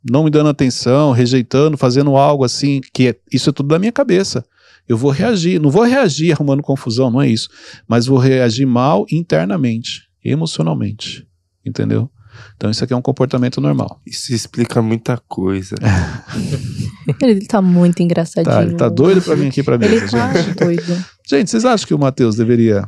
não 0.04 0.24
me 0.24 0.30
dando 0.30 0.50
atenção, 0.50 1.12
rejeitando, 1.12 1.78
fazendo 1.78 2.16
algo 2.16 2.43
assim, 2.43 2.82
que 2.93 3.10
é, 3.10 3.16
isso 3.32 3.50
é 3.50 3.54
tudo 3.54 3.68
da 3.70 3.80
minha 3.80 3.91
cabeça. 3.91 4.45
Eu 4.88 4.97
vou 4.97 5.12
reagir, 5.12 5.60
não 5.60 5.70
vou 5.70 5.84
reagir 5.84 6.32
arrumando 6.32 6.64
confusão, 6.64 7.12
não 7.12 7.22
é 7.22 7.28
isso, 7.28 7.50
mas 7.88 8.06
vou 8.06 8.18
reagir 8.18 8.66
mal 8.66 9.06
internamente, 9.12 10.04
emocionalmente, 10.24 11.28
entendeu? 11.66 12.10
Então 12.56 12.70
isso 12.70 12.84
aqui 12.84 12.94
é 12.94 12.96
um 12.96 13.02
comportamento 13.02 13.60
normal. 13.62 14.00
Isso 14.06 14.34
explica 14.34 14.82
muita 14.82 15.18
coisa. 15.28 15.76
Ele 17.22 17.46
tá 17.46 17.62
muito 17.62 18.02
engraçadinho. 18.02 18.54
Tá, 18.56 18.64
ele 18.64 18.76
tá 18.76 18.90
doido 18.90 19.22
pra 19.22 19.36
vir 19.36 19.48
aqui 19.48 19.64
pra 19.64 19.78
mesa, 19.78 19.94
Ele 19.96 20.08
tá 20.10 20.34
gente. 20.42 20.56
doido. 20.56 21.06
Gente, 21.28 21.50
vocês 21.50 21.66
acham 21.66 21.88
que 21.88 21.94
o 21.94 22.00
Matheus 22.00 22.36
deveria 22.36 22.88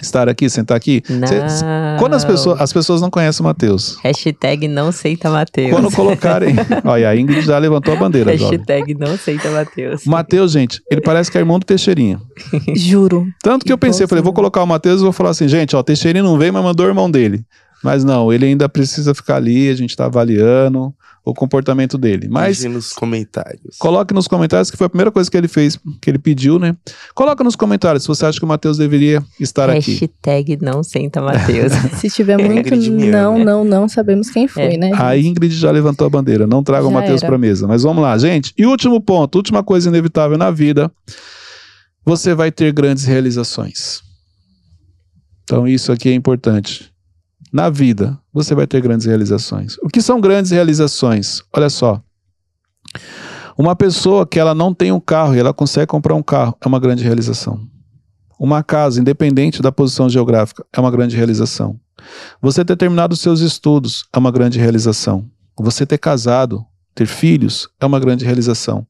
estar 0.00 0.28
aqui, 0.28 0.48
sentar 0.48 0.76
aqui? 0.76 1.02
Não. 1.08 1.98
quando 1.98 2.14
as 2.14 2.24
pessoas, 2.24 2.60
as 2.60 2.72
pessoas 2.72 3.00
não 3.00 3.10
conhecem 3.10 3.42
o 3.42 3.46
Matheus, 3.46 3.98
Hashtag 4.02 4.68
não 4.68 4.88
aceita 4.88 5.30
Mateus. 5.30 5.70
quando 5.70 5.90
colocarem. 5.90 6.54
Olha, 6.84 7.08
a 7.08 7.16
Ingrid 7.16 7.42
já 7.42 7.58
levantou 7.58 7.94
a 7.94 7.96
bandeira, 7.96 8.36
jovem. 8.36 8.58
Hashtag 8.58 8.94
não 8.94 9.12
aceita 9.12 9.50
Mateus. 9.50 10.06
O 10.06 10.10
Matheus, 10.10 10.52
gente, 10.52 10.80
ele 10.90 11.00
parece 11.00 11.30
que 11.30 11.38
é 11.38 11.40
irmão 11.40 11.58
do 11.58 11.66
Teixeirinha. 11.66 12.20
Juro. 12.76 13.26
Tanto 13.42 13.64
que 13.64 13.72
eu 13.72 13.78
pensei, 13.78 14.04
eu 14.04 14.08
falei, 14.08 14.22
vou 14.22 14.32
colocar 14.32 14.62
o 14.62 14.66
Matheus 14.66 15.00
e 15.00 15.04
vou 15.04 15.12
falar 15.12 15.30
assim, 15.30 15.48
gente, 15.48 15.74
ó, 15.74 15.80
o 15.80 15.84
Teixeirinha 15.84 16.22
não 16.22 16.38
veio, 16.38 16.52
mas 16.52 16.62
mandou 16.62 16.86
o 16.86 16.88
irmão 16.88 17.10
dele. 17.10 17.44
Mas 17.82 18.02
não, 18.04 18.32
ele 18.32 18.46
ainda 18.46 18.68
precisa 18.68 19.14
ficar 19.14 19.36
ali, 19.36 19.68
a 19.68 19.74
gente 19.74 19.94
tá 19.96 20.06
avaliando 20.06 20.92
o 21.24 21.34
comportamento 21.34 21.98
dele. 21.98 22.26
Mas 22.28 22.60
Imagina 22.60 22.74
nos 22.76 22.92
comentários. 22.92 23.76
coloque 23.78 24.14
nos 24.14 24.26
comentários, 24.26 24.70
que 24.70 24.76
foi 24.78 24.86
a 24.86 24.88
primeira 24.90 25.10
coisa 25.12 25.30
que 25.30 25.36
ele 25.36 25.46
fez, 25.46 25.78
que 26.00 26.10
ele 26.10 26.18
pediu, 26.18 26.58
né? 26.58 26.74
Coloca 27.14 27.44
nos 27.44 27.54
comentários 27.54 28.02
se 28.04 28.08
você 28.08 28.24
acha 28.24 28.38
que 28.38 28.44
o 28.44 28.48
Matheus 28.48 28.78
deveria 28.78 29.22
estar 29.38 29.68
aqui. 29.68 29.92
Hashtag 29.92 30.58
não 30.62 30.82
senta 30.82 31.20
Mateus. 31.20 31.72
Se 32.00 32.08
tiver 32.08 32.38
muito 32.38 32.74
não, 32.74 33.38
não, 33.38 33.62
não, 33.62 33.88
sabemos 33.88 34.30
quem 34.30 34.48
foi, 34.48 34.74
É. 34.74 34.78
né? 34.78 34.90
A 34.94 35.18
Ingrid 35.18 35.54
já 35.54 35.70
levantou 35.70 36.06
a 36.06 36.10
bandeira, 36.10 36.46
não 36.46 36.62
traga 36.62 36.86
o 36.86 36.90
Já 36.90 36.94
Matheus 36.94 37.22
era. 37.22 37.30
pra 37.30 37.38
mesa. 37.38 37.66
Mas 37.66 37.82
vamos 37.82 38.02
lá, 38.02 38.16
gente. 38.16 38.54
E 38.56 38.64
último 38.64 38.98
ponto, 39.00 39.36
última 39.36 39.62
coisa 39.62 39.90
inevitável 39.90 40.38
na 40.38 40.50
vida, 40.50 40.90
você 42.06 42.34
vai 42.34 42.50
ter 42.50 42.72
grandes 42.72 43.04
realizações. 43.04 44.00
Então 45.44 45.68
isso 45.68 45.92
aqui 45.92 46.08
é 46.08 46.14
importante. 46.14 46.90
Na 47.52 47.70
vida, 47.70 48.18
você 48.32 48.54
vai 48.54 48.66
ter 48.66 48.80
grandes 48.80 49.06
realizações. 49.06 49.76
O 49.82 49.88
que 49.88 50.02
são 50.02 50.20
grandes 50.20 50.50
realizações? 50.50 51.42
Olha 51.52 51.70
só. 51.70 52.02
Uma 53.56 53.74
pessoa 53.74 54.26
que 54.26 54.38
ela 54.38 54.54
não 54.54 54.72
tem 54.72 54.92
um 54.92 55.00
carro 55.00 55.34
e 55.34 55.38
ela 55.38 55.52
consegue 55.52 55.86
comprar 55.86 56.14
um 56.14 56.22
carro 56.22 56.56
é 56.60 56.68
uma 56.68 56.78
grande 56.78 57.02
realização. 57.02 57.60
Uma 58.38 58.62
casa, 58.62 59.00
independente 59.00 59.60
da 59.60 59.72
posição 59.72 60.08
geográfica, 60.08 60.64
é 60.72 60.78
uma 60.78 60.90
grande 60.90 61.16
realização. 61.16 61.78
Você 62.40 62.64
ter 62.64 62.76
terminado 62.76 63.14
os 63.14 63.20
seus 63.20 63.40
estudos 63.40 64.06
é 64.12 64.18
uma 64.18 64.30
grande 64.30 64.58
realização. 64.58 65.28
Você 65.58 65.84
ter 65.84 65.98
casado, 65.98 66.64
ter 66.94 67.06
filhos, 67.06 67.68
é 67.80 67.86
uma 67.86 67.98
grande 67.98 68.24
realização. 68.24 68.86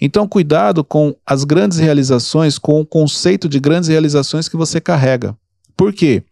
Então, 0.00 0.28
cuidado 0.28 0.84
com 0.84 1.14
as 1.26 1.42
grandes 1.42 1.78
realizações, 1.78 2.58
com 2.58 2.80
o 2.80 2.86
conceito 2.86 3.48
de 3.48 3.58
grandes 3.58 3.88
realizações 3.88 4.48
que 4.48 4.56
você 4.56 4.80
carrega. 4.80 5.36
Por 5.76 5.92
quê? 5.92 6.22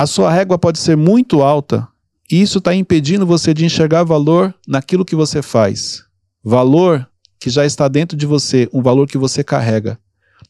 A 0.00 0.06
sua 0.06 0.30
régua 0.30 0.56
pode 0.56 0.78
ser 0.78 0.96
muito 0.96 1.42
alta 1.42 1.88
e 2.30 2.40
isso 2.40 2.58
está 2.58 2.72
impedindo 2.72 3.26
você 3.26 3.52
de 3.52 3.64
enxergar 3.64 4.04
valor 4.04 4.54
naquilo 4.64 5.04
que 5.04 5.16
você 5.16 5.42
faz. 5.42 6.04
Valor 6.44 7.04
que 7.40 7.50
já 7.50 7.66
está 7.66 7.88
dentro 7.88 8.16
de 8.16 8.24
você, 8.24 8.68
um 8.72 8.80
valor 8.80 9.08
que 9.08 9.18
você 9.18 9.42
carrega. 9.42 9.98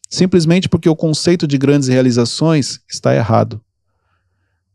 Simplesmente 0.07 0.69
porque 0.69 0.87
o 0.87 0.95
conceito 0.95 1.47
de 1.47 1.57
grandes 1.57 1.87
realizações 1.87 2.79
está 2.87 3.15
errado. 3.15 3.59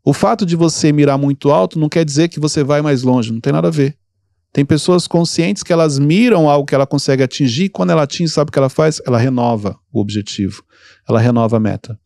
O 0.03 0.11
fato 0.11 0.45
de 0.45 0.57
você 0.57 0.91
mirar 0.91 1.17
muito 1.17 1.51
alto 1.51 1.79
não 1.79 1.87
quer 1.87 2.03
dizer 2.03 2.27
que 2.27 2.39
você 2.39 2.61
vai 2.61 2.81
mais 2.81 3.01
longe, 3.01 3.31
não 3.31 3.39
tem 3.39 3.53
nada 3.53 3.69
a 3.69 3.71
ver. 3.71 3.97
Tem 4.55 4.63
pessoas 4.63 5.05
conscientes 5.05 5.63
que 5.63 5.73
elas 5.73 5.99
miram 5.99 6.49
algo 6.49 6.65
que 6.65 6.73
ela 6.73 6.87
consegue 6.87 7.21
atingir, 7.21 7.65
e 7.65 7.69
quando 7.69 7.89
ela 7.89 8.03
atinge, 8.03 8.31
sabe 8.31 8.47
o 8.47 8.51
que 8.53 8.57
ela 8.57 8.69
faz? 8.69 9.01
Ela 9.05 9.17
renova 9.17 9.77
o 9.91 9.99
objetivo, 9.99 10.63
ela 11.05 11.19
renova 11.19 11.57
a 11.57 11.59
meta. 11.59 11.99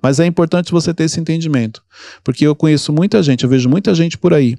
Mas 0.00 0.20
é 0.20 0.24
importante 0.24 0.70
você 0.70 0.94
ter 0.94 1.02
esse 1.02 1.18
entendimento, 1.18 1.82
porque 2.22 2.46
eu 2.46 2.54
conheço 2.54 2.92
muita 2.92 3.20
gente, 3.24 3.42
eu 3.42 3.50
vejo 3.50 3.68
muita 3.68 3.92
gente 3.92 4.16
por 4.16 4.32
aí, 4.32 4.56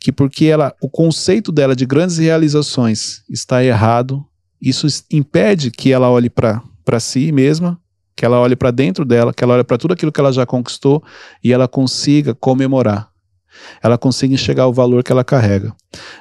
que 0.00 0.10
porque 0.10 0.46
ela, 0.46 0.74
o 0.82 0.90
conceito 0.90 1.52
dela 1.52 1.76
de 1.76 1.86
grandes 1.86 2.18
realizações 2.18 3.22
está 3.30 3.62
errado, 3.62 4.26
isso 4.60 4.88
impede 5.12 5.70
que 5.70 5.92
ela 5.92 6.10
olhe 6.10 6.28
para 6.28 6.98
si 6.98 7.30
mesma, 7.30 7.80
que 8.16 8.24
ela 8.24 8.40
olhe 8.40 8.56
para 8.56 8.72
dentro 8.72 9.04
dela, 9.04 9.32
que 9.32 9.44
ela 9.44 9.54
olhe 9.54 9.62
para 9.62 9.78
tudo 9.78 9.94
aquilo 9.94 10.10
que 10.10 10.18
ela 10.18 10.32
já 10.32 10.44
conquistou 10.44 11.00
e 11.44 11.52
ela 11.52 11.68
consiga 11.68 12.34
comemorar. 12.34 13.07
Ela 13.82 13.98
consiga 13.98 14.34
enxergar 14.34 14.66
o 14.66 14.72
valor 14.72 15.02
que 15.02 15.12
ela 15.12 15.24
carrega. 15.24 15.74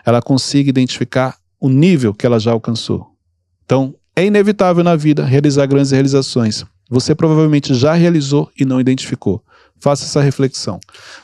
Ela 0.06 0.22
consiga 0.22 0.70
identificar 0.70 1.38
o 1.60 1.70
nível 1.70 2.14
que 2.14 2.26
ela 2.26 2.40
já 2.40 2.52
alcançou. 2.52 3.08
Então, 3.66 3.96
é 4.16 4.26
inevitável 4.26 4.84
na 4.84 4.96
vida 4.96 5.26
realizar 5.26 5.66
grandes 5.66 5.92
realizações. 5.92 6.66
Você 6.90 7.14
provavelmente 7.14 7.74
já 7.74 7.94
realizou 7.94 8.50
e 8.58 8.66
não 8.66 8.80
identificou. 8.80 9.44
Faça 9.80 10.06
essa 10.06 10.22
reflexão. 10.22 10.80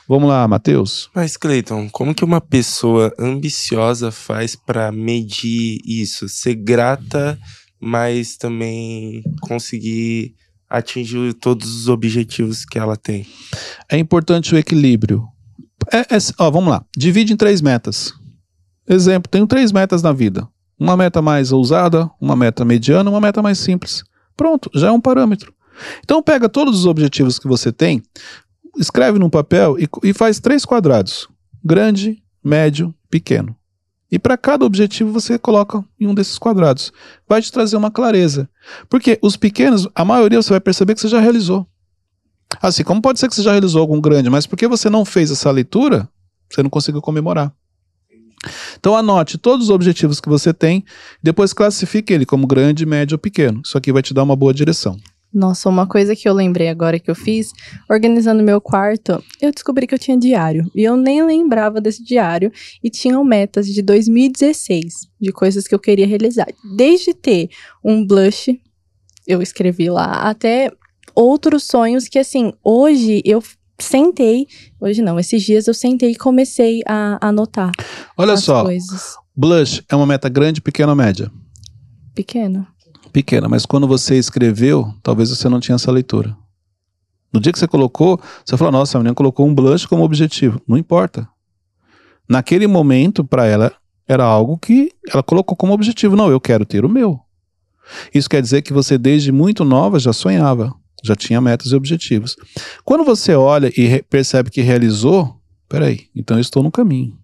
Vamos 0.08 0.30
lá, 0.30 0.48
Matheus. 0.48 1.10
Mas, 1.16 1.38
Cleiton, 1.38 1.90
como 1.90 2.14
que 2.14 2.24
uma 2.24 2.40
pessoa 2.40 3.12
ambiciosa 3.18 4.12
faz 4.12 4.56
pra 4.56 4.92
medir 4.92 5.80
isso? 5.86 6.30
Ser 6.30 6.56
grata, 6.56 7.40
mas 7.80 8.38
também 8.38 9.24
conseguir 9.42 10.36
atingir 10.70 11.34
todos 11.34 11.76
os 11.76 11.88
objetivos 11.88 12.66
que 12.66 12.78
ela 12.78 12.96
tem. 12.96 13.26
É 13.90 13.98
importante 13.98 14.54
o 14.54 14.58
equilíbrio. 14.58 15.28
É, 15.94 16.00
é- 16.16 16.20
ó, 16.40 16.50
vamos 16.50 16.72
lá. 16.72 16.84
Divide 16.98 17.34
em 17.34 17.38
três 17.38 17.62
metas. 17.62 18.12
Exemplo, 18.88 19.30
tenho 19.30 19.46
três 19.46 19.72
metas 19.72 20.02
na 20.02 20.12
vida. 20.12 20.48
Uma 20.80 20.98
meta 20.98 21.22
mais 21.22 21.52
ousada, 21.52 22.10
uma 22.20 22.36
meta 22.36 22.66
mediana, 22.66 23.10
uma 23.10 23.22
meta 23.22 23.42
mais 23.44 23.60
simples. 23.60 24.04
Pronto, 24.36 24.70
já 24.74 24.88
é 24.88 24.92
um 24.92 25.00
parâmetro. 25.00 25.54
Então 26.04 26.22
pega 26.22 26.50
todos 26.50 26.80
os 26.80 26.86
objetivos 26.88 27.38
que 27.38 27.48
você 27.48 27.72
tem, 27.72 28.02
escreve 28.78 29.20
num 29.20 29.30
papel 29.30 29.78
e, 29.80 29.88
e 30.04 30.14
faz 30.14 30.40
três 30.40 30.66
quadrados: 30.66 31.28
grande, 31.64 32.22
médio, 32.44 32.94
pequeno. 33.10 33.56
E 34.12 34.20
para 34.20 34.38
cada 34.38 34.66
objetivo 34.66 35.12
você 35.12 35.40
coloca 35.40 35.84
em 36.00 36.06
um 36.08 36.14
desses 36.14 36.38
quadrados. 36.38 36.92
Vai 37.28 37.42
te 37.42 37.52
trazer 37.52 37.78
uma 37.78 37.90
clareza. 37.90 38.48
Porque 38.88 39.18
os 39.24 39.36
pequenos, 39.36 39.88
a 39.96 40.06
maioria 40.06 40.42
você 40.42 40.52
vai 40.52 40.60
perceber 40.60 40.94
que 40.94 41.02
você 41.02 41.08
já 41.08 41.20
realizou. 41.20 41.66
Assim, 42.62 42.84
como 42.84 43.02
pode 43.02 43.20
ser 43.20 43.28
que 43.28 43.36
você 43.36 43.44
já 43.44 43.52
realizou 43.52 43.82
algum 43.82 44.00
grande, 44.00 44.30
mas 44.30 44.46
porque 44.46 44.68
você 44.68 44.90
não 44.90 45.04
fez 45.06 45.32
essa 45.32 45.50
leitura, 45.52 46.08
você 46.50 46.62
não 46.62 46.70
conseguiu 46.70 47.02
comemorar. 47.02 47.54
Então 48.78 48.96
anote 48.96 49.38
todos 49.38 49.68
os 49.68 49.70
objetivos 49.70 50.20
que 50.20 50.28
você 50.28 50.54
tem, 50.54 50.84
depois 51.22 51.54
classifique 51.54 52.14
ele 52.14 52.26
como 52.26 52.46
grande, 52.46 52.86
médio 52.86 53.16
ou 53.16 53.20
pequeno. 53.20 53.62
Isso 53.66 53.78
aqui 53.78 53.92
vai 53.92 54.02
te 54.02 54.14
dar 54.14 54.24
uma 54.24 54.36
boa 54.36 54.54
direção. 54.54 54.98
Nossa, 55.34 55.68
uma 55.68 55.88
coisa 55.88 56.16
que 56.16 56.30
eu 56.30 56.34
lembrei 56.34 56.68
agora 56.70 57.00
que 57.00 57.10
eu 57.10 57.16
fiz, 57.16 57.52
organizando 57.90 58.44
meu 58.44 58.62
quarto, 58.62 59.24
eu 59.42 59.52
descobri 59.52 59.88
que 59.88 59.96
eu 59.96 60.00
tinha 60.00 60.16
diário. 60.16 60.70
E 60.76 60.84
eu 60.84 60.96
nem 60.96 61.26
lembrava 61.26 61.82
desse 61.82 62.04
diário. 62.04 62.52
E 62.84 62.90
tinham 62.90 63.24
metas 63.24 63.66
de 63.66 63.82
2016, 63.82 65.08
de 65.20 65.32
coisas 65.32 65.68
que 65.68 65.74
eu 65.74 65.80
queria 65.80 66.06
realizar. 66.06 66.46
Desde 66.78 67.16
ter 67.16 67.50
um 67.84 68.06
blush, 68.06 68.60
eu 69.26 69.42
escrevi 69.42 69.90
lá, 69.90 70.30
até 70.30 70.72
outros 71.16 71.64
sonhos 71.64 72.08
que, 72.08 72.20
assim, 72.20 72.54
hoje 72.64 73.22
eu 73.26 73.44
sentei, 73.80 74.48
hoje 74.80 75.02
não, 75.02 75.20
esses 75.20 75.44
dias 75.44 75.68
eu 75.68 75.74
sentei 75.74 76.12
e 76.12 76.16
comecei 76.16 76.82
a 76.88 77.18
anotar 77.26 77.72
Olha 78.18 78.38
só, 78.38 78.64
coisas. 78.64 79.16
blush 79.36 79.84
é 79.90 79.96
uma 79.96 80.06
meta 80.06 80.30
grande, 80.30 80.62
pequena 80.62 80.92
ou 80.92 80.96
média? 80.96 81.32
Pequeno. 82.14 82.68
Pequena, 83.12 83.50
mas 83.50 83.66
quando 83.66 83.88
você 83.88 84.18
escreveu, 84.18 84.94
talvez 85.04 85.30
você 85.30 85.50
não 85.50 85.60
tinha 85.60 85.76
essa 85.76 85.92
leitura. 85.92 86.36
No 87.32 87.40
dia 87.40 87.52
que 87.52 87.60
você 87.60 87.68
colocou, 87.68 88.20
você 88.46 88.56
falou: 88.56 88.72
nossa, 88.72 88.98
a 88.98 89.00
menina 89.00 89.16
colocou 89.16 89.48
um 89.48 89.54
blush 89.54 89.88
como 89.88 90.04
objetivo. 90.04 90.62
Não 90.68 90.78
importa. 90.78 91.28
Naquele 92.30 92.68
momento, 92.68 93.24
para 93.24 93.46
ela, 93.46 93.72
era 94.08 94.24
algo 94.24 94.58
que 94.58 94.92
ela 95.12 95.24
colocou 95.24 95.58
como 95.58 95.74
objetivo. 95.74 96.16
Não, 96.16 96.30
eu 96.30 96.40
quero 96.40 96.66
ter 96.66 96.86
o 96.86 96.90
meu. 96.90 97.20
Isso 98.14 98.30
quer 98.30 98.42
dizer 98.42 98.62
que 98.62 98.72
você, 98.72 98.98
desde 98.98 99.32
muito 99.32 99.66
nova, 99.66 100.00
já 100.00 100.14
sonhava, 100.14 100.74
já 101.04 101.16
tinha 101.16 101.42
metas 101.42 101.72
e 101.72 101.76
objetivos. 101.76 102.36
Quando 102.84 103.04
você 103.04 103.36
olha 103.36 103.72
e 103.78 104.02
percebe 104.04 104.50
que 104.50 104.62
realizou, 104.62 105.40
peraí, 105.68 106.08
então 106.16 106.38
eu 106.38 106.42
estou 106.42 106.64
no 106.64 106.72
caminho. 106.72 107.18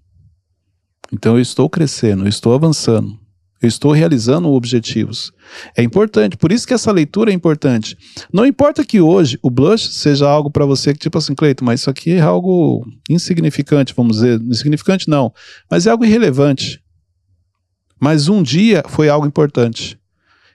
Então 1.12 1.36
eu 1.36 1.42
estou 1.42 1.70
crescendo, 1.70 2.26
eu 2.26 2.30
estou 2.30 2.54
avançando, 2.54 3.18
eu 3.62 3.68
estou 3.68 3.92
realizando 3.92 4.50
objetivos. 4.50 5.32
É 5.76 5.82
importante, 5.82 6.38
por 6.38 6.52
isso 6.52 6.68
que 6.68 6.74
essa 6.74 6.92
leitura 6.92 7.32
é 7.32 7.34
importante. 7.34 7.98
Não 8.32 8.46
importa 8.46 8.84
que 8.84 9.02
hoje 9.02 9.40
o 9.42 9.50
blush 9.50 9.90
seja 9.90 10.30
algo 10.30 10.52
para 10.52 10.66
você 10.66 10.94
que, 10.94 11.00
tipo 11.00 11.18
assim, 11.18 11.34
Cleiton, 11.34 11.66
mas 11.66 11.80
isso 11.80 11.90
aqui 11.90 12.12
é 12.12 12.22
algo 12.22 12.86
insignificante, 13.10 13.94
vamos 13.96 14.18
dizer. 14.18 14.40
Insignificante 14.42 15.10
não, 15.10 15.34
mas 15.72 15.88
é 15.88 15.90
algo 15.90 16.06
irrelevante. 16.06 16.82
Mas 18.00 18.28
um 18.28 18.44
dia 18.44 18.84
foi 18.88 19.10
algo 19.10 19.26
importante. 19.26 20.00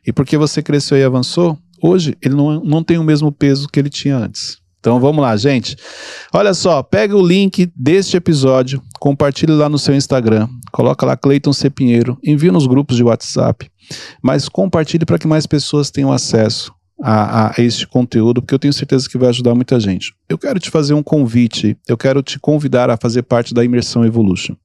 E 0.06 0.12
porque 0.12 0.36
você 0.36 0.62
cresceu 0.62 0.98
e 0.98 1.02
avançou, 1.02 1.58
hoje 1.85 2.16
ele 2.22 2.35
não, 2.35 2.61
não 2.64 2.82
tem 2.82 2.99
o 2.99 3.05
mesmo 3.05 3.30
peso 3.30 3.68
que 3.68 3.78
ele 3.78 3.91
tinha 3.91 4.16
antes. 4.16 4.59
Então 4.80 5.01
vamos 5.01 5.22
lá, 5.22 5.35
gente. 5.37 5.76
Olha 6.32 6.53
só, 6.53 6.82
pega 6.82 7.16
o 7.16 7.26
link 7.26 7.72
deste 7.74 8.16
episódio, 8.16 8.82
compartilhe 9.01 9.53
lá 9.53 9.68
no 9.68 9.78
seu 9.78 9.95
Instagram, 9.95 10.49
Coloca 10.74 11.07
lá 11.07 11.16
Cleiton 11.16 11.53
C. 11.53 11.70
Pinheiro, 11.70 12.18
envia 12.20 12.51
nos 12.51 12.66
grupos 12.66 12.97
de 12.97 13.05
WhatsApp, 13.05 13.70
mas 14.20 14.49
compartilhe 14.49 15.07
para 15.07 15.20
que 15.20 15.26
mais 15.28 15.47
pessoas 15.47 15.89
tenham 15.89 16.11
acesso 16.11 16.74
a, 17.01 17.51
a, 17.51 17.62
este 17.62 17.87
conteúdo, 17.87 18.43
porque 18.43 18.53
eu 18.53 18.59
tenho 18.59 18.72
certeza 18.72 19.09
que 19.09 19.16
vai 19.16 19.28
ajudar 19.28 19.55
muita 19.55 19.78
gente. 19.78 20.12
Eu 20.28 20.37
quero 20.37 20.59
te 20.59 20.70
fazer 20.70 20.93
um 20.93 21.03
convite, 21.03 21.76
eu 21.87 21.97
quero 21.97 22.24
te 22.24 22.41
convidar 22.41 22.91
a 22.91 22.97
fazer 22.97 23.22
parte 23.22 23.55
da 23.55 23.64
Imersão 23.64 24.05
Evolution. 24.05 24.57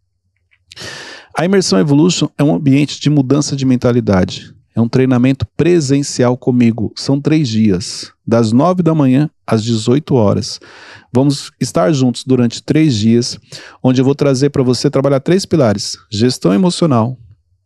A 1.38 1.46
Imersão 1.46 1.78
Evolution 1.78 2.28
é 2.36 2.44
um 2.44 2.56
ambiente 2.56 3.00
de 3.00 3.08
mudança 3.08 3.56
de 3.56 3.68
mentalidade. 3.68 4.52
É 4.76 4.82
um 4.82 4.88
treinamento 4.88 5.46
presencial 5.58 6.38
comigo. 6.38 6.94
São 6.96 7.20
três 7.20 7.48
dias, 7.48 8.12
das 8.26 8.52
nove 8.52 8.84
da 8.84 8.94
manhã 8.94 9.30
às 9.46 9.64
18 9.64 10.14
horas. 10.16 10.60
Vamos 11.12 11.52
estar 11.60 11.92
juntos 11.92 12.24
durante 12.24 12.62
três 12.62 12.96
dias, 12.96 13.38
onde 13.82 14.00
eu 14.00 14.06
vou 14.06 14.16
trazer 14.16 14.50
para 14.52 14.64
você 14.64 14.90
trabalhar 14.90 15.20
três 15.20 15.46
pilares: 15.46 15.98
gestão 16.12 16.54
emocional, 16.54 17.18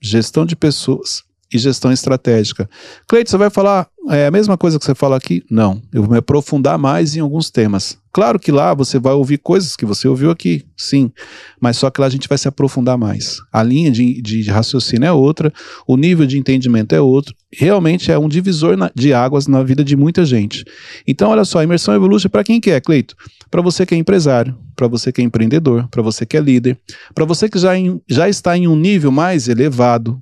gestão 0.02 0.46
de 0.46 0.56
pessoas 0.56 1.24
e 1.54 1.58
gestão 1.58 1.92
estratégica. 1.92 2.70
Cleide, 3.08 3.30
você 3.30 3.38
vai 3.38 3.50
falar 3.50 3.88
é, 4.10 4.26
a 4.26 4.32
mesma 4.32 4.58
coisa 4.58 4.78
que 4.78 4.84
você 4.84 4.96
fala 4.96 5.16
aqui? 5.16 5.44
Não. 5.50 5.82
Eu 5.94 6.04
vou 6.04 6.12
me 6.12 6.18
aprofundar 6.18 6.78
mais 6.78 7.16
em 7.16 7.20
alguns 7.20 7.50
temas. 7.50 7.98
Claro 8.12 8.38
que 8.38 8.52
lá 8.52 8.74
você 8.76 9.00
vai 9.00 9.14
ouvir 9.14 9.40
coisas 9.40 9.76
que 9.76 9.86
você 9.86 10.08
ouviu 10.08 10.30
aqui, 10.30 10.64
sim. 10.78 11.12
Mas 11.60 11.78
só 11.78 11.90
que 11.90 12.00
lá 12.00 12.06
a 12.06 12.10
gente 12.10 12.30
vai 12.30 12.38
se 12.38 12.48
aprofundar 12.48 12.96
mais. 12.98 13.40
A 13.52 13.64
linha 13.64 13.90
de, 13.90 14.22
de 14.22 14.44
raciocínio 14.52 15.08
é 15.08 15.12
outra, 15.12 15.52
o 15.88 15.98
nível 15.98 16.28
de 16.28 16.38
entendimento 16.38 16.94
é 16.94 17.02
outro. 17.02 17.34
Realmente 17.52 18.12
é 18.12 18.20
um 18.20 18.30
divisor 18.30 18.78
na, 18.78 18.92
de 18.94 19.14
águas 19.14 19.48
na 19.48 19.64
vida 19.64 19.84
de 19.84 19.96
muita 19.96 20.26
gente. 20.26 20.64
Então, 21.08 21.32
olha 21.32 21.44
só, 21.44 21.60
a 21.60 21.64
imersão 21.64 21.96
Evolution 21.96 22.30
para 22.30 22.44
quem 22.44 22.62
quer, 22.62 22.82
Cleito? 22.82 23.16
Para 23.50 23.64
você 23.64 23.84
que 23.84 23.96
é 23.96 23.98
empresário, 23.98 24.56
para 24.76 24.88
você 24.88 25.12
que 25.12 25.22
é 25.22 25.24
empreendedor, 25.24 25.88
para 25.90 26.04
você 26.04 26.24
que 26.24 26.38
é 26.38 26.40
líder, 26.40 26.78
para 27.16 27.26
você 27.26 27.50
que 27.50 27.58
já, 27.58 27.76
em, 27.76 28.00
já 28.08 28.30
está 28.30 28.56
em 28.56 28.68
um 28.68 28.76
nível 28.76 29.12
mais 29.12 29.48
elevado, 29.48 30.22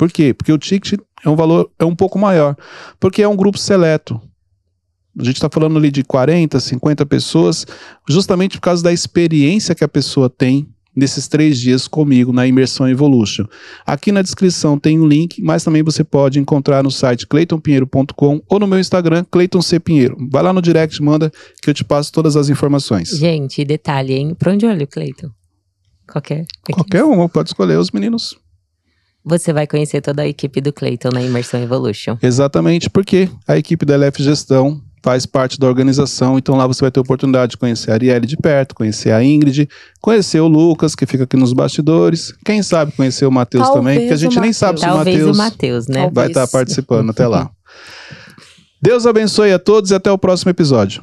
por 0.00 0.10
quê? 0.10 0.32
Porque 0.32 0.50
o 0.50 0.56
ticket 0.56 0.98
é 1.22 1.28
um 1.28 1.36
valor 1.36 1.70
é 1.78 1.84
um 1.84 1.94
pouco 1.94 2.18
maior, 2.18 2.56
porque 2.98 3.20
é 3.20 3.28
um 3.28 3.36
grupo 3.36 3.58
seleto. 3.58 4.18
A 5.18 5.22
gente 5.22 5.36
está 5.36 5.50
falando 5.52 5.76
ali 5.76 5.90
de 5.90 6.02
40, 6.02 6.58
50 6.58 7.04
pessoas, 7.04 7.66
justamente 8.08 8.56
por 8.56 8.62
causa 8.62 8.82
da 8.82 8.94
experiência 8.94 9.74
que 9.74 9.84
a 9.84 9.88
pessoa 9.88 10.30
tem 10.30 10.66
nesses 10.96 11.28
três 11.28 11.60
dias 11.60 11.86
comigo 11.86 12.32
na 12.32 12.46
Imersão 12.46 12.88
Evolution. 12.88 13.44
Aqui 13.84 14.10
na 14.10 14.22
descrição 14.22 14.78
tem 14.78 14.98
um 14.98 15.06
link, 15.06 15.42
mas 15.42 15.64
também 15.64 15.82
você 15.82 16.02
pode 16.02 16.38
encontrar 16.38 16.82
no 16.82 16.90
site 16.90 17.26
cleitonpinheiro.com 17.26 18.40
ou 18.48 18.58
no 18.58 18.66
meu 18.66 18.78
Instagram, 18.78 19.22
Cleiton 19.30 19.60
C. 19.60 19.78
Pinheiro. 19.78 20.16
Vai 20.30 20.42
lá 20.42 20.50
no 20.50 20.62
direct, 20.62 21.02
manda 21.02 21.30
que 21.60 21.68
eu 21.68 21.74
te 21.74 21.84
passo 21.84 22.10
todas 22.10 22.36
as 22.36 22.48
informações. 22.48 23.10
Gente, 23.10 23.62
detalhe, 23.66 24.14
hein? 24.14 24.34
Pra 24.34 24.50
onde 24.50 24.64
olha 24.64 24.84
o 24.84 24.88
Cleiton? 24.88 25.28
Qualquer. 26.10 26.46
Qualquer 26.72 27.04
um, 27.04 27.28
pode 27.28 27.50
escolher 27.50 27.78
os 27.78 27.90
meninos. 27.90 28.40
Você 29.24 29.52
vai 29.52 29.66
conhecer 29.66 30.00
toda 30.00 30.22
a 30.22 30.26
equipe 30.26 30.60
do 30.60 30.72
Clayton 30.72 31.10
na 31.12 31.22
Imersão 31.22 31.62
Evolution. 31.62 32.16
Exatamente, 32.22 32.88
porque 32.88 33.28
a 33.46 33.56
equipe 33.56 33.84
da 33.84 33.94
LF 33.94 34.22
Gestão 34.22 34.80
faz 35.02 35.24
parte 35.24 35.58
da 35.58 35.66
organização, 35.66 36.38
então 36.38 36.56
lá 36.56 36.66
você 36.66 36.80
vai 36.80 36.90
ter 36.90 37.00
a 37.00 37.02
oportunidade 37.02 37.52
de 37.52 37.56
conhecer 37.56 37.90
a 37.90 37.94
Arielle 37.94 38.26
de 38.26 38.36
perto, 38.36 38.74
conhecer 38.74 39.12
a 39.12 39.22
Ingrid, 39.24 39.68
conhecer 40.00 40.40
o 40.40 40.46
Lucas, 40.46 40.94
que 40.94 41.06
fica 41.06 41.24
aqui 41.24 41.36
nos 41.36 41.52
bastidores, 41.52 42.34
quem 42.44 42.62
sabe 42.62 42.92
conhecer 42.92 43.26
o 43.26 43.32
Matheus 43.32 43.68
também, 43.70 44.00
porque 44.00 44.12
a 44.12 44.16
gente 44.16 44.38
nem 44.38 44.52
sabe 44.52 44.78
se 44.78 44.86
Talvez 44.86 45.26
o 45.26 45.34
Matheus 45.34 45.86
né? 45.86 46.10
vai 46.12 46.28
estar 46.28 46.46
participando 46.48 47.10
até 47.10 47.26
lá. 47.26 47.50
Deus 48.82 49.06
abençoe 49.06 49.52
a 49.52 49.58
todos 49.58 49.90
e 49.90 49.94
até 49.94 50.10
o 50.10 50.18
próximo 50.18 50.50
episódio. 50.50 51.02